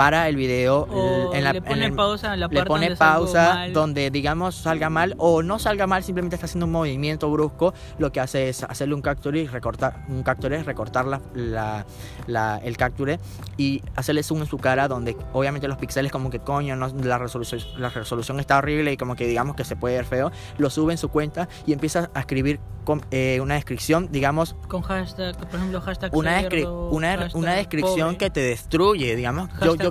para 0.01 0.29
el 0.31 0.37
video. 0.37 0.89
O 0.91 1.35
en 1.35 1.45
la- 1.45 1.53
le 1.53 1.59
en 1.59 1.65
pone 1.65 1.85
el- 1.85 1.95
pausa 1.95 2.33
en 2.33 2.41
la 2.41 2.47
le 2.49 2.55
parte 2.55 2.69
pone 2.69 2.81
donde 2.87 2.93
es 2.95 2.99
pausa 2.99 3.67
donde 3.75 4.11
digamos 4.11 4.55
salga 4.55 4.89
mal 4.89 5.15
o 5.19 5.43
no 5.43 5.59
salga 5.59 5.87
mal 5.87 6.03
simplemente 6.03 6.37
está 6.37 6.47
haciendo 6.47 6.65
un 6.67 6.73
movimiento 6.73 7.31
brusco 7.31 7.75
lo 7.99 8.11
que 8.11 8.21
hace 8.21 8.49
es 8.49 8.63
hacerle 8.63 8.95
un 8.95 9.03
capture 9.03 9.39
y 9.41 9.47
recortar 9.47 10.05
un 10.09 10.23
capture 10.23 10.63
recortar 10.63 11.05
la, 11.07 11.21
la- 11.35 11.85
la- 12.27 12.59
el 12.65 12.77
capture 12.79 13.19
y 13.59 13.83
hacerle 13.95 14.23
zoom 14.23 14.41
en 14.41 14.47
su 14.47 14.57
cara 14.57 14.89
donde 14.89 15.17
obviamente 15.35 15.69
los 15.69 15.77
píxeles 15.77 16.11
como 16.11 16.31
que 16.31 16.39
coño 16.39 16.77
no, 16.77 16.89
la 16.89 17.19
resolución 17.19 17.61
la 17.77 17.91
resolución 17.91 18.41
está 18.41 18.57
horrible 18.57 18.93
y 18.93 18.97
como 18.97 19.17
que 19.17 19.27
digamos 19.27 19.55
que 19.55 19.65
se 19.65 19.77
puede 19.77 19.97
ver 19.97 20.07
feo 20.07 20.31
lo 20.57 20.71
sube 20.71 20.93
en 20.93 20.99
su 20.99 21.11
cuenta 21.11 21.47
y 21.67 21.75
empieza 21.75 22.11
a 22.15 22.21
escribir 22.21 22.59
con- 22.85 23.03
eh, 23.11 23.39
una 23.43 23.55
descripción 23.55 24.09
digamos 24.11 24.57
Con 24.67 24.81
hashtag, 24.83 25.37
por 25.37 25.57
ejemplo, 25.57 25.81
hashtag 25.83 26.15
una, 26.15 26.41
descri- 26.41 26.61
cerdo, 26.61 26.89
una, 26.89 27.17
hashtag 27.19 27.37
una 27.37 27.53
descripción 27.55 28.07
pobre, 28.15 28.17
que 28.19 28.31
te 28.31 28.41
destruye 28.41 29.15
digamos 29.17 29.51
yo, 29.51 29.57
hashtag 29.73 29.87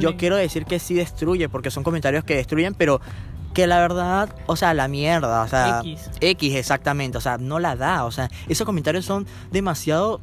yo 0.00 0.16
quiero 0.16 0.36
yo 0.36 0.40
decir 0.42 0.64
que 0.64 0.78
sí 0.78 0.94
destruye, 0.94 1.48
porque 1.48 1.70
son 1.70 1.82
comentarios 1.84 2.24
que 2.24 2.34
destruyen, 2.36 2.74
pero 2.74 3.00
que 3.54 3.66
la 3.66 3.78
verdad, 3.80 4.34
o 4.46 4.56
sea, 4.56 4.74
la 4.74 4.88
mierda, 4.88 5.42
o 5.42 5.48
sea, 5.48 5.80
X. 5.84 6.10
X 6.20 6.54
exactamente, 6.54 7.18
o 7.18 7.20
sea, 7.20 7.38
no 7.38 7.58
la 7.58 7.76
da, 7.76 8.04
o 8.04 8.10
sea, 8.10 8.28
esos 8.48 8.64
comentarios 8.66 9.04
son 9.04 9.26
demasiado 9.50 10.20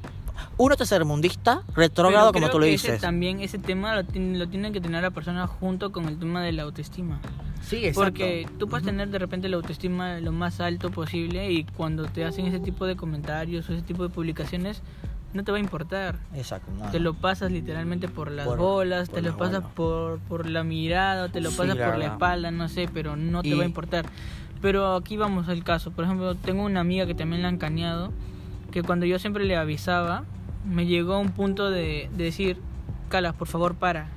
uno 0.58 0.76
tercermundista, 0.76 1.64
retrógrado 1.76 2.32
como 2.34 2.50
tú 2.50 2.60
lo 2.60 2.66
dices. 2.66 2.92
Ese, 2.92 3.02
también 3.02 3.40
ese 3.40 3.58
tema 3.58 3.96
lo, 3.96 4.04
tiene- 4.04 4.38
lo 4.38 4.48
tiene 4.48 4.72
que 4.72 4.82
tener 4.82 5.02
la 5.02 5.12
persona 5.12 5.48
junto 5.48 5.92
con 5.92 6.06
el 6.08 6.18
tema 6.20 6.42
de 6.44 6.52
la 6.52 6.64
autoestima. 6.64 7.20
Sí, 7.62 7.78
exacto. 7.78 8.04
Porque 8.04 8.48
tú 8.60 8.68
puedes 8.68 8.86
tener 8.86 9.10
de 9.10 9.18
repente 9.18 9.50
la 9.50 9.56
autoestima 9.56 10.20
lo 10.20 10.32
más 10.32 10.60
alto 10.62 10.92
posible 10.92 11.52
y 11.52 11.64
cuando 11.64 12.06
te 12.06 12.24
hacen 12.26 12.46
ese 12.46 12.60
tipo 12.60 12.86
de 12.86 12.96
comentarios 12.96 13.70
o 13.70 13.74
ese 13.74 13.82
tipo 13.82 14.04
de 14.04 14.10
publicaciones 14.10 14.82
no 15.36 15.44
te 15.44 15.52
va 15.52 15.58
a 15.58 15.62
importar. 15.62 16.18
Exacto, 16.34 16.72
no, 16.72 16.90
Te 16.92 17.00
lo 17.00 17.14
pasas 17.14 17.52
literalmente 17.52 18.08
por 18.08 18.32
las 18.32 18.48
Por- 18.48 18.58
bolas, 18.58 19.10
por 19.10 19.16
te 19.20 19.22
lo 19.22 19.38
pasas 19.38 19.62
bolas. 19.62 19.74
por, 19.76 20.20
por 20.22 20.48
la 20.50 20.64
mirada, 20.64 21.30
te 21.30 21.42
lo 21.42 21.52
Sí, 21.52 21.58
pasas 21.58 21.76
la 21.78 21.86
por 21.86 21.98
la 21.98 22.06
espalda, 22.08 22.52
no 22.52 22.68
sé, 22.70 22.90
pero 22.92 23.16
no 23.16 23.44
te 23.44 23.54
va 23.54 23.64
a 23.64 23.66
importar. 23.66 24.06
Pero 24.62 24.96
aquí 24.96 25.18
vamos 25.18 25.50
al 25.50 25.64
caso. 25.64 25.92
Por 25.92 26.06
ejemplo, 26.06 26.36
tengo 26.36 26.64
una 26.64 26.80
amiga 26.80 27.06
que 27.06 27.14
también 27.14 27.42
la 27.44 27.50
han 27.50 27.58
cañado, 27.58 28.12
que 28.72 28.82
cuando 28.82 29.06
yo 29.06 29.20
siempre 29.20 29.44
le 29.44 29.56
avisaba, 29.58 30.24
me 30.66 30.86
llegó 30.86 31.14
a 31.14 31.20
un 31.20 31.32
punto 31.32 31.70
de, 31.70 32.10
de 32.16 32.24
decir, 32.24 32.58
Calas, 33.10 33.36
por 33.36 33.48
favor, 33.48 33.76
para. 33.76 34.08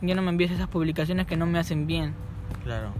Ya 0.00 0.14
no 0.14 0.22
me 0.22 0.30
envíes 0.30 0.50
esas 0.52 0.68
publicaciones 0.68 1.26
que 1.26 1.36
no 1.36 1.46
me 1.46 1.58
hacen 1.58 1.86
bien. 1.86 2.14
Claro. 2.64 2.92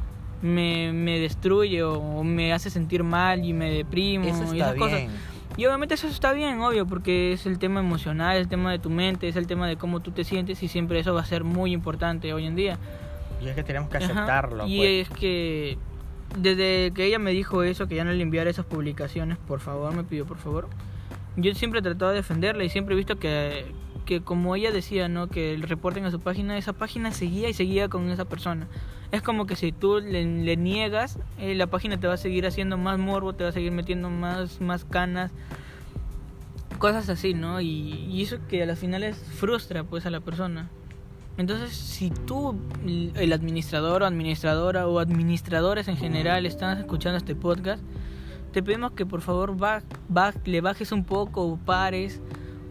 Me, 0.43 0.93
me 0.93 1.19
destruye 1.21 1.83
o, 1.85 1.95
o 2.01 2.25
me 2.25 2.53
hace 2.53 2.69
sentir 2.71 3.05
mal 3.05 3.45
y 3.45 3.53
me 3.53 3.71
deprimo 3.71 4.27
Eso 4.27 4.53
y 4.55 4.61
esas 4.61 4.75
cosas. 4.75 5.03
Y 5.57 5.67
obviamente 5.67 5.95
eso 5.95 6.07
está 6.07 6.33
bien, 6.33 6.61
obvio, 6.61 6.87
porque 6.87 7.33
es 7.33 7.45
el 7.47 7.59
tema 7.59 7.81
emocional, 7.81 8.37
es 8.37 8.43
el 8.43 8.49
tema 8.49 8.73
de 8.73 8.79
tu 8.79 8.89
mente, 8.89 9.29
es 9.29 9.37
el 9.37 9.47
tema 9.47 9.69
de 9.69 9.77
cómo 9.77 10.01
tú 10.01 10.11
te 10.11 10.25
sientes 10.25 10.63
y 10.63 10.69
siempre 10.69 10.99
eso 10.99 11.13
va 11.13 11.21
a 11.21 11.27
ser 11.27 11.45
muy 11.45 11.73
importante 11.73 12.33
hoy 12.33 12.47
en 12.47 12.57
día. 12.57 12.79
Y 13.41 13.49
es 13.49 13.55
que 13.55 13.63
tenemos 13.63 13.91
que 13.91 13.99
Ajá. 13.99 14.07
aceptarlo. 14.07 14.67
Y 14.67 14.79
pues. 14.79 15.11
es 15.11 15.19
que 15.19 15.79
desde 16.39 16.93
que 16.95 17.05
ella 17.05 17.19
me 17.19 17.33
dijo 17.33 17.63
eso, 17.63 17.87
que 17.87 17.97
ya 17.97 18.05
no 18.05 18.13
le 18.13 18.23
enviara 18.23 18.49
esas 18.49 18.65
publicaciones, 18.65 19.37
por 19.37 19.61
favor, 19.61 19.95
me 19.95 20.05
pidió 20.05 20.25
por 20.25 20.39
favor. 20.39 20.69
Yo 21.37 21.55
siempre 21.55 21.81
he 21.81 21.83
tratado 21.83 22.13
de 22.13 22.19
defenderla 22.19 22.65
y 22.65 22.71
siempre 22.71 22.95
he 22.95 22.97
visto 22.97 23.19
que, 23.19 23.67
como 24.21 24.55
ella 24.55 24.71
decía, 24.71 25.09
¿no? 25.09 25.29
Que 25.29 25.55
el 25.55 25.63
reporten 25.63 26.05
a 26.05 26.11
su 26.11 26.21
página, 26.21 26.59
esa 26.59 26.73
página 26.73 27.13
seguía 27.13 27.49
y 27.49 27.55
seguía 27.55 27.89
con 27.89 28.11
esa 28.11 28.25
persona. 28.25 28.69
Es 29.11 29.23
como 29.23 29.47
que 29.47 29.57
si 29.57 29.73
tú 29.73 30.01
le, 30.01 30.57
niegas, 30.57 31.19
eh, 31.39 31.55
la 31.55 31.67
página 31.67 31.99
te 31.99 32.07
va 32.07 32.15
a 32.15 32.19
seguir 32.19 32.47
haciendo 32.47 32.79
más 32.79 32.99
morbo, 32.99 33.35
te 33.35 33.45
va 33.45 33.51
a 33.51 33.53
seguir 33.53 33.73
metiendo 33.73 34.11
más, 34.11 34.61
más 34.61 34.85
canas, 34.85 35.33
cosas 36.79 37.09
así, 37.09 37.35
¿no? 37.35 37.61
Y, 37.61 38.23
eso 38.23 38.39
que 38.49 38.63
a 38.63 38.67
las 38.67 38.79
finales 38.79 39.17
frustra 39.17 39.85
pues 39.85 40.07
a 40.07 40.11
la 40.11 40.21
persona. 40.21 40.69
Entonces, 41.39 41.75
si 41.75 42.11
tú, 42.11 42.59
el 42.85 43.33
administrador 43.33 44.03
o 44.03 44.07
administradora 44.07 44.87
o 44.87 44.99
administradores 44.99 45.89
en 45.89 45.97
general 45.97 46.45
están 46.45 46.79
escuchando 46.79 47.17
este 47.17 47.35
podcast, 47.35 47.83
te 48.53 48.63
pedimos 48.63 48.93
que 48.93 49.07
por 49.07 49.23
favor 49.23 49.57
le 50.45 50.61
bajes 50.61 50.93
un 50.93 51.05
poco 51.05 51.47
o 51.47 51.57
pares 51.57 52.21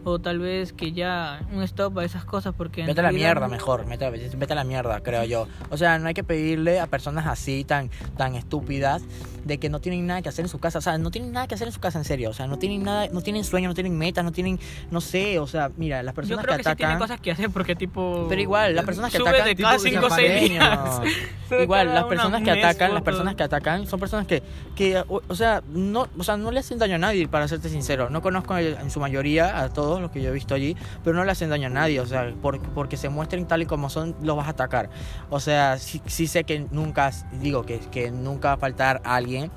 o 0.04 0.18
tal 0.18 0.38
vez 0.38 0.72
que 0.72 0.92
ya 0.92 1.40
un 1.52 1.62
stop 1.62 1.98
a 1.98 2.04
esas 2.04 2.24
cosas 2.24 2.54
porque 2.56 2.84
Vete 2.84 3.00
a 3.00 3.04
la 3.04 3.12
mierda 3.12 3.48
mejor, 3.48 3.86
vete, 3.86 4.10
vete 4.10 4.52
a 4.52 4.56
la 4.56 4.64
mierda, 4.64 5.00
creo 5.00 5.24
yo. 5.24 5.46
O 5.70 5.76
sea, 5.76 5.98
no 5.98 6.08
hay 6.08 6.14
que 6.14 6.24
pedirle 6.24 6.80
a 6.80 6.86
personas 6.86 7.26
así 7.26 7.64
tan, 7.64 7.90
tan 8.16 8.34
estúpidas 8.34 9.02
de 9.44 9.58
que 9.58 9.68
no 9.68 9.80
tienen 9.80 10.06
nada 10.06 10.22
que 10.22 10.28
hacer 10.28 10.44
en 10.44 10.48
su 10.48 10.58
casa. 10.58 10.78
O 10.78 10.82
sea, 10.82 10.98
no 10.98 11.10
tienen 11.10 11.32
nada 11.32 11.46
que 11.48 11.54
hacer 11.54 11.66
en 11.68 11.72
su 11.72 11.80
casa 11.80 11.98
en 11.98 12.04
serio. 12.04 12.30
O 12.30 12.32
sea, 12.32 12.46
no 12.46 12.58
tienen 12.58 12.82
nada, 12.84 13.08
no 13.12 13.22
tienen 13.22 13.44
sueño, 13.44 13.68
no 13.68 13.74
tienen 13.74 13.96
metas, 13.98 14.24
no 14.24 14.32
tienen, 14.32 14.58
no 14.90 15.00
sé, 15.00 15.38
o 15.38 15.46
sea, 15.46 15.70
mira, 15.76 16.02
las 16.02 16.12
Yo 16.12 16.16
personas 16.16 16.44
creo 16.44 16.56
que 16.58 16.62
que, 16.62 16.70
sí 16.70 16.76
tiene 16.76 16.92
atacan. 16.92 17.08
cosas 17.08 17.20
que 17.20 17.30
hacer 17.32 17.50
porque 17.50 17.74
tipo 17.74 18.26
Pero 18.28 18.40
igual, 18.40 18.74
las 18.74 18.84
personas 18.84 19.10
que 19.10 19.18
sube 19.18 19.28
atacan 19.30 19.46
de 19.48 19.56
cada 19.56 19.78
5 19.78 20.06
o 20.06 20.10
6 20.10 20.50
desapareños. 20.50 21.00
días. 21.02 21.16
Igual, 21.62 21.92
las 21.92 22.04
personas 22.04 22.42
que 22.42 22.50
atacan, 22.50 22.94
las 22.94 23.02
personas 23.02 23.34
que 23.34 23.42
atacan 23.42 23.86
son 23.86 24.00
personas 24.00 24.26
que, 24.26 24.42
que 24.74 24.98
o, 25.06 25.20
o 25.28 25.34
sea, 25.34 25.62
no, 25.68 26.08
o 26.16 26.24
sea, 26.24 26.38
no 26.38 26.50
le 26.50 26.60
hacen 26.60 26.78
daño 26.78 26.94
a 26.94 26.98
nadie, 26.98 27.28
para 27.28 27.46
serte 27.46 27.68
sincero. 27.68 28.08
No 28.08 28.22
conozco 28.22 28.56
en 28.56 28.90
su 28.90 29.00
mayoría 29.00 29.60
a 29.60 29.68
todos 29.68 29.91
los 30.00 30.10
que 30.10 30.22
yo 30.22 30.30
he 30.30 30.32
visto 30.32 30.54
allí, 30.54 30.76
pero 31.04 31.16
no 31.16 31.24
le 31.24 31.32
hacen 31.32 31.50
daño 31.50 31.66
a 31.66 31.70
nadie, 31.70 32.00
o 32.00 32.06
sea, 32.06 32.32
por- 32.40 32.60
porque 32.72 32.96
se 32.96 33.08
muestren 33.08 33.46
tal 33.46 33.62
y 33.62 33.66
como 33.66 33.90
son, 33.90 34.14
los 34.22 34.36
vas 34.36 34.46
a 34.46 34.50
atacar. 34.50 34.88
O 35.28 35.40
sea, 35.40 35.76
sí, 35.78 36.00
sí 36.06 36.26
sé 36.26 36.44
que 36.44 36.66
nunca, 36.70 37.10
digo, 37.40 37.64
que, 37.66 37.80
que 37.80 38.10
nunca 38.10 38.48
va 38.48 38.54
a 38.54 38.58
faltar 38.58 39.00
alguien, 39.04 39.50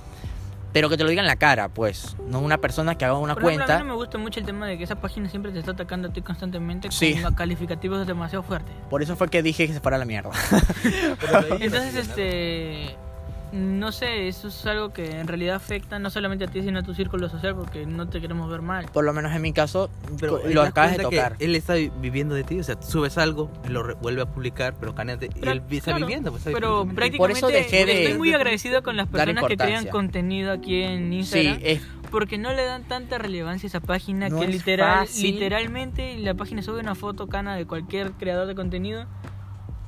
pero 0.74 0.89
que 0.89 0.98
te 0.98 1.04
lo 1.04 1.10
diga 1.10 1.21
en 1.21 1.28
la 1.28 1.38
cara, 1.38 1.69
pues, 1.69 2.17
no 2.28 2.39
una 2.41 2.58
persona 2.58 2.95
que 2.95 3.06
haga 3.06 3.17
una 3.17 3.34
Por 3.34 3.43
ejemplo, 3.45 3.63
a 3.63 3.67
cuenta. 3.67 3.82
mí 3.84 3.88
no 3.88 3.93
me 3.93 3.98
gusta 3.98 4.17
mucho 4.17 4.41
el 4.41 4.45
tema 4.45 4.67
de 4.67 4.78
que 4.78 4.84
esa 4.84 4.95
página 4.98 5.30
siempre 5.30 5.54
te 5.54 5.60
está 5.60 5.71
atacando 5.71 6.10
a 6.10 6.12
ti 6.12 6.21
constantemente 6.21 6.91
Sí. 6.91 7.15
con 7.21 7.34
calificativos 7.34 8.06
demasiado 8.06 8.43
fuertes. 8.43 8.76
Por 8.89 9.02
eso 9.02 9.15
fue 9.15 9.30
que 9.30 9.41
dije 9.41 9.67
que 9.67 9.74
se 9.74 9.80
fuera 9.80 9.95
a 9.95 10.00
la 10.00 10.06
mierda. 10.06 10.32
Entonces, 11.62 11.95
este. 12.10 12.98
No 13.51 13.91
sé, 13.91 14.27
eso 14.27 14.47
es 14.49 14.65
algo 14.65 14.91
que 14.91 15.19
en 15.19 15.27
realidad 15.27 15.55
afecta 15.55 15.99
no 15.99 16.10
solamente 16.10 16.45
a 16.45 16.47
ti, 16.47 16.62
sino 16.62 16.79
a 16.79 16.84
tu 16.84 16.93
círculo 16.93 17.29
social, 17.29 17.55
porque 17.55 17.86
no 17.86 18.08
te 18.08 18.19
queremos 18.19 18.49
ver 18.49 18.62
mal. 18.62 18.86
Por 18.91 19.05
lo 19.05 19.13
menos 19.13 19.34
en 19.34 19.41
mi 19.41 19.53
caso, 19.53 19.89
Pero 20.19 20.38
lo 20.38 20.43
¿te 20.43 20.53
das 20.53 20.67
acabas 20.69 20.97
de 20.97 21.03
tocar. 21.03 21.36
Él 21.39 21.55
está 21.55 21.75
vi- 21.75 21.91
viviendo 22.01 22.36
de 22.36 22.43
ti, 22.43 22.60
o 22.60 22.63
sea, 22.63 22.81
subes 22.81 23.17
algo, 23.17 23.49
lo 23.69 23.95
vuelve 23.97 24.21
a 24.21 24.25
publicar, 24.25 24.75
pero 24.79 24.91
y 24.91 24.95
Pero, 25.39 25.51
él 25.51 25.62
está 25.71 25.91
claro, 25.91 26.05
viviendo. 26.05 26.31
Pues, 26.31 26.43
Pero 26.43 26.86
prácticamente 26.86 27.17
Por 27.17 27.31
eso 27.31 27.47
dejé 27.47 27.86
de- 27.86 28.03
estoy 28.03 28.17
muy 28.17 28.34
agradecido 28.34 28.84
con 28.84 28.97
las 28.97 29.08
personas 29.08 29.45
que 29.45 29.58
crean 29.58 29.86
contenido 29.88 30.51
aquí 30.51 30.81
en 30.84 31.10
Sí, 31.12 31.17
Instagram. 31.17 31.60
es 31.63 31.81
Porque 32.12 32.38
no 32.38 32.53
le 32.53 32.63
dan 32.63 32.84
tanta 32.84 33.17
relevancia 33.17 33.67
a 33.67 33.69
esa 33.69 33.79
página 33.81 34.29
No 34.29 34.39
que 34.39 34.45
es 34.45 34.51
literal, 34.51 34.99
fácil. 35.08 35.31
literalmente 35.34 36.17
la 36.17 36.34
página 36.34 36.62
sube 36.62 36.79
una 36.79 36.95
foto 36.95 37.27
cana 37.27 37.55
de 37.55 37.65
cualquier 37.65 38.12
creador 38.13 38.47
de 38.47 38.55
contenido 38.55 39.05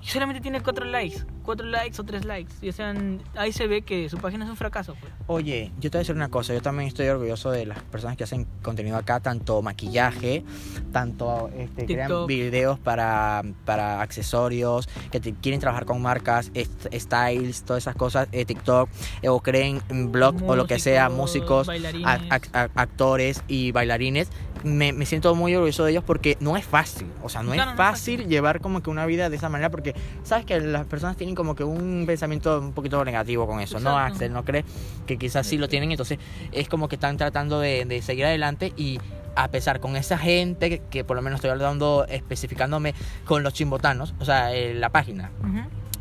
y 0.07 0.09
solamente 0.09 0.39
tiene 0.41 0.61
cuatro 0.61 0.85
likes, 0.85 1.25
cuatro 1.43 1.67
likes 1.67 1.99
o 1.99 2.03
tres 2.05 2.23
likes. 2.23 2.53
Y 2.61 2.69
o 2.69 2.71
sea, 2.71 2.95
ahí 3.35 3.51
se 3.51 3.67
ve 3.67 3.81
que 3.81 4.07
su 4.09 4.17
página 4.17 4.45
es 4.45 4.49
un 4.49 4.55
fracaso. 4.55 4.95
Pues. 5.01 5.11
Oye, 5.27 5.73
yo 5.81 5.91
te 5.91 5.97
voy 5.97 5.99
a 5.99 6.03
decir 6.03 6.15
una 6.15 6.29
cosa, 6.29 6.53
yo 6.53 6.61
también 6.61 6.87
estoy 6.87 7.07
orgulloso 7.07 7.51
de 7.51 7.65
las 7.65 7.81
personas 7.83 8.15
que 8.15 8.23
hacen 8.23 8.45
contenido 8.61 8.95
acá, 8.95 9.19
tanto 9.19 9.61
maquillaje, 9.61 10.45
tanto 10.93 11.49
este, 11.57 11.85
crean 11.85 12.25
videos 12.25 12.79
para, 12.79 13.43
para 13.65 14.01
accesorios, 14.01 14.87
que 15.11 15.19
te- 15.19 15.33
quieren 15.33 15.59
trabajar 15.59 15.85
con 15.85 16.01
marcas, 16.01 16.51
styles, 16.93 17.63
todas 17.63 17.83
esas 17.83 17.95
cosas, 17.95 18.29
eh, 18.31 18.45
TikTok, 18.45 18.89
eh, 19.21 19.27
o 19.29 19.41
creen 19.41 19.81
blog 19.89 20.35
o 20.47 20.55
lo 20.55 20.67
que 20.67 20.79
sea, 20.79 21.09
músicos, 21.09 21.67
a- 22.05 22.19
a- 22.53 22.69
actores 22.75 23.43
y 23.49 23.71
bailarines. 23.73 24.29
Me, 24.67 24.93
me 24.93 25.05
siento 25.05 25.33
muy 25.35 25.55
orgulloso 25.55 25.85
de 25.85 25.91
ellos 25.91 26.03
porque 26.03 26.37
no 26.39 26.57
es 26.57 26.65
fácil, 26.65 27.07
o 27.23 27.29
sea, 27.29 27.43
no 27.43 27.53
Claro, 27.53 27.71
es 27.71 27.77
no 27.77 27.83
es 27.83 27.89
fácil 27.89 28.27
llevar 28.27 28.59
como 28.59 28.81
que 28.81 28.89
una 28.89 29.05
vida 29.05 29.29
de 29.29 29.35
esa 29.35 29.49
manera 29.49 29.69
porque 29.69 29.95
sabes 30.23 30.45
que 30.45 30.59
las 30.59 30.85
personas 30.85 31.17
tienen 31.17 31.35
como 31.35 31.55
que 31.55 31.63
un 31.63 32.03
pensamiento 32.05 32.59
un 32.59 32.73
poquito 32.73 33.03
negativo 33.03 33.47
con 33.47 33.59
eso, 33.59 33.79
¿no. 33.79 33.97
Axel? 33.97 34.33
¿No 34.33 34.43
crees? 34.43 34.65
Que 35.05 35.17
quizás 35.17 35.47
sí 35.47 35.57
lo 35.57 35.67
tienen, 35.67 35.91
entonces 35.91 36.19
es 36.51 36.69
como 36.69 36.87
que 36.87 36.95
están 36.95 37.17
tratando 37.17 37.59
de, 37.59 37.85
de 37.85 38.01
seguir 38.01 38.25
adelante 38.25 38.73
y 38.75 38.99
a 39.35 39.49
pesar 39.49 39.79
con 39.79 39.95
esa 39.95 40.17
gente 40.17 40.69
que, 40.69 40.79
que 40.89 41.03
por 41.03 41.15
lo 41.15 41.21
menos 41.21 41.37
estoy 41.37 41.51
hablando 41.51 42.05
especificándome 42.09 42.95
con 43.25 43.43
los 43.43 43.53
chimbotanos, 43.53 44.15
o 44.19 44.25
sea, 44.25 44.53
eh, 44.53 44.73
la 44.73 44.89
página. 44.89 45.31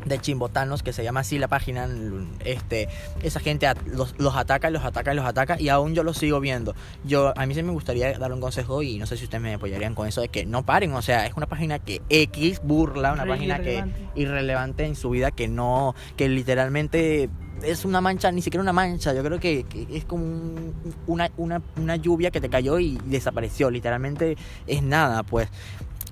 De 0.07 0.19
chimbotanos 0.19 0.83
que 0.83 0.93
se 0.93 1.03
llama 1.03 1.21
así 1.21 1.37
la 1.39 1.47
página 1.47 1.87
este 2.45 2.87
esa 3.21 3.39
gente 3.39 3.67
a- 3.67 3.75
los, 3.85 4.15
los 4.17 4.35
ataca 4.35 4.69
los 4.69 4.83
ataca 4.83 5.13
los 5.13 5.25
ataca 5.25 5.59
y 5.59 5.69
aún 5.69 5.93
yo 5.95 6.03
los 6.03 6.17
sigo 6.17 6.39
viendo 6.39 6.75
yo 7.03 7.33
a 7.37 7.45
mí 7.45 7.53
sí 7.53 7.63
me 7.63 7.71
gustaría 7.71 8.17
dar 8.17 8.31
un 8.33 8.39
consejo 8.41 8.81
y 8.83 8.97
no 8.97 9.05
sé 9.05 9.17
si 9.17 9.25
ustedes 9.25 9.41
me 9.41 9.53
apoyarían 9.53 9.95
con 9.95 10.07
eso 10.07 10.21
de 10.21 10.29
que 10.29 10.45
no 10.45 10.63
paren 10.63 10.93
o 10.93 11.01
sea 11.01 11.25
es 11.25 11.33
una 11.35 11.47
página 11.47 11.79
que 11.79 12.01
X 12.09 12.61
burla 12.63 13.13
una 13.13 13.23
Re 13.23 13.29
página 13.31 13.57
que 13.57 13.73
irrelevante. 13.73 14.09
irrelevante 14.15 14.85
en 14.85 14.95
su 14.95 15.09
vida 15.09 15.31
que 15.31 15.47
no 15.47 15.95
que 16.15 16.29
literalmente 16.29 17.29
es 17.63 17.85
una 17.85 18.01
mancha, 18.01 18.31
ni 18.31 18.43
siquiera 18.43 18.61
una 18.61 18.71
mancha, 18.71 19.15
yo 19.15 19.23
creo 19.23 19.39
que, 19.39 19.63
que 19.63 19.87
es 19.97 20.05
como 20.05 20.23
un- 20.23 20.75
una, 21.07 21.31
una, 21.37 21.59
una 21.77 21.95
lluvia 21.95 22.29
que 22.29 22.39
te 22.39 22.49
cayó 22.49 22.77
y 22.77 22.99
desapareció, 23.05 23.71
literalmente 23.71 24.37
es 24.67 24.83
nada, 24.83 25.23
pues. 25.23 25.49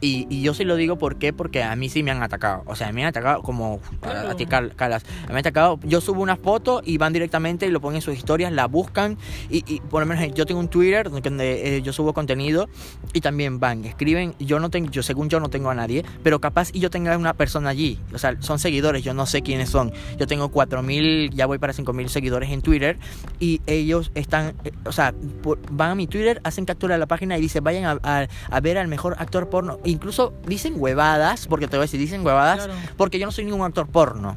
Y, 0.01 0.27
y 0.29 0.41
yo 0.41 0.53
sí 0.53 0.63
lo 0.65 0.75
digo 0.75 0.97
¿por 0.97 1.17
qué? 1.17 1.34
porque 1.34 1.63
a 1.63 1.75
mí 1.75 1.89
sí 1.89 2.03
me 2.03 2.12
han 2.12 2.21
atacado. 2.23 2.63
O 2.65 2.75
sea, 2.75 2.91
me 2.91 3.01
han 3.03 3.08
atacado 3.10 3.41
como 3.41 3.79
a, 4.01 4.05
Claro. 4.12 4.29
a 4.31 4.36
ti, 4.36 4.45
Cal- 4.45 4.75
Calas. 4.75 5.03
Me 5.27 5.34
han 5.34 5.38
atacado. 5.39 5.79
Yo 5.84 6.01
subo 6.01 6.21
una 6.21 6.36
foto 6.36 6.81
y 6.84 6.97
van 6.97 7.13
directamente 7.13 7.65
y 7.65 7.69
lo 7.71 7.81
ponen 7.81 7.97
en 7.97 8.01
sus 8.01 8.15
historias, 8.15 8.51
la 8.51 8.67
buscan. 8.67 9.17
Y, 9.49 9.63
y 9.71 9.79
por 9.81 10.01
lo 10.01 10.05
menos 10.05 10.34
yo 10.34 10.45
tengo 10.45 10.60
un 10.60 10.67
Twitter 10.67 11.10
donde 11.10 11.77
eh, 11.77 11.81
yo 11.81 11.93
subo 11.93 12.13
contenido 12.13 12.67
y 13.13 13.21
también 13.21 13.60
van, 13.60 13.86
escriben. 13.86 14.34
Yo 14.39 14.60
no 14.60 14.69
tengo, 14.69 14.89
yo 14.91 15.03
según 15.03 15.29
yo 15.29 15.39
no 15.39 15.49
tengo 15.49 15.69
a 15.69 15.75
nadie, 15.75 16.03
pero 16.23 16.39
capaz 16.41 16.69
y 16.73 16.79
yo 16.79 16.89
tenga 16.89 17.17
una 17.17 17.34
persona 17.34 17.69
allí. 17.69 17.99
O 18.13 18.17
sea, 18.17 18.36
son 18.41 18.60
seguidores, 18.60 19.03
yo 19.03 19.13
no 19.13 19.25
sé 19.25 19.41
quiénes 19.41 19.69
son. 19.69 19.91
Yo 20.17 20.27
tengo 20.27 20.49
4000, 20.49 21.31
ya 21.31 21.45
voy 21.45 21.58
para 21.58 21.73
5000 21.73 22.10
seguidores 22.10 22.49
en 22.51 22.62
Twitter 22.62 22.97
y 23.39 23.62
ellos 23.67 24.12
están, 24.15 24.55
eh, 24.63 24.71
o 24.86 24.91
sea, 24.91 25.13
por- 25.41 25.60
van 25.71 25.91
a 25.91 25.95
mi 25.95 26.08
Twitter, 26.08 26.41
hacen 26.43 26.65
captura 26.65 26.95
de 26.95 26.99
la 26.99 27.05
página 27.08 27.38
y 27.38 27.41
dicen, 27.41 27.63
vayan 27.63 27.86
a, 27.86 27.99
a- 28.03 28.27
a 28.49 28.60
ver 28.60 28.77
al 28.77 28.88
mejor 28.88 29.15
actor 29.19 29.49
porno. 29.49 29.79
Incluso 29.86 30.34
dicen 30.45 30.74
huevadas, 30.78 31.48
porque 31.48 31.67
te 31.67 31.78
voy 31.78 31.84
a 31.84 31.86
decir, 31.86 32.00
dicen 32.00 32.26
huevadas, 32.26 32.65
Claro. 32.65 32.74
porque 32.98 33.19
yo 33.19 33.26
no 33.26 33.32
soy 33.32 33.45
ningún 33.45 33.62
actor 33.65 33.88
porno. 33.88 34.36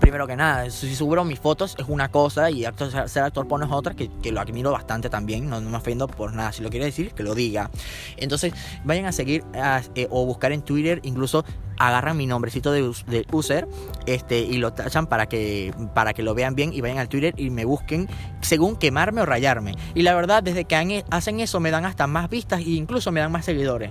Primero 0.00 0.26
que 0.26 0.34
nada, 0.34 0.70
si 0.70 0.94
subo 0.96 1.22
mis 1.24 1.38
fotos 1.38 1.74
es 1.78 1.84
una 1.86 2.08
cosa 2.08 2.50
y 2.50 2.64
actor- 2.64 3.06
ser 3.06 3.22
actor 3.22 3.46
porno 3.46 3.66
es 3.66 3.72
otra, 3.72 3.94
que, 3.94 4.10
que 4.22 4.32
lo 4.32 4.40
admiro 4.40 4.72
bastante 4.72 5.10
también, 5.10 5.50
no, 5.50 5.60
no 5.60 5.68
me 5.68 5.76
ofendo 5.76 6.08
por 6.08 6.32
nada, 6.32 6.52
si 6.52 6.62
lo 6.62 6.70
quiere 6.70 6.86
decir, 6.86 7.12
que 7.12 7.22
lo 7.22 7.34
diga. 7.34 7.70
Entonces, 8.16 8.54
vayan 8.84 9.04
a 9.04 9.12
seguir 9.12 9.44
a- 9.54 9.82
eh, 9.94 10.06
o 10.10 10.24
buscar 10.24 10.52
en 10.52 10.62
Twitter, 10.62 11.00
incluso 11.02 11.44
agarran 11.78 12.16
mi 12.16 12.26
nombrecito 12.26 12.72
de, 12.72 12.90
de 13.08 13.26
user 13.30 13.68
este, 14.06 14.38
y 14.40 14.56
lo 14.56 14.72
tachan 14.72 15.06
para 15.06 15.26
que, 15.26 15.74
para 15.94 16.14
que 16.14 16.22
lo 16.22 16.34
vean 16.34 16.54
bien 16.54 16.72
y 16.72 16.80
vayan 16.80 16.98
al 16.98 17.08
Twitter 17.10 17.34
y 17.36 17.50
me 17.50 17.64
busquen 17.66 18.08
según 18.40 18.76
quemarme 18.76 19.20
o 19.20 19.26
rayarme. 19.26 19.74
Y 19.94 20.02
la 20.02 20.14
verdad, 20.14 20.42
desde 20.42 20.64
que 20.64 20.76
han- 20.76 21.04
hacen 21.10 21.40
eso 21.40 21.60
me 21.60 21.70
dan 21.70 21.84
hasta 21.84 22.06
más 22.06 22.30
vistas 22.30 22.60
e 22.60 22.70
incluso 22.70 23.12
me 23.12 23.20
dan 23.20 23.30
más 23.32 23.44
seguidores. 23.44 23.90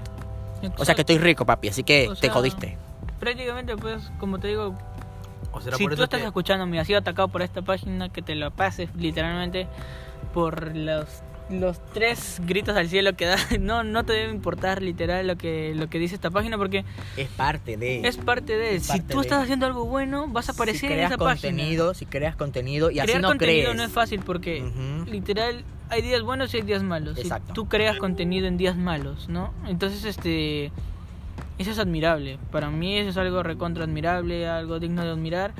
O 0.77 0.85
sea 0.85 0.95
que 0.95 1.01
estoy 1.01 1.17
rico, 1.17 1.45
papi, 1.45 1.69
así 1.69 1.83
que 1.83 2.07
O 2.09 2.15
te 2.15 2.21
sea, 2.21 2.31
jodiste. 2.33 2.77
Prácticamente, 3.19 3.75
pues, 3.77 4.11
como 4.19 4.39
te 4.39 4.47
digo, 4.49 4.77
O 5.51 5.61
será 5.61 5.77
si 5.77 5.83
por 5.83 5.91
tú 5.91 5.95
eso 5.95 6.03
estás 6.05 6.19
que- 6.21 6.25
escuchándome 6.27 6.77
y 6.77 6.79
has 6.79 6.87
sido 6.87 6.99
atacado 6.99 7.27
por 7.27 7.41
esta 7.41 7.61
página, 7.61 8.09
que 8.09 8.21
te 8.21 8.35
lo 8.35 8.51
pases 8.51 8.89
literalmente 8.95 9.67
por 10.33 10.75
los, 10.75 11.07
los 11.49 11.83
tres 11.93 12.39
gritos 12.45 12.77
al 12.77 12.87
cielo 12.89 13.13
que 13.15 13.25
da. 13.25 13.35
No, 13.59 13.83
no 13.83 14.03
te 14.05 14.13
debe 14.13 14.31
importar 14.31 14.81
literal 14.81 15.25
lo 15.27 15.35
que, 15.37 15.73
lo 15.75 15.89
que 15.89 15.97
dice 15.99 16.15
esta 16.15 16.29
página 16.29 16.57
porque 16.57 16.85
Es 17.17 17.27
parte 17.29 17.77
de... 17.77 18.07
es 18.07 18.17
parte 18.17 18.55
de... 18.57 18.75
Es 18.75 18.85
si 18.85 18.99
tú 19.01 19.17
de- 19.17 19.21
estás 19.21 19.43
haciendo 19.43 19.65
algo 19.65 19.85
bueno, 19.85 20.27
vas 20.27 20.49
a 20.49 20.51
aparecer 20.51 20.81
si 20.81 20.85
en 20.87 20.91
creas 20.93 21.11
esa 21.11 21.17
contenido, 21.17 21.87
página. 21.87 21.99
si 21.99 22.05
creas 22.05 22.35
contenido 22.35 22.91
y 22.91 22.99
así 22.99 23.07
Crear 23.07 23.21
no 23.21 23.27
contenido 23.29 23.63
crees. 23.71 23.77
no 23.77 23.83
es 23.83 23.91
fácil 23.91 24.21
porque 24.25 24.63
literal 25.07 25.63
hay 25.89 26.01
días 26.01 26.21
buenos 26.21 26.53
y 26.53 26.57
hay 26.57 26.63
días 26.63 26.83
malos. 26.83 27.17
Y 27.17 27.21
Exacto. 27.21 27.53
tú 27.53 27.67
creas 27.67 27.97
contenido 27.97 28.47
en 28.47 28.57
días 28.57 28.77
malos, 28.77 29.29
¿no? 29.29 29.53
Entonces, 29.67 30.05
este, 30.05 30.71
eso 31.57 31.71
es 31.71 31.79
admirable. 31.79 32.39
Para 32.51 32.69
mí 32.69 32.97
eso 32.97 33.09
es 33.09 33.17
algo 33.17 33.43
recontra 33.43 33.83
admirable, 33.83 34.47
algo 34.47 34.79
digno 34.79 35.03
de 35.03 35.09
admirar. 35.09 35.53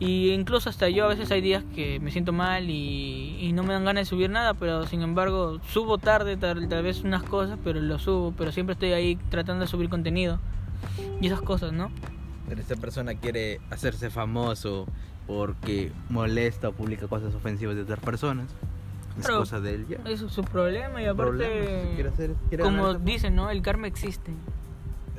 Y 0.00 0.30
incluso 0.30 0.70
hasta 0.70 0.88
yo 0.88 1.04
a 1.04 1.08
veces 1.08 1.30
hay 1.30 1.40
días 1.40 1.62
que 1.74 2.00
me 2.00 2.10
siento 2.10 2.32
mal 2.32 2.68
y, 2.68 3.38
y 3.40 3.52
no 3.52 3.62
me 3.62 3.72
dan 3.74 3.84
ganas 3.84 4.02
de 4.02 4.04
subir 4.06 4.28
nada, 4.28 4.54
pero 4.54 4.86
sin 4.86 5.02
embargo 5.02 5.60
subo 5.68 5.98
tarde 5.98 6.36
tal, 6.36 6.68
tal 6.68 6.82
vez 6.82 7.04
unas 7.04 7.22
cosas, 7.22 7.58
pero 7.62 7.80
lo 7.80 7.98
subo, 8.00 8.34
pero 8.36 8.50
siempre 8.50 8.72
estoy 8.72 8.92
ahí 8.92 9.16
tratando 9.30 9.62
de 9.62 9.68
subir 9.68 9.88
contenido. 9.88 10.40
Y 11.20 11.28
esas 11.28 11.42
cosas, 11.42 11.72
¿no? 11.72 11.90
Pero 12.48 12.60
esta 12.60 12.76
persona 12.76 13.14
quiere 13.14 13.60
hacerse 13.70 14.10
famoso 14.10 14.86
porque 15.26 15.92
molesta 16.10 16.68
o 16.68 16.72
publica 16.72 17.06
cosas 17.06 17.34
ofensivas 17.34 17.76
de 17.76 17.82
otras 17.82 18.00
personas. 18.00 18.48
Es 19.18 19.26
Pero 19.26 19.38
cosa 19.38 19.60
de 19.60 19.74
él 19.74 19.86
ya. 19.88 19.98
Eso 20.10 20.26
es 20.26 20.32
su 20.32 20.42
problema 20.42 21.00
y 21.02 21.06
Problema, 21.14 21.54
aparte, 21.54 21.82
si 21.88 21.94
quiere 21.94 22.08
hacer- 22.10 22.34
quiere 22.48 22.64
como 22.64 22.94
dicen, 22.94 23.36
¿no? 23.36 23.50
El 23.50 23.62
karma 23.62 23.86
existe. 23.86 24.32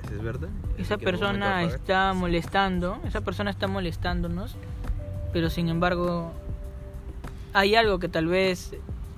Eso 0.04 0.16
es 0.16 0.22
verdad. 0.24 0.50
Esa 0.78 0.98
persona 0.98 1.64
está 1.64 2.14
molestando, 2.14 2.98
esa 3.08 3.22
persona 3.22 3.50
está 3.52 3.68
molestándonos, 3.68 4.56
pero 5.34 5.50
sin 5.50 5.70
embargo 5.70 6.32
hay 7.54 7.76
algo 7.76 8.00
que 8.00 8.10
tal 8.10 8.28
vez 8.28 8.76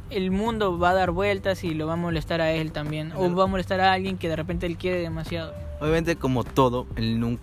el 0.09 0.31
mundo 0.31 0.77
va 0.79 0.91
a 0.91 0.93
dar 0.93 1.11
vueltas 1.11 1.63
y 1.63 1.73
lo 1.73 1.87
va 1.87 1.93
a 1.93 1.97
molestar 1.97 2.39
a 2.39 2.51
él 2.51 2.71
también, 2.71 3.11
o 3.15 3.33
va 3.35 3.43
a 3.43 3.47
molestar 3.47 3.81
a 3.81 3.91
alguien 3.93 4.17
que 4.17 4.29
de 4.29 4.35
repente 4.35 4.65
él 4.65 4.77
quiere 4.77 4.99
demasiado. 5.01 5.53
Obviamente, 5.81 6.15
como 6.15 6.43
todo, 6.43 6.87
él 6.95 7.19
nun- 7.19 7.39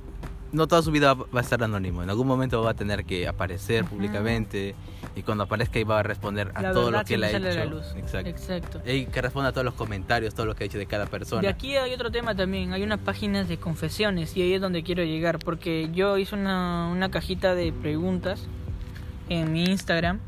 no 0.54 0.68
toda 0.68 0.82
su 0.82 0.90
vida 0.90 1.14
va 1.14 1.26
a 1.34 1.40
estar 1.40 1.62
anónimo. 1.62 2.02
En 2.02 2.10
algún 2.10 2.26
momento 2.26 2.62
va 2.62 2.70
a 2.70 2.74
tener 2.74 3.04
que 3.04 3.26
aparecer 3.26 3.84
públicamente 3.84 4.74
y 5.16 5.22
cuando 5.22 5.44
aparezca 5.44 5.78
ahí 5.78 5.84
va 5.84 6.00
a 6.00 6.02
responder 6.02 6.52
a 6.54 6.62
La 6.62 6.72
todo 6.72 6.90
lo 6.90 7.04
que 7.04 7.14
él 7.14 7.24
ha 7.24 7.30
hecho. 7.30 7.38
la 7.40 7.64
luz. 7.64 7.94
Exacto. 7.96 8.30
Exacto. 8.30 8.80
Y 8.90 9.06
que 9.06 9.20
responda 9.20 9.50
a 9.50 9.52
todos 9.52 9.64
los 9.64 9.74
comentarios, 9.74 10.34
todo 10.34 10.46
lo 10.46 10.54
que 10.54 10.64
ha 10.64 10.66
hecho 10.66 10.78
de 10.78 10.86
cada 10.86 11.06
persona. 11.06 11.42
De 11.42 11.48
aquí 11.48 11.76
hay 11.76 11.92
otro 11.92 12.10
tema 12.10 12.34
también, 12.34 12.72
hay 12.72 12.82
unas 12.82 13.00
páginas 13.00 13.48
de 13.48 13.58
confesiones 13.58 14.36
y 14.36 14.42
ahí 14.42 14.54
es 14.54 14.60
donde 14.60 14.82
quiero 14.82 15.02
llegar, 15.02 15.38
porque 15.40 15.90
yo 15.92 16.16
hice 16.18 16.34
una, 16.36 16.88
una 16.90 17.10
cajita 17.10 17.54
de 17.54 17.72
preguntas 17.72 18.46
en 19.28 19.52
mi 19.52 19.64
Instagram 19.64 20.20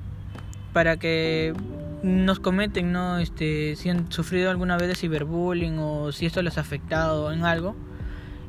para 0.73 0.97
que 0.97 1.55
nos 2.03 2.41
comenten, 2.41 2.93
¿no? 2.93 3.19
Este, 3.19 3.77
si 3.77 3.91
han 3.91 4.11
sufrido 4.11 4.51
alguna 4.51 4.77
vez 4.77 4.89
de 4.89 4.95
ciberbullying 4.95 5.79
o 5.79 6.13
si 6.13 6.27
esto 6.27 6.43
les 6.43 6.59
ha 6.59 6.63
afectado 6.63 7.33
en 7.33 7.45
algo. 7.45 7.75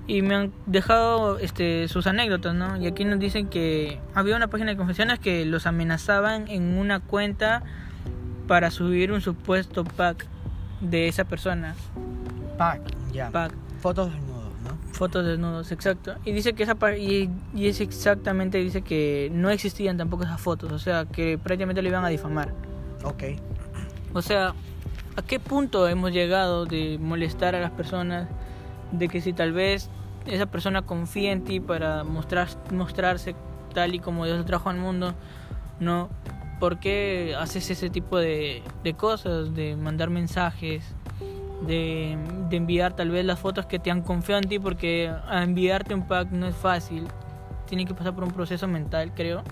Y 0.07 0.21
me 0.21 0.35
han 0.35 0.53
dejado 0.65 1.37
este, 1.37 1.87
sus 1.89 2.07
anécdotas, 2.07 2.55
¿no? 2.55 2.77
Y 2.77 2.87
aquí 2.87 3.03
nos 3.03 3.19
dicen 3.19 3.47
que 3.47 3.99
había 4.13 4.35
una 4.35 4.47
página 4.47 4.71
de 4.71 4.77
confesiones 4.77 5.19
que 5.19 5.45
los 5.45 5.67
amenazaban 5.67 6.47
en 6.47 6.77
una 6.77 7.01
cuenta 7.01 7.63
para 8.47 8.71
subir 8.71 9.11
un 9.11 9.21
supuesto 9.21 9.83
pack 9.83 10.25
de 10.79 11.07
esa 11.07 11.25
persona. 11.25 11.75
Pack, 12.57 12.81
ya. 13.11 13.29
Pack, 13.31 13.53
Fotos 13.81 14.11
desnudos, 14.11 14.53
¿no? 14.63 14.93
fotos 14.93 15.25
desnudos, 15.25 15.71
exacto. 15.71 16.15
Y 16.25 16.31
dice 16.31 16.53
que 16.53 16.63
esa 16.63 16.75
y, 16.97 17.29
y 17.53 17.67
es 17.67 17.81
exactamente, 17.81 18.57
dice 18.57 18.81
que 18.81 19.29
no 19.31 19.49
existían 19.49 19.97
tampoco 19.97 20.23
esas 20.23 20.41
fotos, 20.41 20.71
o 20.71 20.79
sea, 20.79 21.05
que 21.05 21.37
prácticamente 21.37 21.81
le 21.81 21.89
iban 21.89 22.03
a 22.03 22.07
difamar. 22.07 22.53
Ok. 23.03 23.23
O 24.13 24.21
sea, 24.21 24.53
¿a 25.15 25.21
qué 25.21 25.39
punto 25.39 25.87
hemos 25.87 26.11
llegado 26.11 26.65
de 26.65 26.97
molestar 26.99 27.55
a 27.55 27.59
las 27.59 27.71
personas? 27.71 28.27
De 28.91 29.07
que 29.07 29.21
si 29.21 29.33
tal 29.33 29.51
vez 29.51 29.89
esa 30.25 30.45
persona 30.45 30.81
confía 30.81 31.31
en 31.31 31.43
ti 31.43 31.59
para 31.59 32.03
mostrar, 32.03 32.47
mostrarse 32.71 33.35
tal 33.73 33.95
y 33.95 33.99
como 33.99 34.25
Dios 34.25 34.37
lo 34.37 34.45
trajo 34.45 34.69
al 34.69 34.77
mundo, 34.77 35.13
¿no? 35.79 36.09
¿Por 36.59 36.79
qué 36.79 37.35
haces 37.37 37.69
ese 37.69 37.89
tipo 37.89 38.17
de, 38.17 38.63
de 38.83 38.93
cosas? 38.93 39.53
De 39.53 39.75
mandar 39.75 40.09
mensajes, 40.09 40.83
de, 41.65 42.17
de 42.49 42.57
enviar 42.57 42.95
tal 42.95 43.11
vez 43.11 43.25
las 43.25 43.39
fotos 43.39 43.65
que 43.67 43.79
te 43.79 43.91
han 43.91 44.01
confiado 44.01 44.41
en 44.41 44.49
ti, 44.49 44.59
porque 44.59 45.13
enviarte 45.31 45.93
un 45.93 46.07
pack 46.07 46.31
no 46.31 46.47
es 46.47 46.55
fácil. 46.55 47.07
Tiene 47.67 47.85
que 47.85 47.93
pasar 47.93 48.15
por 48.15 48.23
un 48.23 48.31
proceso 48.31 48.67
mental, 48.67 49.11
creo. 49.13 49.43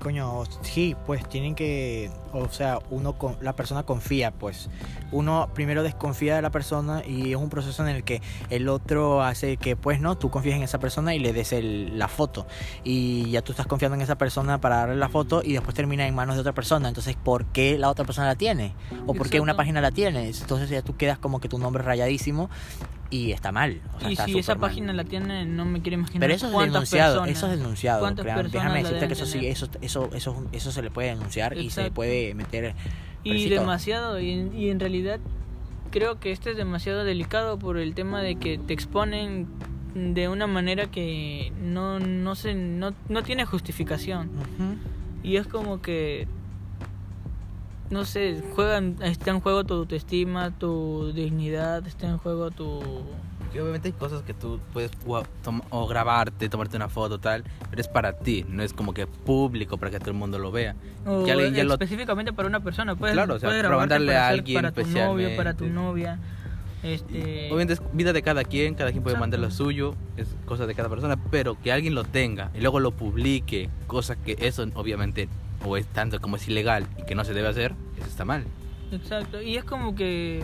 Coño, 0.00 0.44
sí, 0.62 0.96
pues 1.06 1.28
tienen 1.28 1.54
que, 1.54 2.10
o 2.32 2.48
sea, 2.50 2.78
uno 2.90 3.14
con, 3.18 3.36
la 3.40 3.54
persona 3.54 3.82
confía, 3.84 4.30
pues 4.30 4.68
uno 5.10 5.48
primero 5.54 5.82
desconfía 5.82 6.36
de 6.36 6.42
la 6.42 6.50
persona 6.50 7.02
y 7.06 7.30
es 7.32 7.36
un 7.36 7.48
proceso 7.50 7.82
en 7.86 7.94
el 7.94 8.04
que 8.04 8.22
el 8.50 8.68
otro 8.68 9.22
hace 9.22 9.56
que, 9.56 9.76
pues 9.76 10.00
no, 10.00 10.16
tú 10.16 10.30
confías 10.30 10.56
en 10.56 10.62
esa 10.62 10.78
persona 10.78 11.14
y 11.14 11.18
le 11.18 11.32
des 11.32 11.52
el- 11.52 11.98
la 11.98 12.08
foto 12.08 12.46
y 12.84 13.30
ya 13.30 13.42
tú 13.42 13.52
estás 13.52 13.66
confiando 13.66 13.94
en 13.96 14.00
esa 14.02 14.16
persona 14.16 14.60
para 14.60 14.76
darle 14.76 14.96
la 14.96 15.08
foto 15.08 15.42
y 15.44 15.52
después 15.52 15.74
termina 15.74 16.06
en 16.06 16.14
manos 16.14 16.34
de 16.36 16.40
otra 16.40 16.52
persona. 16.54 16.88
Entonces, 16.88 17.16
¿por 17.22 17.44
qué 17.46 17.78
la 17.78 17.90
otra 17.90 18.04
persona 18.04 18.26
la 18.26 18.36
tiene? 18.36 18.74
¿O 19.06 19.14
por 19.14 19.28
qué 19.28 19.40
una 19.40 19.54
página 19.56 19.80
la 19.80 19.90
tiene? 19.90 20.28
Entonces 20.28 20.70
ya 20.70 20.82
tú 20.82 20.96
quedas 20.96 21.18
como 21.18 21.40
que 21.40 21.48
tu 21.48 21.58
nombre 21.58 21.82
es 21.82 21.86
rayadísimo 21.86 22.48
y 23.10 23.32
está 23.32 23.52
mal. 23.52 23.82
o 23.94 24.00
sea, 24.00 24.08
y 24.08 24.12
está 24.14 24.24
si 24.24 24.38
esa 24.38 24.54
mal. 24.54 24.70
página 24.70 24.92
la 24.94 25.04
tiene, 25.04 25.44
no 25.44 25.66
me 25.66 25.82
quiero 25.82 25.98
imaginar. 25.98 26.20
Pero 26.20 26.32
eso 26.34 26.46
es 26.46 26.52
denunciado, 26.72 27.14
personas- 27.24 27.36
eso 27.36 27.46
es 27.52 27.58
denunciado. 27.58 28.10
déjame 28.10 28.82
decirte 28.82 29.06
que 29.06 29.12
eso 29.12 29.26
sí, 29.26 29.46
eso, 29.46 29.68
eso, 29.82 30.08
eso, 30.14 30.44
eso 30.52 30.72
se 30.72 30.80
le 30.82 30.90
puede 30.90 31.08
denunciar 31.10 31.52
y 31.52 31.68
se 31.68 31.80
Exacto. 31.82 31.92
Meter. 32.34 32.74
Y 33.24 33.30
demasiado, 33.60 34.20
y, 34.20 34.30
en- 34.30 34.54
y 34.58 34.70
en 34.70 34.80
realidad 34.80 35.20
creo 35.90 36.18
que 36.18 36.32
este 36.32 36.50
es 36.52 36.56
demasiado 36.56 37.04
delicado 37.04 37.58
por 37.58 37.76
el 37.78 37.94
tema 37.94 38.20
de 38.22 38.36
que 38.36 38.58
te 38.58 38.72
exponen 38.72 39.46
de 39.94 40.28
una 40.28 40.46
manera 40.46 40.86
que 40.90 41.52
no, 41.62 41.98
no, 42.00 42.34
se, 42.34 42.54
no, 42.54 42.94
no 43.08 43.22
tiene 43.22 43.44
justificación. 43.44 44.30
Y 45.22 45.36
es 45.36 45.46
como 45.46 45.80
que, 45.82 46.26
no 47.90 48.04
sé, 48.06 48.42
juegan, 48.54 48.96
está 49.02 49.30
en 49.32 49.40
juego 49.40 49.64
tu 49.64 49.74
autoestima, 49.74 50.50
tu 50.50 51.12
dignidad, 51.14 51.86
está 51.86 52.08
en 52.08 52.16
juego 52.18 52.50
tu... 52.50 52.80
Obviamente 53.60 53.88
hay 53.88 53.92
cosas 53.92 54.22
que 54.22 54.34
tú 54.34 54.60
puedes 54.72 54.90
o 55.70 55.86
grabarte, 55.86 56.48
tomarte 56.48 56.76
una 56.76 56.88
foto 56.88 57.18
tal, 57.18 57.44
pero 57.70 57.80
es 57.80 57.88
para 57.88 58.12
ti, 58.14 58.44
no 58.48 58.62
es 58.62 58.72
como 58.72 58.94
que 58.94 59.06
público 59.06 59.76
para 59.76 59.90
que 59.90 59.98
todo 59.98 60.10
el 60.10 60.16
mundo 60.16 60.38
lo 60.38 60.50
vea. 60.50 60.74
O 61.04 61.26
Ya 61.26 61.34
le- 61.34 61.52
ya 61.52 61.64
lo- 61.64 61.74
específicamente 61.74 62.32
para 62.32 62.48
una 62.48 62.60
persona. 62.60 62.96
Puedes, 62.96 63.14
Claro, 63.14 63.34
o 63.34 63.38
sea, 63.38 63.48
puedes 63.48 63.62
para 63.62 63.74
a 64.24 64.28
alguien 64.28 64.62
para 64.62 64.72
tu 64.72 64.84
novio, 64.86 65.36
para 65.36 65.54
tu 65.54 65.66
novia. 65.66 66.18
Este, 66.82 67.46
Obviamente 67.46 67.74
es 67.74 67.82
vida 67.92 68.12
de 68.12 68.22
cada 68.22 68.42
quien, 68.42 68.74
cada 68.74 68.90
quien 68.90 69.04
puede 69.04 69.14
Exacto. 69.14 69.20
mandar 69.22 69.40
lo 69.40 69.50
suyo, 69.52 69.94
es 70.16 70.34
cosa 70.46 70.66
de 70.66 70.74
cada 70.74 70.88
persona, 70.88 71.16
pero 71.30 71.56
que 71.60 71.70
alguien 71.70 71.94
lo 71.94 72.02
tenga 72.02 72.50
y 72.54 72.60
luego 72.60 72.80
lo 72.80 72.90
publique, 72.90 73.70
cosa 73.86 74.16
que 74.16 74.36
eso 74.40 74.66
obviamente 74.74 75.28
o 75.64 75.76
es 75.76 75.86
tanto 75.86 76.20
como 76.20 76.34
es 76.36 76.48
ilegal 76.48 76.86
y 76.98 77.04
que 77.04 77.14
no 77.14 77.24
se 77.24 77.34
debe 77.34 77.46
hacer, 77.48 77.74
eso 77.96 78.06
está 78.08 78.24
mal. 78.24 78.44
Exacto, 78.90 79.40
y 79.40 79.56
es 79.56 79.62
como 79.64 79.94
que 79.94 80.42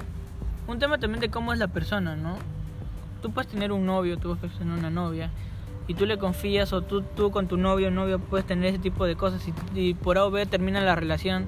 un 0.69 0.79
tema 0.79 0.99
también 0.99 1.21
de 1.21 1.29
cómo 1.29 1.53
es 1.53 1.59
la 1.59 1.67
persona, 1.69 2.15
¿no? 2.15 2.37
Tú 3.23 3.31
puedes 3.33 3.51
tener 3.51 3.73
un 3.73 3.85
novio, 3.87 4.17
tú 4.19 4.37
puedes 4.37 4.57
tener 4.59 4.79
una 4.79 4.91
novia, 4.91 5.31
y 5.87 5.95
tú 5.95 6.07
le 6.07 6.19
confías, 6.19 6.73
o 6.73 6.83
tú, 6.83 7.03
tú 7.03 7.31
con 7.31 7.49
tu 7.49 7.57
novio 7.57 7.89
o 7.89 7.91
novio 7.91 8.19
puedes 8.19 8.47
tener 8.47 8.67
ese 8.67 8.79
tipo 8.79 9.07
de 9.07 9.17
cosas, 9.17 9.43
y, 9.75 9.81
y 9.81 9.95
por 9.95 10.19
A 10.19 10.25
o 10.27 10.31
B 10.31 10.45
termina 10.47 10.81
la 10.81 10.95
relación, 10.95 11.47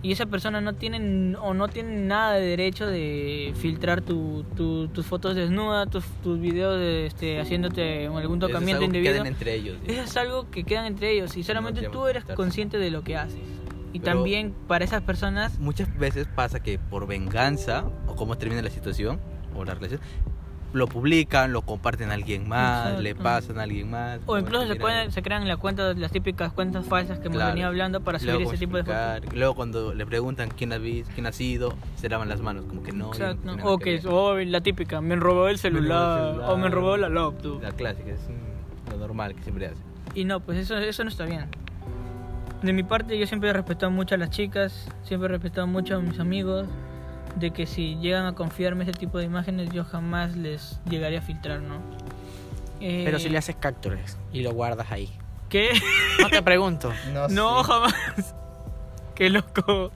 y 0.00 0.12
esa 0.12 0.26
persona 0.26 0.60
no 0.60 0.74
tiene 0.74 1.34
o 1.38 1.54
no 1.54 1.66
tiene 1.66 1.96
nada 1.96 2.34
de 2.34 2.46
derecho 2.46 2.86
de 2.86 3.52
filtrar 3.56 4.00
tu, 4.00 4.44
tu- 4.56 4.86
tus 4.88 5.04
fotos 5.04 5.34
desnudas, 5.34 5.90
tus, 5.90 6.04
tus 6.22 6.38
videos 6.40 6.78
de, 6.78 7.06
este, 7.06 7.40
haciéndote 7.40 8.06
algún 8.06 8.38
Eso 8.38 8.46
es 8.46 8.52
tocamiento 8.52 8.82
algo 8.84 8.92
que 8.92 8.98
indebido. 8.98 9.12
queden 9.14 9.26
entre 9.26 9.54
ellos. 9.54 9.76
Eso 9.88 10.02
es 10.02 10.16
algo 10.16 10.48
que 10.52 10.62
quedan 10.62 10.86
entre 10.86 11.10
ellos 11.10 11.36
y 11.36 11.42
solamente 11.42 11.80
tiene 11.80 11.92
tú 11.92 12.04
que 12.04 12.10
eres 12.10 12.24
consciente 12.36 12.78
de 12.78 12.90
lo 12.92 13.02
que 13.02 13.16
haces. 13.16 13.40
Y 13.92 13.98
Pero- 13.98 14.14
también 14.18 14.54
para 14.68 14.84
esas 14.84 15.02
personas 15.02 15.58
Muchas 15.58 15.92
veces 15.98 16.28
pasa 16.28 16.60
que 16.60 16.78
por 16.78 17.08
venganza 17.08 17.84
o 18.06 18.14
cómo 18.14 18.38
termina 18.38 18.62
la 18.62 18.70
situación 18.70 19.18
o 19.56 19.64
la 19.64 19.74
relación, 19.74 20.00
lo 20.74 20.86
publican, 20.86 21.52
lo 21.52 21.62
comparten 21.62 22.10
a 22.10 22.14
alguien 22.14 22.46
más, 22.48 23.00
le 23.00 23.10
Exacto. 23.10 23.22
pasan 23.24 23.58
a 23.58 23.62
alguien 23.62 23.90
más. 23.90 24.20
O 24.26 24.36
incluso 24.38 24.62
se, 24.62 24.68
termina- 24.74 24.80
pueden, 24.82 25.12
se 25.12 25.22
crean 25.22 25.48
la 25.48 25.56
cuenta, 25.56 25.94
las 25.94 26.12
típicas 26.12 26.52
cuentas 26.52 26.84
falsas 26.86 27.18
que 27.18 27.26
hemos 27.26 27.36
Claro. 27.38 27.52
venido 27.52 27.68
hablando 27.68 28.00
para 28.02 28.18
subir 28.18 28.34
Luego 28.34 28.50
ese 28.52 28.58
tipo 28.66 28.76
de 28.76 28.84
fotos. 28.84 29.34
Luego 29.34 29.54
cuando 29.54 29.94
le 29.94 30.04
preguntan 30.04 30.50
quién 30.54 30.72
ha 30.74 30.78
visto, 30.78 31.10
quién 31.14 31.26
ha 31.26 31.32
sido, 31.32 31.74
se 31.96 32.08
lavan 32.10 32.28
las 32.28 32.40
manos, 32.42 32.66
como 32.66 32.82
que 32.82 32.92
no. 32.92 33.06
no 33.06 33.12
Exacto. 33.14 33.40
nada 33.46 33.64
O 33.64 33.78
que 33.78 33.84
que 34.00 34.06
ver. 34.06 34.12
o 34.12 34.38
la 34.38 34.60
típica, 34.60 35.00
me 35.00 35.16
robó 35.16 35.18
el 35.18 35.18
Me 35.18 35.28
robó 35.28 35.48
el 35.48 35.58
celular, 35.58 36.30
celular. 36.32 36.50
o 36.50 36.56
me 36.58 36.68
robó 36.68 36.96
la 36.98 37.08
laptop. 37.08 37.62
La 37.62 37.72
clásica, 37.72 38.10
es 38.10 38.20
lo 38.90 38.98
normal 38.98 39.34
que 39.34 39.42
siempre 39.42 39.66
hace. 39.68 39.82
Y 40.14 40.24
no, 40.24 40.40
pues 40.40 40.58
eso, 40.58 40.76
eso 40.76 41.02
no 41.04 41.10
está 41.10 41.24
bien. 41.24 41.46
De 42.62 42.72
mi 42.72 42.82
parte 42.82 43.16
yo 43.18 43.26
siempre 43.26 43.50
he 43.50 43.52
respetado 43.52 43.90
mucho 43.92 44.16
a 44.16 44.18
las 44.18 44.30
chicas, 44.30 44.88
siempre 45.04 45.28
he 45.28 45.32
respetado 45.32 45.66
mucho 45.66 45.96
a 45.96 46.00
mis 46.00 46.18
amigos, 46.18 46.66
de 47.36 47.50
que 47.50 47.66
si 47.66 47.96
llegan 47.96 48.26
a 48.26 48.34
confiarme 48.34 48.84
ese 48.84 48.92
tipo 48.92 49.18
de 49.18 49.24
imágenes 49.24 49.70
yo 49.72 49.84
jamás 49.84 50.36
les 50.36 50.80
llegaría 50.88 51.18
a 51.20 51.22
filtrar, 51.22 51.60
¿no? 51.60 51.76
Eh, 52.80 53.02
Pero 53.04 53.18
si 53.18 53.28
le 53.28 53.38
haces 53.38 53.56
captures 53.56 54.16
y 54.32 54.42
lo 54.42 54.52
guardas 54.52 54.90
ahí. 54.90 55.10
¿Qué? 55.48 55.70
No 56.20 56.28
te 56.28 56.42
pregunto. 56.42 56.92
No, 57.30 57.62
jamás. 57.64 57.94
Qué 59.14 59.30
loco. 59.30 59.90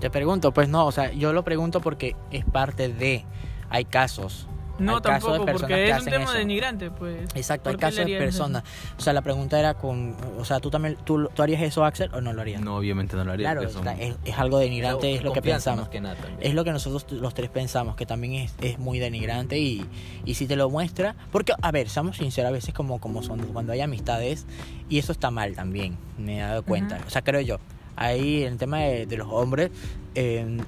Te 0.00 0.10
pregunto, 0.10 0.52
pues 0.52 0.68
no, 0.68 0.86
o 0.86 0.92
sea, 0.92 1.12
yo 1.12 1.32
lo 1.32 1.44
pregunto 1.44 1.80
porque 1.80 2.16
es 2.30 2.44
parte 2.44 2.88
de. 2.88 3.24
Hay 3.68 3.84
casos. 3.84 4.48
No, 4.80 4.96
hay 4.96 5.00
casos 5.02 5.04
de 5.04 5.38
tampoco, 5.38 5.44
personas 5.44 5.60
porque 5.60 5.74
que 5.74 5.90
es 5.90 5.98
un 5.98 6.04
tema 6.06 6.24
eso. 6.24 6.32
denigrante, 6.32 6.90
pues. 6.90 7.28
Exacto, 7.34 7.68
hay 7.70 7.76
¿Por 7.76 7.80
qué 7.80 7.86
le 7.86 7.92
casos 7.92 8.06
de 8.06 8.12
eso? 8.14 8.18
personas. 8.24 8.62
O 8.98 9.00
sea, 9.00 9.12
la 9.12 9.22
pregunta 9.22 9.58
era 9.58 9.74
con. 9.74 10.16
O 10.38 10.44
sea, 10.44 10.58
¿tú 10.60 10.70
también 10.70 10.96
tú, 11.04 11.28
tú 11.34 11.42
harías 11.42 11.62
eso, 11.62 11.84
Axel, 11.84 12.10
o 12.14 12.20
no 12.20 12.32
lo 12.32 12.40
harías? 12.40 12.60
No, 12.60 12.76
obviamente 12.76 13.16
no 13.16 13.24
lo 13.24 13.32
haría. 13.32 13.52
claro, 13.52 13.68
son- 13.70 13.86
es, 13.88 14.16
es 14.24 14.38
algo 14.38 14.58
denigrante, 14.58 15.14
es 15.14 15.22
lo 15.22 15.32
que 15.32 15.42
pensamos. 15.42 15.82
más 15.82 15.88
que 15.90 16.00
nada 16.00 16.14
también. 16.16 16.38
Es 16.40 16.54
lo 16.54 16.64
que 16.64 16.72
nosotros 16.72 17.06
los 17.12 17.34
tres 17.34 17.50
pensamos, 17.50 17.94
que 17.96 18.06
también 18.06 18.34
es, 18.34 18.54
es 18.60 18.78
muy 18.78 18.98
denigrante 18.98 19.58
y, 19.58 19.86
y 20.24 20.34
si 20.34 20.46
te 20.46 20.56
lo 20.56 20.70
muestra, 20.70 21.14
porque, 21.30 21.52
a 21.60 21.70
ver, 21.70 21.88
seamos 21.88 22.16
sinceros, 22.16 22.48
a 22.48 22.52
veces 22.52 22.74
como, 22.74 23.00
como 23.00 23.22
son, 23.22 23.40
cuando 23.52 23.72
hay 23.72 23.80
amistades, 23.82 24.46
y 24.88 24.98
eso 24.98 25.12
está 25.12 25.30
mal 25.30 25.54
también, 25.54 25.96
me 26.18 26.38
he 26.38 26.40
dado 26.40 26.62
cuenta, 26.64 26.98
o 27.06 27.10
sea, 27.10 27.22
creo 27.22 27.40
yo, 27.40 27.58
ahí 27.96 28.42
en 28.44 28.52
el 28.54 28.58
tema 28.58 28.78
de, 28.78 29.06
de 29.06 29.16
los 29.16 29.28
hombres, 29.30 29.70
eh, 30.14 30.58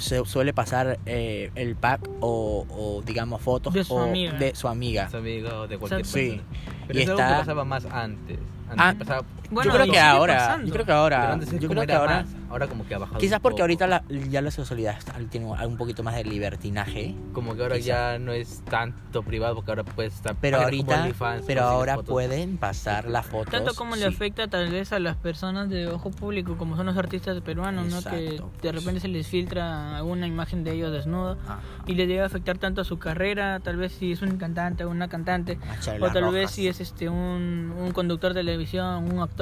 se 0.00 0.24
suele 0.24 0.52
pasar 0.52 0.98
eh, 1.06 1.50
el 1.54 1.76
pack 1.76 2.08
o, 2.20 2.66
o, 2.68 3.02
digamos 3.04 3.40
fotos 3.42 3.74
De 3.74 3.84
su 3.84 3.94
o 3.94 4.00
amiga. 4.02 4.32
de 4.34 4.54
su 4.54 4.68
amiga. 4.68 5.08
Amigo 5.12 5.66
de 5.66 5.78
cualquier. 5.78 6.04
Sí. 6.06 6.30
persona. 6.30 6.42
Pero 6.86 6.98
Y 6.98 7.02
es 7.02 7.08
algo 7.08 7.20
está- 7.20 7.32
que 7.34 7.38
pasaba 7.40 7.64
más 7.64 7.84
antes. 7.86 8.38
Antes 8.70 8.78
Ah, 8.78 8.94
pasaba 8.98 9.22
Bueno, 9.50 9.70
yo 9.72 9.78
creo 9.80 9.92
que 9.92 9.98
ahora, 10.00 10.34
pasando. 10.36 10.66
yo 10.66 10.72
creo 10.72 10.84
que 10.86 10.92
ahora, 10.92 11.32
antes 11.32 11.50
yo 11.60 11.68
creo 11.68 11.86
que 11.86 11.92
ahora, 11.92 12.22
más, 12.22 12.26
ahora 12.50 12.66
como 12.66 12.86
que 12.86 12.94
ha 12.94 12.98
bajado. 12.98 13.18
quizás 13.18 13.40
porque 13.40 13.62
ahorita 13.62 13.86
la- 13.86 14.04
ya 14.08 14.42
la 14.42 14.50
sexualidad 14.50 14.98
está- 14.98 15.14
tiene 15.30 15.46
un 15.46 15.76
poquito 15.76 16.02
más 16.02 16.14
de 16.16 16.24
libertinaje, 16.24 17.14
Como 17.32 17.54
que 17.56 17.62
ahora 17.62 17.76
quizás. 17.76 17.86
ya 17.86 18.18
no 18.18 18.32
es 18.32 18.62
tanto 18.68 19.22
privado 19.22 19.54
porque 19.54 19.70
ahora 19.70 19.84
puedes 19.84 20.14
estar. 20.14 20.36
pero 20.40 20.60
ahorita, 20.60 21.00
OnlyFans, 21.02 21.44
pero 21.46 21.62
ahora 21.62 21.94
fotos. 21.94 22.10
pueden 22.10 22.58
pasar 22.58 23.08
las 23.08 23.24
fotos. 23.26 23.50
Tanto 23.52 23.74
como 23.74 23.96
le 23.96 24.02
sí. 24.02 24.14
afecta 24.14 24.48
tal 24.48 24.70
vez 24.70 24.92
a 24.92 24.98
las 24.98 25.16
personas 25.16 25.68
de 25.70 25.86
ojo 25.88 26.10
público, 26.10 26.56
como 26.58 26.76
son 26.76 26.86
los 26.86 26.96
artistas 26.98 27.40
peruanos, 27.40 27.86
¿no? 27.86 28.02
Que 28.10 28.24
Exacto, 28.34 28.50
de 28.62 28.72
repente 28.72 29.00
se 29.00 29.08
les 29.08 29.26
filtra 29.26 29.96
alguna 29.96 30.26
imagen 30.26 30.62
de 30.64 30.72
ellos 30.72 30.92
desnudos 30.92 31.38
Ajá. 31.44 31.60
y 31.86 31.94
les 31.94 32.06
llega 32.08 32.24
a 32.24 32.26
afectar 32.26 32.58
tanto 32.58 32.80
a 32.82 32.84
su 32.84 32.98
carrera, 32.98 33.60
tal 33.60 33.76
vez 33.76 33.92
si 33.92 34.12
es 34.12 34.20
un 34.22 34.36
cantante 34.36 34.84
o 34.84 34.90
una 34.90 35.08
cantante, 35.08 35.58
o 36.00 36.10
tal 36.10 36.24
vez 36.24 36.42
rojas. 36.42 36.50
si 36.50 36.68
es 36.68 36.80
este 36.80 37.08
un, 37.08 37.72
un 37.78 37.92
conductor 37.92 38.34
de 38.34 38.40
televisión, 38.40 39.10
un 39.10 39.20
actor, 39.20 39.37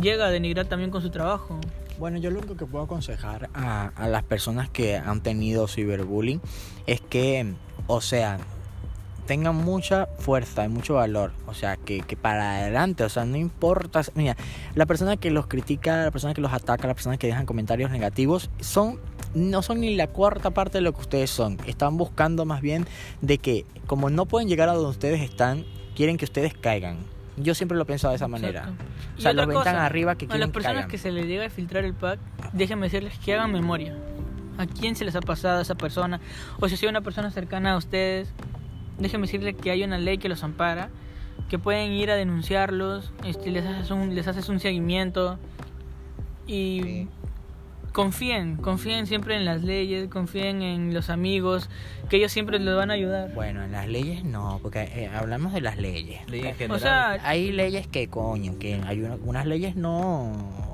llega 0.00 0.26
a 0.26 0.30
denigrar 0.30 0.66
también 0.66 0.90
con 0.90 1.02
su 1.02 1.10
trabajo. 1.10 1.58
Bueno, 1.98 2.18
yo 2.18 2.30
lo 2.30 2.38
único 2.38 2.56
que 2.56 2.66
puedo 2.66 2.84
aconsejar 2.84 3.50
a, 3.52 3.88
a 3.88 4.08
las 4.08 4.22
personas 4.22 4.70
que 4.70 4.96
han 4.96 5.22
tenido 5.22 5.68
ciberbullying 5.68 6.40
es 6.86 7.00
que, 7.02 7.54
o 7.86 8.00
sea, 8.00 8.38
tengan 9.30 9.54
mucha 9.54 10.06
fuerza 10.18 10.64
y 10.64 10.68
mucho 10.68 10.94
valor. 10.94 11.30
O 11.46 11.54
sea, 11.54 11.76
que, 11.76 12.00
que 12.00 12.16
para 12.16 12.56
adelante, 12.56 13.04
o 13.04 13.08
sea, 13.08 13.24
no 13.24 13.36
importa. 13.36 14.02
Mira, 14.16 14.36
la 14.74 14.86
persona 14.86 15.16
que 15.18 15.30
los 15.30 15.46
critica, 15.46 16.04
la 16.04 16.10
persona 16.10 16.34
que 16.34 16.40
los 16.40 16.52
ataca, 16.52 16.88
la 16.88 16.94
persona 16.94 17.16
que 17.16 17.28
dejan 17.28 17.46
comentarios 17.46 17.92
negativos, 17.92 18.50
son 18.58 18.98
no 19.34 19.62
son 19.62 19.82
ni 19.82 19.94
la 19.94 20.08
cuarta 20.08 20.50
parte 20.50 20.78
de 20.78 20.82
lo 20.82 20.92
que 20.92 21.02
ustedes 21.02 21.30
son. 21.30 21.58
Están 21.66 21.96
buscando 21.96 22.44
más 22.44 22.60
bien 22.60 22.88
de 23.20 23.38
que, 23.38 23.66
como 23.86 24.10
no 24.10 24.26
pueden 24.26 24.48
llegar 24.48 24.68
a 24.68 24.72
donde 24.72 24.90
ustedes 24.90 25.20
están, 25.20 25.64
quieren 25.94 26.16
que 26.16 26.24
ustedes 26.24 26.52
caigan. 26.52 26.98
Yo 27.42 27.54
siempre 27.54 27.76
lo 27.76 27.82
he 27.82 27.86
pensado 27.86 28.12
de 28.12 28.16
esa 28.16 28.28
manera. 28.28 28.60
Exacto. 28.60 28.84
O 29.16 29.20
sea, 29.20 29.32
los 29.32 29.46
ven 29.46 29.54
tan 29.56 29.74
cosa, 29.74 29.86
arriba 29.86 30.14
que 30.16 30.26
A 30.26 30.28
quieren 30.28 30.40
las 30.40 30.48
que 30.48 30.52
personas 30.52 30.86
que 30.86 30.98
se 30.98 31.12
les 31.12 31.26
llega 31.26 31.46
a 31.46 31.50
filtrar 31.50 31.84
el 31.84 31.94
pack, 31.94 32.18
déjenme 32.52 32.86
decirles 32.86 33.18
que 33.18 33.34
hagan 33.34 33.52
memoria. 33.52 33.96
¿A 34.58 34.66
quién 34.66 34.94
se 34.96 35.04
les 35.04 35.16
ha 35.16 35.20
pasado 35.20 35.58
a 35.58 35.62
esa 35.62 35.74
persona? 35.74 36.20
O 36.60 36.68
si 36.68 36.74
es 36.74 36.82
una 36.82 37.00
persona 37.00 37.30
cercana 37.30 37.72
a 37.72 37.76
ustedes, 37.76 38.32
déjenme 38.98 39.26
decirles 39.26 39.56
que 39.56 39.70
hay 39.70 39.84
una 39.84 39.98
ley 39.98 40.18
que 40.18 40.28
los 40.28 40.42
ampara, 40.44 40.90
que 41.48 41.58
pueden 41.58 41.92
ir 41.92 42.10
a 42.10 42.14
denunciarlos, 42.14 43.12
este, 43.24 43.50
les, 43.50 43.64
haces 43.64 43.90
un, 43.90 44.14
les 44.14 44.26
haces 44.28 44.48
un 44.48 44.60
seguimiento 44.60 45.38
y 46.46 46.80
Sí. 46.82 47.08
Confíen, 47.92 48.56
confíen 48.56 49.06
siempre 49.06 49.36
en 49.36 49.44
las 49.44 49.62
leyes, 49.62 50.08
confíen 50.08 50.62
en 50.62 50.94
los 50.94 51.10
amigos, 51.10 51.68
que 52.08 52.16
ellos 52.16 52.32
siempre 52.32 52.58
les 52.58 52.74
van 52.74 52.90
a 52.90 52.94
ayudar. 52.94 53.32
Bueno, 53.34 53.62
en 53.62 53.72
las 53.72 53.88
leyes 53.88 54.24
no, 54.24 54.58
porque 54.62 54.82
eh, 54.82 55.10
hablamos 55.14 55.52
de 55.52 55.60
las 55.60 55.76
leyes. 55.78 56.20
O 56.70 56.78
sea, 56.78 57.18
Hay 57.24 57.52
leyes 57.52 57.86
que, 57.86 58.08
coño, 58.08 58.58
que 58.58 58.80
hay 58.86 59.00
una- 59.02 59.16
unas 59.24 59.46
leyes 59.46 59.76
no... 59.76 60.69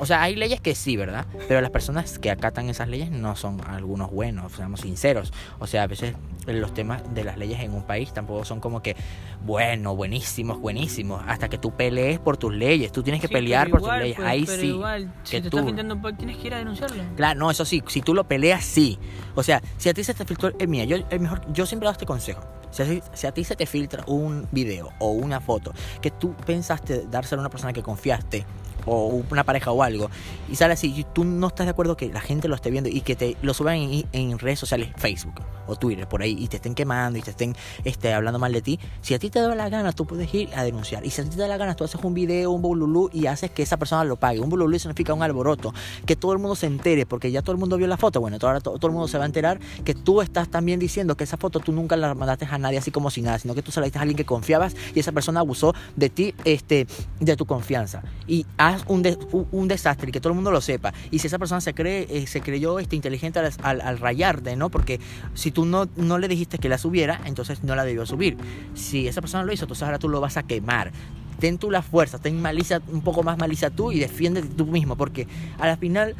O 0.00 0.06
sea, 0.06 0.22
hay 0.22 0.34
leyes 0.34 0.60
que 0.60 0.74
sí, 0.74 0.96
¿verdad? 0.96 1.26
Pero 1.46 1.60
las 1.60 1.70
personas 1.70 2.18
que 2.18 2.30
acatan 2.30 2.68
esas 2.70 2.88
leyes 2.88 3.10
no 3.10 3.36
son 3.36 3.60
algunos 3.66 4.10
buenos, 4.10 4.52
seamos 4.52 4.80
sinceros. 4.80 5.32
O 5.58 5.66
sea, 5.66 5.82
a 5.82 5.86
veces 5.86 6.14
los 6.46 6.72
temas 6.74 7.02
de 7.14 7.22
las 7.22 7.36
leyes 7.36 7.60
en 7.60 7.74
un 7.74 7.82
país 7.82 8.12
tampoco 8.12 8.44
son 8.44 8.60
como 8.60 8.82
que, 8.82 8.96
bueno, 9.44 9.94
buenísimos, 9.94 10.58
buenísimos. 10.58 11.22
Hasta 11.26 11.48
que 11.48 11.58
tú 11.58 11.72
pelees 11.72 12.18
por 12.18 12.36
tus 12.38 12.52
leyes. 12.54 12.90
Tú 12.92 13.02
tienes 13.02 13.20
que 13.20 13.28
sí, 13.28 13.34
pelear 13.34 13.68
por 13.70 13.82
tus 13.82 13.92
leyes. 13.92 14.16
pues, 14.16 14.26
Ahí 14.28 14.44
pero 14.46 14.60
sí. 14.62 14.68
igual, 14.68 15.14
si 15.22 15.36
que 15.36 15.42
te 15.42 15.50
tú- 15.50 15.58
estás 15.58 15.66
filtrando 15.68 15.94
un 15.96 16.02
pack, 16.02 16.16
tienes 16.16 16.36
que 16.38 16.46
ir 16.46 16.54
a 16.54 16.58
denunciarlo. 16.58 17.02
Claro, 17.16 17.38
no, 17.38 17.50
eso 17.50 17.64
sí, 17.64 17.82
si 17.86 18.00
tú 18.00 18.14
lo 18.14 18.24
peleas, 18.24 18.64
sí. 18.64 18.98
O 19.34 19.42
sea, 19.42 19.62
si 19.76 19.88
a 19.90 19.94
ti 19.94 20.02
se 20.02 20.14
te 20.14 20.24
filtró, 20.24 20.50
eh, 20.58 20.66
mira, 20.66 20.84
yo, 20.84 20.96
el 21.10 21.20
mejor, 21.20 21.40
yo 21.52 21.66
siempre 21.66 21.86
doy 21.86 21.92
este 21.92 22.06
consejo. 22.06 22.40
Si 22.70 22.82
a, 22.84 22.86
si 23.16 23.26
a 23.26 23.32
ti 23.32 23.42
se 23.44 23.56
te 23.56 23.66
filtra 23.66 24.04
un 24.06 24.46
video 24.52 24.90
o 25.00 25.10
una 25.10 25.40
foto 25.40 25.72
que 26.00 26.12
tú 26.12 26.34
pensaste 26.46 27.04
dárselo 27.10 27.40
a 27.40 27.42
una 27.42 27.50
persona 27.50 27.72
que 27.72 27.82
confiaste 27.82 28.46
o 28.86 29.22
una 29.30 29.44
pareja 29.44 29.72
o 29.72 29.82
algo 29.82 30.10
y 30.50 30.56
sale 30.56 30.74
así 30.74 30.92
y 30.94 31.04
tú 31.04 31.24
no 31.24 31.48
estás 31.48 31.66
de 31.66 31.70
acuerdo 31.70 31.96
que 31.96 32.08
la 32.08 32.20
gente 32.20 32.48
lo 32.48 32.54
esté 32.54 32.70
viendo 32.70 32.88
y 32.88 33.00
que 33.00 33.16
te 33.16 33.36
lo 33.42 33.54
suban 33.54 33.76
en, 34.12 34.38
redes 34.38 34.58
sociales 34.58 34.88
Facebook 34.96 35.40
o 35.66 35.76
Twitter 35.76 36.08
por 36.08 36.22
ahí 36.22 36.36
y 36.38 36.48
te 36.48 36.56
estén 36.56 36.74
quemando 36.74 37.18
y 37.18 37.22
te 37.22 37.30
estén 37.30 37.54
este, 37.84 38.12
hablando 38.12 38.38
mal 38.38 38.52
de 38.52 38.62
ti 38.62 38.78
si 39.02 39.14
a 39.14 39.18
ti 39.18 39.30
te 39.30 39.40
da 39.40 39.54
la 39.54 39.68
gana 39.68 39.92
tú 39.92 40.06
puedes 40.06 40.32
ir 40.34 40.48
a 40.54 40.64
denunciar 40.64 41.04
y 41.04 41.10
si 41.10 41.20
a 41.20 41.24
ti 41.24 41.30
te 41.30 41.36
da 41.36 41.48
la 41.48 41.56
gana 41.56 41.74
tú 41.74 41.84
haces 41.84 42.00
un 42.02 42.14
video 42.14 42.50
un 42.50 42.62
bululú 42.62 43.10
y 43.12 43.26
haces 43.26 43.50
que 43.50 43.62
esa 43.62 43.76
persona 43.76 44.04
lo 44.04 44.16
pague. 44.16 44.40
Un 44.40 44.48
bululú 44.48 44.78
significa 44.78 45.14
un 45.14 45.22
alboroto 45.22 45.72
que 46.06 46.16
todo 46.16 46.32
el 46.32 46.38
mundo 46.38 46.54
se 46.56 46.66
entere 46.66 47.06
porque 47.06 47.30
ya 47.30 47.42
todo 47.42 47.52
el 47.52 47.58
mundo 47.58 47.76
vio 47.76 47.86
la 47.86 47.96
foto. 47.96 48.20
Bueno 48.20 48.38
ahora 48.40 48.60
to- 48.60 48.72
todo 48.78 48.86
el 48.86 48.92
mundo 48.92 49.08
se 49.08 49.18
va 49.18 49.24
a 49.24 49.26
enterar 49.26 49.58
que 49.84 49.94
tú 49.94 50.20
estás 50.20 50.48
también 50.48 50.78
diciendo 50.80 51.16
que 51.16 51.24
esa 51.24 51.36
foto 51.36 51.60
tú 51.60 51.72
nunca 51.72 51.96
la 51.96 52.14
mandaste 52.14 52.46
a 52.50 52.58
nadie 52.58 52.78
así 52.78 52.90
como 52.90 53.10
si 53.10 53.22
nada 53.22 53.38
sino 53.38 53.54
que 53.54 53.62
tú 53.62 53.70
se 53.70 53.80
a 53.80 53.82
alguien 54.00 54.16
que 54.16 54.24
confiabas 54.24 54.74
y 54.94 55.00
esa 55.00 55.12
persona 55.12 55.40
abusó 55.40 55.74
de 55.96 56.10
ti 56.10 56.34
este 56.44 56.86
de 57.18 57.36
tu 57.36 57.46
confianza. 57.46 58.02
Y 58.26 58.46
haz 58.70 58.84
un, 58.86 59.02
de- 59.02 59.18
un, 59.52 59.68
desastre 59.68 60.08
y 60.08 60.12
que 60.12 60.20
todo 60.20 60.30
el 60.30 60.34
mundo 60.36 60.50
lo 60.50 60.60
sepa. 60.60 60.92
Y 61.10 61.18
si 61.18 61.26
esa 61.26 61.38
persona 61.38 61.60
se 61.60 61.74
cree 61.74 62.06
eh, 62.08 62.26
se 62.26 62.40
creyó 62.40 62.78
este 62.78 62.96
inteligente 62.96 63.38
al, 63.38 63.52
al, 63.62 63.80
al 63.80 63.98
rayarte 63.98 64.56
no 64.56 64.70
porque 64.70 65.00
si 65.34 65.50
tú 65.50 65.64
no, 65.64 65.88
no 65.96 66.18
le 66.18 66.28
dijiste 66.28 66.58
que 66.58 66.68
la 66.68 66.78
subiera 66.78 67.20
entonces 67.24 67.62
no 67.62 67.74
la 67.74 67.84
debió 67.84 68.06
subir. 68.06 68.36
Si 68.74 69.06
esa 69.08 69.20
persona 69.20 69.44
lo 69.44 69.52
hizo 69.52 69.64
entonces 69.64 69.82
ahora 69.82 69.98
tú 69.98 70.08
lo 70.08 70.20
vas 70.20 70.36
a 70.36 70.42
quemar. 70.42 70.92
Ten 71.38 71.58
tú 71.58 71.70
la 71.70 71.82
fuerza 71.82 72.18
ten 72.18 72.40
malicia 72.40 72.82
un 72.88 73.02
poco 73.02 73.22
más 73.22 73.38
malicia 73.38 73.70
tú 73.70 73.92
y 73.92 73.98
defiéndete 73.98 74.48
tú 74.48 74.66
mismo 74.66 74.96
porque 74.96 75.26
a 75.58 75.66
la 75.66 75.76
final 75.76 76.14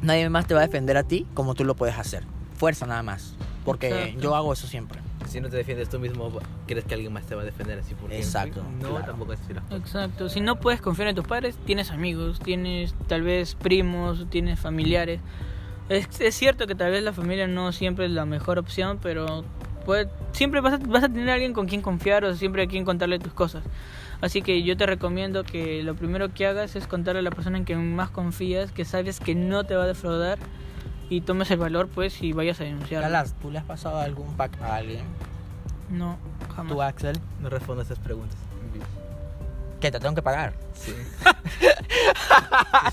nadie 0.00 0.28
más 0.28 0.46
te 0.46 0.54
va 0.54 0.60
a 0.60 0.66
defender 0.66 0.96
a 0.96 1.02
ti 1.02 1.26
como 1.34 1.54
tú 1.54 1.64
lo 1.64 1.74
puedes 1.74 1.98
hacer. 1.98 2.24
Fuerza 2.56 2.86
nada 2.86 3.02
más 3.02 3.34
porque 3.64 3.88
Exacto. 3.88 4.20
yo 4.20 4.34
hago 4.36 4.52
eso 4.52 4.66
siempre 4.66 5.00
Si 5.32 5.40
no 5.40 5.48
te 5.48 5.56
defiendes 5.56 5.88
tú 5.88 5.98
mismo, 5.98 6.30
crees 6.66 6.84
que 6.84 6.94
alguien 6.94 7.12
más 7.12 7.24
te 7.24 7.34
va 7.34 7.42
a 7.42 7.44
defender 7.44 7.78
así 7.78 7.94
porque 7.94 8.18
Exacto, 8.18 8.62
No, 8.80 8.88
claro. 8.90 9.04
tampoco 9.06 9.32
es 9.32 9.40
así. 9.40 9.54
Exacto, 9.70 10.28
si 10.28 10.40
no 10.40 10.56
puedes 10.56 10.80
confiar 10.80 11.08
en 11.08 11.14
tus 11.16 11.26
padres, 11.26 11.56
tienes 11.64 11.90
amigos, 11.90 12.38
tienes 12.40 12.94
tal 13.08 13.22
vez 13.22 13.54
primos, 13.54 14.26
tienes 14.28 14.60
familiares. 14.60 15.20
Es, 15.88 16.20
es 16.20 16.34
cierto 16.34 16.66
que 16.66 16.74
tal 16.74 16.90
vez 16.92 17.02
la 17.02 17.12
familia 17.12 17.46
no 17.46 17.72
siempre 17.72 18.04
es 18.06 18.10
la 18.12 18.24
mejor 18.26 18.58
opción, 18.58 18.98
pero 19.02 19.44
puede- 19.86 20.08
siempre 20.32 20.60
vas 20.60 20.74
a, 20.74 20.78
vas 20.78 21.04
a 21.04 21.08
tener 21.08 21.30
a 21.30 21.34
alguien 21.34 21.54
con 21.54 21.66
quien 21.66 21.80
confiar 21.82 22.24
o 22.24 22.34
siempre 22.34 22.62
a 22.62 22.66
quien 22.66 22.84
contarle 22.84 23.18
tus 23.18 23.32
cosas. 23.32 23.64
Así 24.20 24.40
que 24.42 24.62
yo 24.62 24.76
te 24.76 24.86
recomiendo 24.86 25.42
que 25.44 25.82
lo 25.82 25.94
primero 25.96 26.32
que 26.32 26.46
hagas 26.46 26.76
es 26.76 26.86
contarle 26.86 27.20
a 27.20 27.22
la 27.22 27.30
persona 27.30 27.58
en 27.58 27.64
quien 27.64 27.96
más 27.96 28.10
confías, 28.10 28.70
que 28.70 28.84
sabes 28.84 29.18
que 29.18 29.34
no 29.34 29.64
te 29.64 29.74
va 29.74 29.84
a 29.84 29.86
defraudar 29.88 30.38
y 31.10 31.20
tomes 31.22 31.50
el 31.50 31.58
valor 31.58 31.88
pues 31.88 32.22
y 32.22 32.32
vayas 32.32 32.60
a 32.60 32.64
denunciar. 32.64 33.02
Galas, 33.02 33.34
¿tú 33.40 33.50
le 33.50 33.58
has 33.58 33.64
pasado 33.64 33.98
algún 33.98 34.34
pack 34.36 34.60
a 34.62 34.76
alguien? 34.76 35.04
No, 35.90 36.16
jamás. 36.54 36.72
¿Tú, 36.72 36.82
Axel? 36.82 37.18
No 37.40 37.48
respondo 37.50 37.82
a 37.82 37.84
esas 37.84 37.98
preguntas. 37.98 38.36
¿Que 39.80 39.90
te 39.90 39.98
tengo 39.98 40.14
que 40.14 40.22
pagar? 40.22 40.54
Sí. 40.74 40.94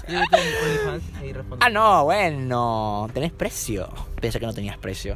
Y. 0.09 1.33
Ah, 1.59 1.69
no, 1.69 2.03
bueno, 2.05 3.07
tenés 3.13 3.31
precio. 3.31 3.89
Pensé 4.19 4.39
que 4.39 4.45
no 4.45 4.53
tenías 4.53 4.77
precio. 4.77 5.15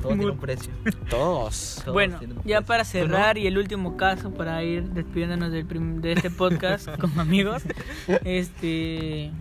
Todo 0.00 0.08
tiene 0.14 0.30
un 0.30 0.38
precio. 0.38 0.72
Todos. 1.10 1.80
Todos 1.84 1.92
Bueno, 1.94 2.18
tienen 2.18 2.38
ya 2.44 2.60
para 2.60 2.84
¿Tú 2.84 2.90
cerrar 2.90 3.36
y 3.38 3.46
el 3.48 3.58
último 3.58 3.96
caso 3.96 4.30
para 4.30 4.62
ir 4.62 4.84
despidiéndonos 4.90 5.50
del 5.50 5.66
prim- 5.66 6.00
de 6.00 6.12
este 6.12 6.30
podcast 6.30 6.88
con 7.00 7.18
amigos, 7.18 7.64
este, 8.24 9.32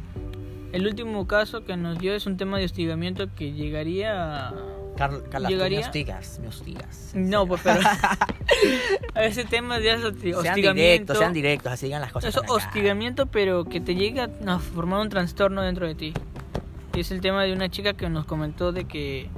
el 0.74 0.86
último 0.88 1.28
caso 1.28 1.64
que 1.64 1.76
nos 1.78 1.98
dio 2.00 2.14
es 2.14 2.26
un 2.26 2.38
tema 2.38 2.58
de 2.58 2.66
hostigamiento 2.66 3.28
que 3.36 3.54
llegaría, 3.54 4.48
a- 4.50 4.54
Carla, 4.98 5.48
Llegaría- 5.48 5.80
me 5.82 5.86
hostigas, 5.86 6.40
me 6.42 6.48
hostigas. 6.48 7.12
no, 7.14 7.46
pues 7.46 7.62
pero 7.64 7.80
ese 9.16 9.46
tema 9.46 9.80
de 9.80 9.96
hosti- 9.96 10.22
Sean 10.32 10.36
hostigamiento, 10.36 10.74
directos, 10.74 11.18
sean 11.20 11.34
directos, 11.34 11.72
así 11.74 11.86
digan 11.88 12.02
las 12.02 12.12
cosas. 12.12 12.30
eso 12.36 12.44
hostigamiento, 12.48 13.26
pero 13.28 13.64
que 13.66 13.80
te 13.80 13.96
llega 13.96 14.30
a 14.48 14.60
formar 14.60 15.02
un 15.02 15.10
trastorno 15.10 15.62
dentro 15.62 15.86
de 15.88 15.96
ti. 15.96 16.14
Y 16.96 17.02
es 17.02 17.12
el 17.12 17.22
tema 17.22 17.44
de 17.44 17.54
una 17.54 17.70
chica 17.70 17.94
que 17.94 18.10
nos 18.10 18.26
comentó 18.26 18.72
de 18.72 18.86
que 18.86 19.30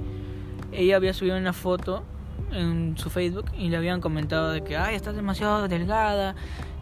ella 0.72 0.96
había 0.96 1.12
subido 1.12 1.36
una 1.36 1.52
foto 1.52 2.04
en 2.52 2.96
su 2.96 3.10
Facebook 3.10 3.46
y 3.56 3.68
le 3.68 3.76
habían 3.76 4.00
comentado 4.00 4.50
de 4.50 4.62
que 4.64 4.76
ay 4.76 4.94
estás 4.96 5.14
demasiado 5.14 5.68
delgada 5.68 6.34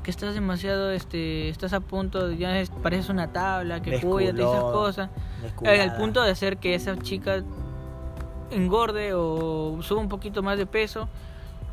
que 0.09 0.12
estás 0.12 0.32
demasiado 0.32 0.90
este 0.90 1.50
estás 1.50 1.74
a 1.74 1.80
punto 1.80 2.28
de- 2.28 2.38
ya 2.38 2.59
es- 2.59 2.70
pareces 2.70 3.11
una 3.11 3.30
tabla 3.30 3.82
que 3.82 4.00
cuídate 4.00 4.38
y 4.40 4.42
esas 4.42 4.54
Desculó, 4.54 4.72
cosas 4.72 5.11
al 5.82 5.96
punto 5.96 6.22
de 6.22 6.30
hacer 6.30 6.56
que 6.56 6.74
esa 6.74 6.96
chica 6.96 7.42
engorde 8.50 9.12
o 9.12 9.76
suba 9.82 10.00
un 10.00 10.09
poquito 10.09 10.42
más 10.42 10.56
de 10.56 10.64
peso 10.64 11.11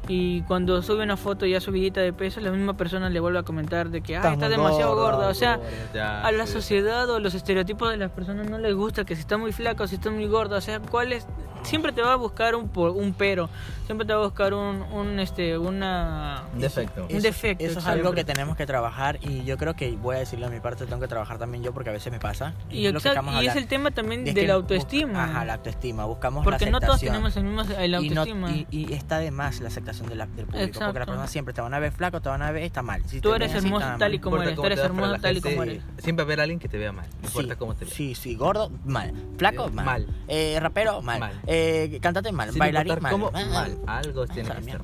y 0.08 0.41
cuando 0.43 0.82
sube 0.82 1.03
una 1.03 1.18
foto 1.18 1.45
ya 1.45 1.60
subidita 1.60 2.01
de 2.01 2.14
peso 2.14 2.39
la 2.39 2.51
misma 2.51 2.76
persona 2.78 3.10
le 3.10 3.20
vuelve 3.20 3.39
a 3.39 3.43
comentar 3.43 3.89
de 3.89 4.01
que 4.01 4.16
estás 4.16 4.38
muy 4.38 4.47
demasiado 4.49 4.95
gorda, 4.95 5.16
gorda 5.18 5.28
o 5.30 5.34
sea 5.34 5.60
Ya, 5.93 6.22
a 6.22 6.32
la 6.32 6.45
sí. 6.45 6.53
sociedad 6.53 7.10
o 7.10 7.20
los 7.20 7.34
estereotipos 7.34 7.89
de 7.89 7.97
las 7.97 8.12
personas 8.12 8.49
no 8.49 8.58
les 8.58 8.76
gusta 8.76 9.03
que 9.06 9.16
si 9.16 9.22
está 9.22 9.38
muy 9.38 9.51
flaco, 9.51 9.88
si 9.88 9.95
está 9.95 10.12
muy 10.12 10.28
gordo, 10.28 10.56
o 10.58 10.62
sea, 10.62 10.80
¿cuál 10.80 11.12
es? 11.14 11.26
siempre 11.64 11.91
te 11.91 12.03
va 12.03 12.14
a 12.14 12.16
buscar 12.16 12.53
un, 12.53 12.70
po- 12.70 12.91
un 12.91 13.14
pero, 13.16 13.49
siempre 13.88 14.06
te 14.06 14.14
va 14.14 14.20
a 14.22 14.26
buscar 14.26 14.53
un, 14.53 14.84
un 14.93 15.20
este, 15.20 15.58
una... 15.58 16.43
Un 16.53 16.60
defecto. 16.60 17.06
Un 17.06 17.10
Eso- 17.10 17.22
defecto, 17.22 17.64
Eso 17.66 17.80
es 17.80 17.88
algo 17.88 18.12
que 18.12 18.24
tenemos 18.24 18.56
que 18.56 18.68
trabajar 18.68 19.18
y 19.22 19.43
yo 19.45 19.58
creo 19.58 19.74
que 19.74 19.89
voy 19.95 20.16
a 20.16 20.20
decirlo 20.20 20.45
a 20.45 20.49
mi 20.51 20.60
parte, 20.60 20.86
tengo 20.86 21.01
que 21.01 21.08
trabajar 21.08 21.39
también 21.39 21.64
yo 21.64 21.74
porque 21.74 21.89
a 21.89 21.93
veces 21.93 22.12
me 22.14 22.20
pasa. 22.20 22.53
Y, 22.70 22.86
es 22.86 22.93
lo 22.93 22.99
que 22.99 23.08
exacto, 23.08 23.20
acabamos 23.22 23.43
y 23.43 23.47
es 23.47 23.56
el 23.56 23.66
tema 23.66 23.89
también 23.89 24.24
de 24.26 24.45
la 24.45 24.53
autoestima. 24.53 25.24
Ajá, 25.24 25.43
la 25.43 25.56
autoestima. 25.56 26.06
Buscamos 26.06 26.43
porque 26.43 26.66
la 26.66 26.72
no 26.72 26.80
todos 26.82 26.97
aceptación. 26.97 27.34
tenemos 27.34 27.66
el 27.66 27.66
mismo 27.66 27.80
el 27.80 28.06
Y, 28.06 28.10
no- 28.12 28.22
autoestima. 28.22 28.51
y- 28.51 28.68
y 28.70 28.93
está 28.93 29.18
de 29.18 29.32
más 29.32 29.60
la 29.60 29.70
aceptación 29.70 29.94
de 30.03 30.15
la- 30.15 30.25
del 30.25 30.45
público. 30.45 30.51
Porque 30.51 30.63
Exacto. 30.65 30.99
las 30.99 31.05
personas 31.07 31.29
siempre 31.31 31.53
te 31.53 31.61
van 31.61 31.73
a 31.73 31.79
ver 31.79 31.91
flaco, 31.91 32.21
te 32.21 32.29
van 32.29 32.41
a 32.41 32.51
ver, 32.51 32.63
está 32.63 32.81
mal. 32.81 33.03
Si 33.07 33.21
Tú 33.21 33.33
eres 33.33 33.53
así, 33.53 33.65
hermoso 33.65 33.85
está 33.85 33.97
tal 33.97 34.13
y 34.13 34.17
mal. 34.17 34.23
como 34.23 34.41
eres, 34.41 34.55
tú 34.55 34.65
eres 34.65 34.79
hermoso 34.79 35.15
tal 35.21 35.37
y 35.37 35.41
como 35.41 35.63
eres. 35.63 35.83
Siempre 35.99 36.23
va 36.23 36.27
a 36.27 36.29
haber 36.29 36.39
a 36.39 36.43
alguien 36.43 36.59
que 36.59 36.67
te 36.67 36.77
vea 36.77 36.91
mal. 36.91 37.07
No 37.21 37.27
importa 37.27 37.53
Sí, 37.53 37.59
cómo 37.59 37.75
te 37.75 37.85
vea. 37.85 37.93
Sí, 37.93 38.15
sí, 38.15 38.35
gordo, 38.35 38.71
mal. 38.85 39.13
Flaco, 39.37 39.69
mal. 39.69 39.85
Mal. 39.85 40.07
Eh, 40.27 40.57
rapero, 40.59 41.01
mal. 41.01 41.19
Mal. 41.19 41.41
Eh, 41.47 41.99
cantante, 42.01 42.31
mal. 42.31 42.49
Sin 42.49 42.59
Bailarín, 42.59 42.97
mal. 43.01 43.11
cómo, 43.11 43.31
mal. 43.31 43.77
Algo 43.87 44.25
tiene 44.27 44.49
que 44.49 44.59
estar. 44.59 44.81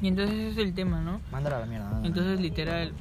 Y 0.00 0.08
entonces 0.08 0.36
ese 0.36 0.50
es 0.50 0.58
el 0.58 0.74
tema, 0.74 1.00
¿no? 1.00 1.20
Mándalo 1.32 1.56
a 1.56 1.60
la 1.60 1.66
mierda. 1.66 2.00
Entonces, 2.04 2.40
literal, 2.40 2.92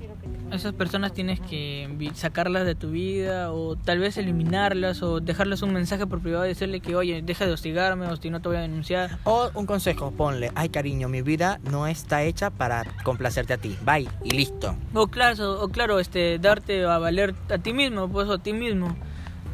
esas 0.51 0.73
personas 0.73 1.13
tienes 1.13 1.39
que 1.39 1.87
sacarlas 2.15 2.65
de 2.65 2.73
tu 2.73 2.89
vida 2.89 3.51
o 3.51 3.75
tal 3.75 3.99
vez 3.99 4.17
eliminarlas 4.17 5.03
o 5.03 5.19
dejarles 5.19 5.61
un 5.61 5.73
mensaje 5.73 6.07
por 6.07 6.21
privado 6.21 6.45
y 6.45 6.49
decirle 6.49 6.79
que, 6.79 6.95
oye, 6.95 7.21
deja 7.21 7.45
de 7.45 7.53
hostigarme 7.53 8.07
o 8.07 8.15
si 8.15 8.29
no 8.29 8.41
te 8.41 8.49
voy 8.49 8.57
a 8.57 8.61
denunciar. 8.61 9.19
O 9.25 9.51
un 9.53 9.65
consejo, 9.65 10.11
ponle, 10.11 10.51
ay 10.55 10.69
cariño, 10.69 11.07
mi 11.07 11.21
vida 11.21 11.59
no 11.69 11.85
está 11.87 12.23
hecha 12.23 12.49
para 12.49 12.83
complacerte 13.03 13.53
a 13.53 13.57
ti. 13.57 13.77
Bye 13.85 14.07
y 14.23 14.31
listo. 14.31 14.75
O 14.93 15.07
claro, 15.07 15.61
o 15.61 15.69
claro, 15.69 15.99
este, 15.99 16.39
darte 16.39 16.85
a 16.85 16.97
valer 16.97 17.35
a 17.49 17.57
ti 17.59 17.73
mismo, 17.73 18.09
pues 18.09 18.29
a 18.29 18.37
ti 18.39 18.53
mismo. 18.53 18.95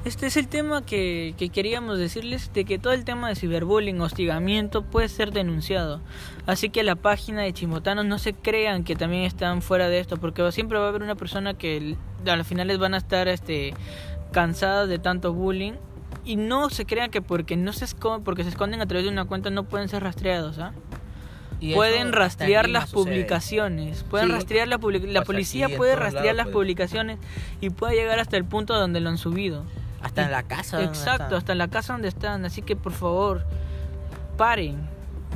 Este 0.05 0.27
es 0.27 0.35
el 0.35 0.49
tema 0.49 0.85
que, 0.85 1.33
que 1.37 1.47
queríamos 1.47 1.97
decirles, 1.97 2.51
de 2.53 2.65
que 2.65 2.77
todo 2.77 2.91
el 2.91 3.05
tema 3.05 3.29
de 3.29 3.35
ciberbullying, 3.35 4.01
hostigamiento 4.01 4.81
puede 4.83 5.07
ser 5.07 5.31
denunciado. 5.31 6.01
Así 6.45 6.69
que 6.69 6.83
la 6.83 6.95
página 6.95 7.41
de 7.43 7.53
Chimotanos 7.53 8.03
no 8.05 8.17
se 8.19 8.33
crean 8.33 8.83
que 8.83 8.97
también 8.97 9.23
están 9.23 9.61
fuera 9.61 9.87
de 9.87 9.99
esto, 9.99 10.17
porque 10.17 10.51
siempre 10.51 10.77
va 10.77 10.85
a 10.85 10.89
haber 10.89 11.03
una 11.03 11.15
persona 11.15 11.53
que 11.53 11.95
al 12.27 12.43
final 12.43 12.67
les 12.67 12.79
van 12.79 12.93
a 12.95 12.97
estar 12.97 13.29
este, 13.29 13.73
cansadas 14.33 14.89
de 14.89 14.99
tanto 14.99 15.31
bullying. 15.31 15.73
Y 16.25 16.35
no 16.35 16.69
se 16.69 16.85
crean 16.85 17.09
que 17.09 17.21
porque 17.21 17.55
no 17.55 17.71
se 17.73 17.85
esconden, 17.85 18.23
porque 18.23 18.43
se 18.43 18.49
esconden 18.49 18.81
a 18.81 18.85
través 18.85 19.05
de 19.05 19.11
una 19.11 19.23
cuenta 19.25 19.49
no 19.51 19.63
pueden 19.63 19.87
ser 19.89 20.03
rastreados, 20.03 20.59
¿ah? 20.59 20.73
Pueden 21.75 22.11
rastrear 22.11 22.67
las 22.67 22.89
sucede. 22.89 23.03
publicaciones, 23.13 24.03
pueden 24.03 24.27
Sí. 24.27 24.33
rastrear 24.33 24.67
la 24.67 24.79
public- 24.79 25.05
la 25.09 25.23
policía 25.23 25.69
puede 25.77 25.95
rastrear 25.95 26.35
las 26.35 26.45
puede. 26.47 26.53
publicaciones 26.55 27.19
y 27.61 27.69
puede 27.69 27.95
llegar 27.95 28.19
hasta 28.19 28.35
el 28.35 28.43
punto 28.43 28.73
donde 28.77 28.99
lo 28.99 29.09
han 29.09 29.17
subido. 29.17 29.63
Hasta 30.03 30.23
en 30.25 30.31
la 30.31 30.43
casa. 30.43 30.83
Exacto, 30.83 31.35
hasta 31.37 31.53
en 31.53 31.57
la 31.57 31.67
casa 31.69 31.93
donde 31.93 32.09
están, 32.09 32.45
así 32.45 32.61
que 32.61 32.75
por 32.75 32.91
favor, 32.91 33.43
paren. 34.37 34.77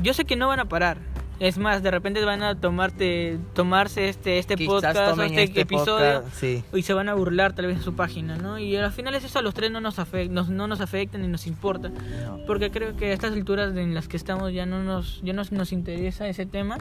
Yo 0.03 0.13
sé 0.13 0.25
que 0.25 0.35
no 0.35 0.47
van 0.47 0.59
a 0.59 0.65
parar. 0.65 0.97
Es 1.39 1.59
más, 1.59 1.83
de 1.83 1.91
repente 1.91 2.23
van 2.25 2.41
a 2.41 2.55
tomarte 2.59 3.37
tomarse 3.53 4.09
este 4.09 4.39
este 4.39 4.55
Quizás 4.55 4.73
podcast 4.73 5.19
o 5.19 5.21
este, 5.21 5.43
este 5.43 5.61
episodio 5.61 6.21
podcast, 6.21 6.35
sí. 6.35 6.63
y 6.73 6.81
se 6.81 6.93
van 6.95 7.09
a 7.09 7.13
burlar 7.13 7.53
tal 7.53 7.67
vez 7.67 7.77
de 7.77 7.83
su 7.83 7.93
página, 7.95 8.37
¿no? 8.37 8.57
Y 8.57 8.75
al 8.75 8.91
final 8.91 9.13
es 9.13 9.23
eso 9.23 9.37
a 9.37 9.43
los 9.43 9.53
tres 9.53 9.69
no 9.69 9.79
nos 9.79 9.99
afecta, 9.99 10.33
nos- 10.33 10.49
no 10.49 10.67
nos 10.67 10.81
afecta 10.81 11.19
ni 11.19 11.27
nos 11.27 11.45
importa. 11.45 11.89
No. 11.89 12.39
Porque 12.47 12.71
creo 12.71 12.95
que 12.97 13.11
a 13.11 13.13
estas 13.13 13.33
alturas 13.33 13.75
en 13.77 13.93
las 13.93 14.07
que 14.07 14.17
estamos 14.17 14.51
ya 14.51 14.65
no 14.65 14.81
nos, 14.83 15.21
ya 15.21 15.33
nos, 15.33 15.51
nos 15.51 15.71
interesa 15.73 16.27
ese 16.27 16.47
tema. 16.47 16.79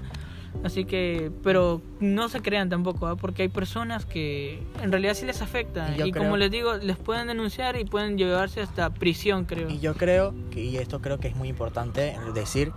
Así 0.64 0.84
que, 0.84 1.30
pero 1.44 1.80
no 2.00 2.28
se 2.28 2.42
crean 2.42 2.68
tampoco, 2.68 3.06
¿ah? 3.06 3.16
porque 3.16 3.42
hay 3.42 3.48
personas 3.48 4.04
que 4.04 4.62
en 4.82 4.90
realidad 4.90 5.14
sí 5.14 5.24
les 5.24 5.40
afecta. 5.42 5.94
Y 5.94 5.98
yo 5.98 6.06
Y, 6.06 6.12
como 6.12 6.24
creo- 6.24 6.36
les 6.38 6.50
digo, 6.50 6.74
les 6.74 6.96
pueden 6.96 7.28
denunciar 7.28 7.76
y 7.78 7.84
pueden 7.84 8.18
llevarse 8.18 8.60
hasta 8.60 8.90
prisión, 8.90 9.44
creo. 9.44 9.68
Y 9.70 9.78
yo 9.78 9.94
creo, 9.94 10.34
que, 10.50 10.64
y 10.64 10.76
esto 10.78 11.00
creo 11.00 11.18
que 11.18 11.28
es 11.28 11.36
muy 11.36 11.48
importante 11.48 12.16
decir, 12.34 12.72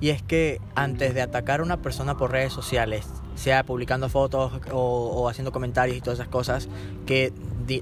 y 0.00 0.08
es 0.10 0.22
que 0.22 0.60
antes 0.74 1.14
de 1.14 1.22
atacar 1.22 1.60
a 1.60 1.62
una 1.62 1.80
persona 1.82 2.16
por 2.16 2.32
redes 2.32 2.52
sociales, 2.52 3.06
sea 3.36 3.62
publicando 3.64 4.08
fotos 4.08 4.52
o, 4.72 4.78
o 5.14 5.28
haciendo 5.28 5.52
comentarios 5.52 5.96
y 5.96 6.00
todas 6.00 6.18
esas 6.18 6.28
cosas, 6.28 6.68
que 7.06 7.32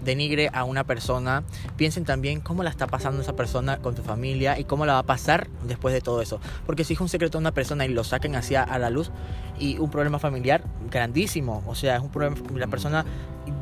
denigre 0.03 0.51
a 0.53 0.65
una 0.65 0.85
persona, 0.85 1.45
piensen 1.77 2.05
también 2.05 2.41
cómo 2.41 2.63
la 2.63 2.71
está 2.71 2.87
pasando 2.87 3.23
esa 3.23 3.35
persona 3.35 3.79
con 3.79 3.95
tu 3.95 4.03
familia 4.03 4.59
y 4.59 4.65
cómo 4.65 4.87
la 4.87 4.95
va 4.95 4.99
a 5.01 5.07
pasar 5.07 5.49
después 5.65 5.95
de 5.95 6.01
todo 6.01 6.21
eso. 6.21 6.41
Porque 6.67 6.85
si 6.85 6.95
es 6.95 7.01
un 7.01 7.09
secreto 7.09 7.39
de 7.39 7.43
una 7.43 7.53
persona 7.53 7.85
y 7.87 7.89
lo 7.89 8.05
saquen 8.05 8.35
hacia 8.37 8.63
a 8.63 8.79
la 8.79 8.91
luz 8.91 9.11
y 9.59 9.79
un 9.79 9.91
problema 9.91 10.19
familiar 10.19 10.63
grandísimo, 10.91 11.63
o 11.67 11.75
sea, 11.75 11.97
es 11.97 12.03
un 12.03 12.11
problema, 12.11 12.37
la 12.55 12.67
persona 12.67 13.05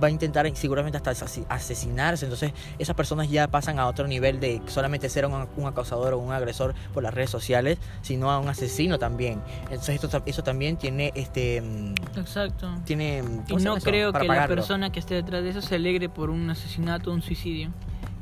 va 0.03 0.09
a 0.09 0.11
intentar 0.11 0.51
seguramente 0.57 0.99
hasta 0.99 1.13
asesinarse, 1.49 2.27
entonces 2.27 2.53
esas 2.79 2.95
personas 2.97 3.31
ya 3.31 3.49
pasan 3.49 3.79
a 3.79 3.87
otro 3.87 4.07
nivel 4.07 4.41
de 4.41 4.61
solamente 4.67 5.09
ser 5.09 5.27
un, 5.27 5.49
un 5.57 5.67
acosador 5.67 6.15
o 6.15 6.19
un 6.19 6.33
agresor 6.33 6.75
por 6.93 7.03
las 7.03 7.15
redes 7.15 7.31
sociales, 7.31 7.79
sino 8.03 8.31
a 8.31 8.39
un 8.39 8.49
asesino 8.49 8.99
también. 8.99 9.41
Entonces 9.65 10.03
esto, 10.03 10.23
eso 10.27 10.43
también 10.43 10.77
tiene 10.77 11.13
este 11.15 11.61
mm, 11.61 11.95
Exacto. 12.19 12.75
tiene 12.85 13.23
mm, 13.23 13.41
Y 13.47 13.49
¿cómo 13.49 13.59
se 13.59 13.65
no 13.65 13.77
creo 13.77 14.13
que 14.13 14.21
la 14.21 14.27
pagarlo. 14.27 14.57
persona 14.57 14.93
que 14.93 15.01
esté 15.01 15.15
detrás 15.15 15.43
de 15.43 15.51
eso 15.51 15.63
se 15.63 15.75
alegre 15.75 16.09
por 16.09 16.31
un 16.31 16.51
asesinato 16.51 17.11
o 17.11 17.15
un 17.15 17.23
suicidio. 17.23 17.71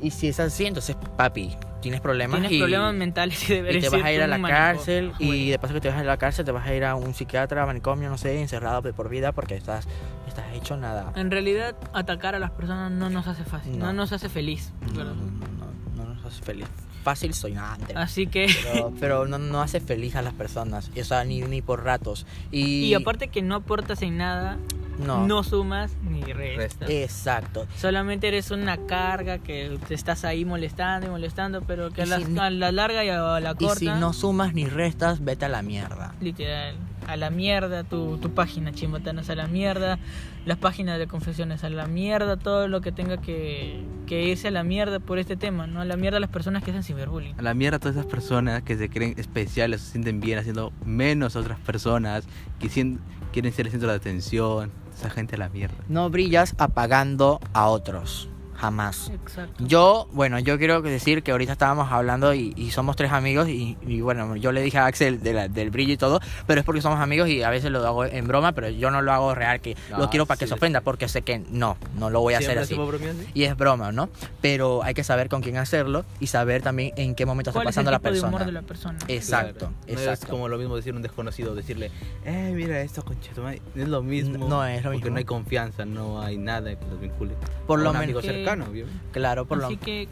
y 0.01 0.11
si 0.11 0.27
es 0.27 0.39
así, 0.39 0.65
entonces 0.65 0.95
papi, 1.17 1.55
tienes 1.81 2.01
problemas 2.01 2.39
Tienes 2.39 2.57
y, 2.57 2.59
problemas 2.59 2.93
mentales 2.93 3.49
y 3.49 3.53
y 3.53 3.79
te 3.79 3.89
vas 3.89 4.03
a 4.03 4.11
ir 4.11 4.21
a 4.21 4.27
la 4.27 4.41
cárcel 4.41 5.11
y 5.19 5.49
de 5.49 5.59
paso 5.59 5.73
que 5.73 5.81
te 5.81 5.89
vas 5.89 5.97
a 5.97 6.01
ir 6.01 6.07
a 6.07 6.11
la 6.11 6.17
cárcel 6.17 6.45
te 6.45 6.51
vas 6.51 6.65
a 6.65 6.73
ir 6.73 6.83
a 6.85 6.95
un 6.95 7.13
psiquiatra, 7.13 7.65
manicomio, 7.65 8.09
no 8.09 8.17
sé, 8.17 8.41
encerrado 8.41 8.81
de 8.81 8.93
por 8.93 9.09
vida 9.09 9.31
porque 9.31 9.55
estás 9.55 9.87
estás 10.33 10.53
hecho 10.53 10.77
nada. 10.77 11.11
En 11.15 11.31
realidad, 11.31 11.75
atacar 11.93 12.35
a 12.35 12.39
las 12.39 12.51
personas 12.51 12.91
no 12.91 13.09
nos 13.09 13.27
hace 13.27 13.43
fácil, 13.43 13.77
no, 13.77 13.87
No. 13.87 13.93
nos 13.93 14.11
hace 14.11 14.29
feliz. 14.29 14.71
No, 14.93 15.03
no, 15.03 15.13
no, 15.13 16.03
no 16.05 16.13
nos 16.15 16.25
hace 16.25 16.41
feliz. 16.43 16.67
Fácil 17.03 17.33
soy 17.33 17.53
nada. 17.53 17.77
Así 17.95 18.27
que... 18.27 18.47
pero, 18.63 18.93
pero 18.99 19.27
no, 19.27 19.37
no 19.37 19.61
hace 19.61 19.79
feliz 19.79 20.15
a 20.15 20.21
las 20.21 20.33
personas, 20.33 20.89
o 20.99 21.03
sea, 21.03 21.23
ni, 21.25 21.41
ni 21.41 21.61
por 21.61 21.83
ratos. 21.83 22.25
Y, 22.51 22.85
Y 22.85 22.93
aparte 22.93 23.27
que 23.27 23.41
no 23.41 23.55
aportas 23.55 24.01
en 24.01 24.17
nada, 24.17 24.57
no, 24.99 25.25
no, 25.27 25.43
sumas 25.43 25.91
ni 26.03 26.21
restas. 26.21 26.89
Exacto. 26.89 27.67
Solamente 27.77 28.27
eres 28.27 28.51
una 28.51 28.77
carga 28.77 29.39
que 29.39 29.77
te 29.87 29.93
estás 29.93 30.23
ahí 30.25 30.45
molestando 30.45 31.07
y 31.07 31.09
molestando, 31.09 31.61
pero 31.61 31.91
que 31.91 32.01
Y 32.01 32.03
a 32.03 32.07
la, 32.07 32.17
si 32.19 32.25
no- 32.25 32.41
a 32.41 32.49
la 32.49 32.71
larga 32.71 33.03
y 33.03 33.09
a 33.09 33.39
la 33.39 33.51
Y 33.51 33.55
corta, 33.55 33.75
si 33.75 33.85
no 33.87 34.13
sumas 34.13 34.53
ni 34.53 34.65
restas, 34.65 35.23
vete 35.23 35.45
a 35.45 35.49
la 35.49 35.61
mierda. 35.61 36.13
literal, 36.21 36.75
a 37.07 37.17
la 37.17 37.29
mierda 37.29 37.83
tu, 37.83 38.17
tu 38.17 38.29
página 38.31 38.71
chimbotanas, 38.71 39.29
a 39.29 39.35
la 39.35 39.47
mierda 39.47 39.97
las 40.45 40.57
páginas 40.57 40.99
de 40.99 41.07
confesiones, 41.07 41.63
a 41.63 41.69
la 41.69 41.87
mierda 41.87 42.35
todo 42.37 42.67
lo 42.67 42.81
que 42.81 42.91
tenga 42.91 43.17
que, 43.17 43.81
que 44.07 44.23
irse 44.27 44.49
a 44.49 44.51
la 44.51 44.63
mierda 44.63 44.99
por 44.99 45.17
este 45.17 45.35
tema, 45.37 45.67
¿no? 45.67 45.79
A 45.81 45.85
la 45.85 45.95
mierda 45.97 46.19
las 46.19 46.29
personas 46.29 46.63
que 46.63 46.71
hacen 46.71 46.83
ciberbullying. 46.83 47.39
A 47.39 47.41
la 47.41 47.53
mierda 47.53 47.79
todas 47.79 47.95
esas 47.95 48.05
personas 48.09 48.61
que 48.63 48.77
se 48.77 48.89
creen 48.89 49.15
especiales, 49.17 49.81
se 49.81 49.91
sienten 49.91 50.19
bien 50.19 50.39
haciendo 50.39 50.71
menos 50.85 51.35
a 51.35 51.39
otras 51.39 51.59
personas, 51.59 52.25
que 52.59 52.67
sien- 52.69 52.99
quieren 53.31 53.51
ser 53.53 53.65
el 53.67 53.71
centro 53.71 53.89
de 53.89 53.95
atención. 53.95 54.71
Esa 54.97 55.09
gente 55.09 55.35
a 55.35 55.39
la 55.39 55.49
mierda. 55.49 55.75
No 55.87 56.09
brillas 56.09 56.55
apagando 56.57 57.39
a 57.53 57.67
otros, 57.67 58.29
jamás. 58.63 59.11
Exacto. 59.13 59.61
Yo, 59.67 60.07
bueno, 60.13 60.39
yo 60.39 60.57
quiero 60.57 60.81
decir 60.81 61.21
que 61.21 61.31
ahorita 61.33 61.51
estábamos 61.51 61.91
hablando 61.91 62.33
y, 62.33 62.53
y 62.55 62.71
somos 62.71 62.95
tres 62.95 63.11
amigos 63.11 63.49
y, 63.49 63.77
y 63.85 63.99
bueno, 63.99 64.37
yo 64.37 64.53
le 64.53 64.61
dije 64.61 64.77
a 64.77 64.85
Axel 64.85 65.21
de 65.21 65.33
la- 65.33 65.47
del 65.49 65.69
brillo 65.69 65.91
y 65.93 65.97
todo, 65.97 66.21
pero 66.47 66.61
es 66.61 66.65
porque 66.65 66.81
somos 66.81 67.01
amigos 67.01 67.27
y 67.27 67.43
a 67.43 67.49
veces 67.49 67.71
lo 67.71 67.85
hago 67.85 68.05
en 68.05 68.25
broma, 68.25 68.53
pero 68.53 68.69
yo 68.69 68.89
no 68.89 69.01
lo 69.01 69.11
hago 69.11 69.35
real, 69.35 69.59
que 69.59 69.75
lo 69.91 69.97
No, 69.97 70.09
quiero 70.09 70.25
para 70.25 70.37
que 70.37 70.45
sí, 70.45 70.49
se 70.49 70.55
sí. 70.55 70.59
ofenda, 70.59 70.79
porque 70.79 71.09
sé 71.09 71.23
que 71.23 71.39
no, 71.51 71.75
no 71.99 72.09
lo 72.09 72.21
voy 72.21 72.35
a 72.35 72.37
hacer 72.37 72.65
¿Siempre 72.65 72.97
así. 73.11 73.29
Y 73.33 73.43
es 73.43 73.57
broma, 73.57 73.91
¿no? 73.91 74.07
Pero 74.41 74.81
hay 74.81 74.93
que 74.93 75.03
saber 75.03 75.27
con 75.27 75.41
quién 75.41 75.57
hacerlo 75.57 76.05
y 76.21 76.27
saber 76.27 76.61
también 76.61 76.93
en 76.95 77.15
qué 77.15 77.25
momento 77.25 77.49
está 77.49 77.57
¿Cuál 77.59 77.67
es 77.67 77.75
el 77.75 77.83
pasando 77.83 77.91
la 77.91 77.97
de 77.97 78.03
persona. 78.03 78.27
humor 78.29 78.45
de 78.45 78.51
la 78.53 78.61
persona? 78.61 78.97
Exacto, 79.09 79.59
Claro. 79.59 79.73
No 79.87 79.93
es 79.93 80.01
exacto. 80.07 80.27
como 80.29 80.47
lo 80.47 80.57
mismo 80.57 80.77
decir 80.77 80.95
un 80.95 81.01
desconocido, 81.01 81.53
decirle, 81.53 81.91
eh, 82.23 82.53
mira 82.55 82.79
esto, 82.79 83.03
conchetumare. 83.03 83.61
Es 83.75 83.89
lo 83.89 84.01
mismo. 84.01 84.47
No 84.47 84.65
es 84.65 84.77
lo 84.83 84.91
Porque 84.91 84.97
mismo. 84.99 85.09
no 85.11 85.17
hay 85.17 85.25
confianza, 85.25 85.83
no 85.85 86.21
hay 86.21 86.37
nada 86.37 86.73
que 86.79 86.85
los 86.85 87.01
vincule. 87.01 87.33
Por 87.67 87.79
lo 87.79 87.89
menos- 87.91 88.03
amigo 88.03 88.21
Que- 88.21 88.27
cercano, 88.53 88.71
obviamente. 88.71 88.99
Claro, 89.11 89.45
por 89.45 89.57
lo 89.59 89.67
Así 89.67 89.77
que 89.77 90.07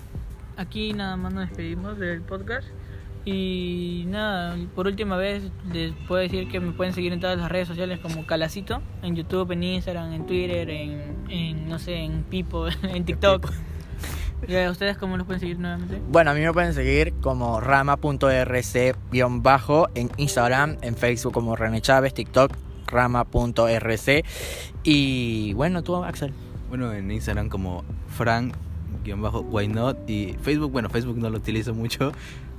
aquí 0.58 0.94
nada 0.94 1.18
más 1.18 1.34
nos 1.34 1.48
despedimos 1.48 1.98
del 1.98 2.22
podcast. 2.22 2.68
Y 3.24 4.06
nada, 4.08 4.58
por 4.74 4.88
última 4.88 5.16
vez 5.16 5.44
les 5.72 5.94
puedo 6.08 6.22
decir 6.22 6.50
que 6.50 6.60
me 6.60 6.72
pueden 6.72 6.94
seguir 6.94 7.14
en 7.14 7.20
todas 7.20 7.38
las 7.38 7.52
redes 7.52 7.68
sociales 7.68 8.00
como 8.00 8.26
Calacito, 8.26 8.82
en 9.04 9.16
YouTube, 9.16 9.52
en 9.52 9.62
Instagram, 9.62 10.12
en 10.14 10.26
Twitter, 10.26 10.68
en, 10.72 11.18
en, 11.30 11.70
no 11.70 11.78
sé, 11.78 11.98
en 11.98 12.24
Pipo, 12.24 12.66
en 12.84 13.06
TikTok. 13.06 13.48
¿Y 14.48 14.56
a 14.56 14.72
ustedes 14.72 14.98
cómo 14.98 15.18
los 15.18 15.28
pueden 15.28 15.40
seguir 15.40 15.60
nuevamente? 15.60 16.02
Bueno, 16.10 16.32
a 16.32 16.34
mí 16.34 16.42
me 16.42 16.52
pueden 16.52 16.74
seguir 16.74 17.14
como 17.22 17.60
rama.rc-bajo 17.60 18.30
en 19.94 20.10
Instagram, 20.18 20.78
en 20.82 20.96
Facebook 20.96 21.34
como 21.34 21.56
René 21.56 21.80
Chávez, 21.82 22.16
TikTok 22.16 22.52
rama.rc 22.88 24.26
y 24.84 25.54
bueno, 25.54 25.84
tú 25.84 26.04
Axel. 26.04 26.34
Bueno, 26.70 26.94
en 26.94 27.12
Instagram 27.12 27.50
como 27.50 27.84
Frank 28.22 28.56
why 29.50 29.68
not 29.68 29.98
y 30.08 30.36
Facebook, 30.42 30.72
bueno, 30.72 30.90
Facebook 30.90 31.18
no 31.18 31.30
lo 31.30 31.38
utilizo 31.38 31.74
mucho, 31.74 32.12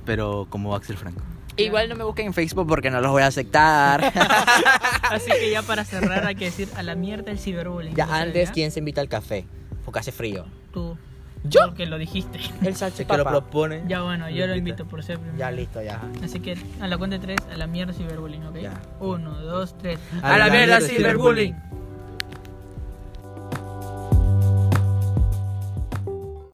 pero 0.05 0.47
como 0.49 0.75
Axel 0.75 0.97
Franco. 0.97 1.21
Igual 1.55 1.87
no 1.87 1.95
me 1.95 2.03
busquen 2.03 2.27
en 2.27 2.33
Facebook 2.33 2.67
porque 2.67 2.89
no 2.89 2.99
los 2.99 3.11
voy 3.11 3.21
a 3.21 3.27
aceptar. 3.27 4.03
Así 5.03 5.29
que 5.29 5.51
ya 5.51 5.61
para 5.61 5.85
cerrar 5.85 6.25
hay 6.25 6.35
que 6.35 6.45
decir 6.45 6.67
a 6.75 6.81
la 6.81 6.95
mierda 6.95 7.31
el 7.31 7.37
ciberbullying. 7.37 7.95
ya 7.95 8.05
¿no 8.05 8.11
sabes, 8.11 8.27
antes? 8.27 8.51
¿quién 8.51 8.71
se 8.71 8.79
invita 8.79 9.01
al 9.01 9.07
café? 9.07 9.45
Porque 9.85 9.99
hace 9.99 10.11
frío. 10.11 10.45
Tú. 10.71 10.97
¿Yo? 11.43 11.59
Porque 11.67 11.85
lo 11.85 11.97
dijiste. 11.97 12.39
El 12.61 12.69
El 12.69 13.05
que 13.05 13.17
lo 13.17 13.25
propone. 13.25 13.83
Ya 13.87 14.01
bueno, 14.01 14.29
yo 14.29 14.47
lo 14.47 14.55
invito 14.55 14.85
por 14.85 15.03
ser 15.03 15.19
primero. 15.19 15.37
Ya 15.37 15.51
listo, 15.51 15.81
ya. 15.81 16.01
Así 16.23 16.39
que 16.39 16.57
a 16.79 16.87
la 16.87 16.97
cuenta 16.97 17.17
de 17.17 17.23
tres, 17.23 17.39
a 17.53 17.57
la 17.57 17.67
mierda 17.67 17.93
ciberbullying, 17.93 18.45
¿ok? 18.45 18.57
Ya. 18.59 18.81
Uno, 18.99 19.39
dos, 19.41 19.77
tres. 19.77 19.99
A 20.21 20.37
la 20.37 20.49
mierda, 20.49 20.81
ciberbullying. 20.81 21.55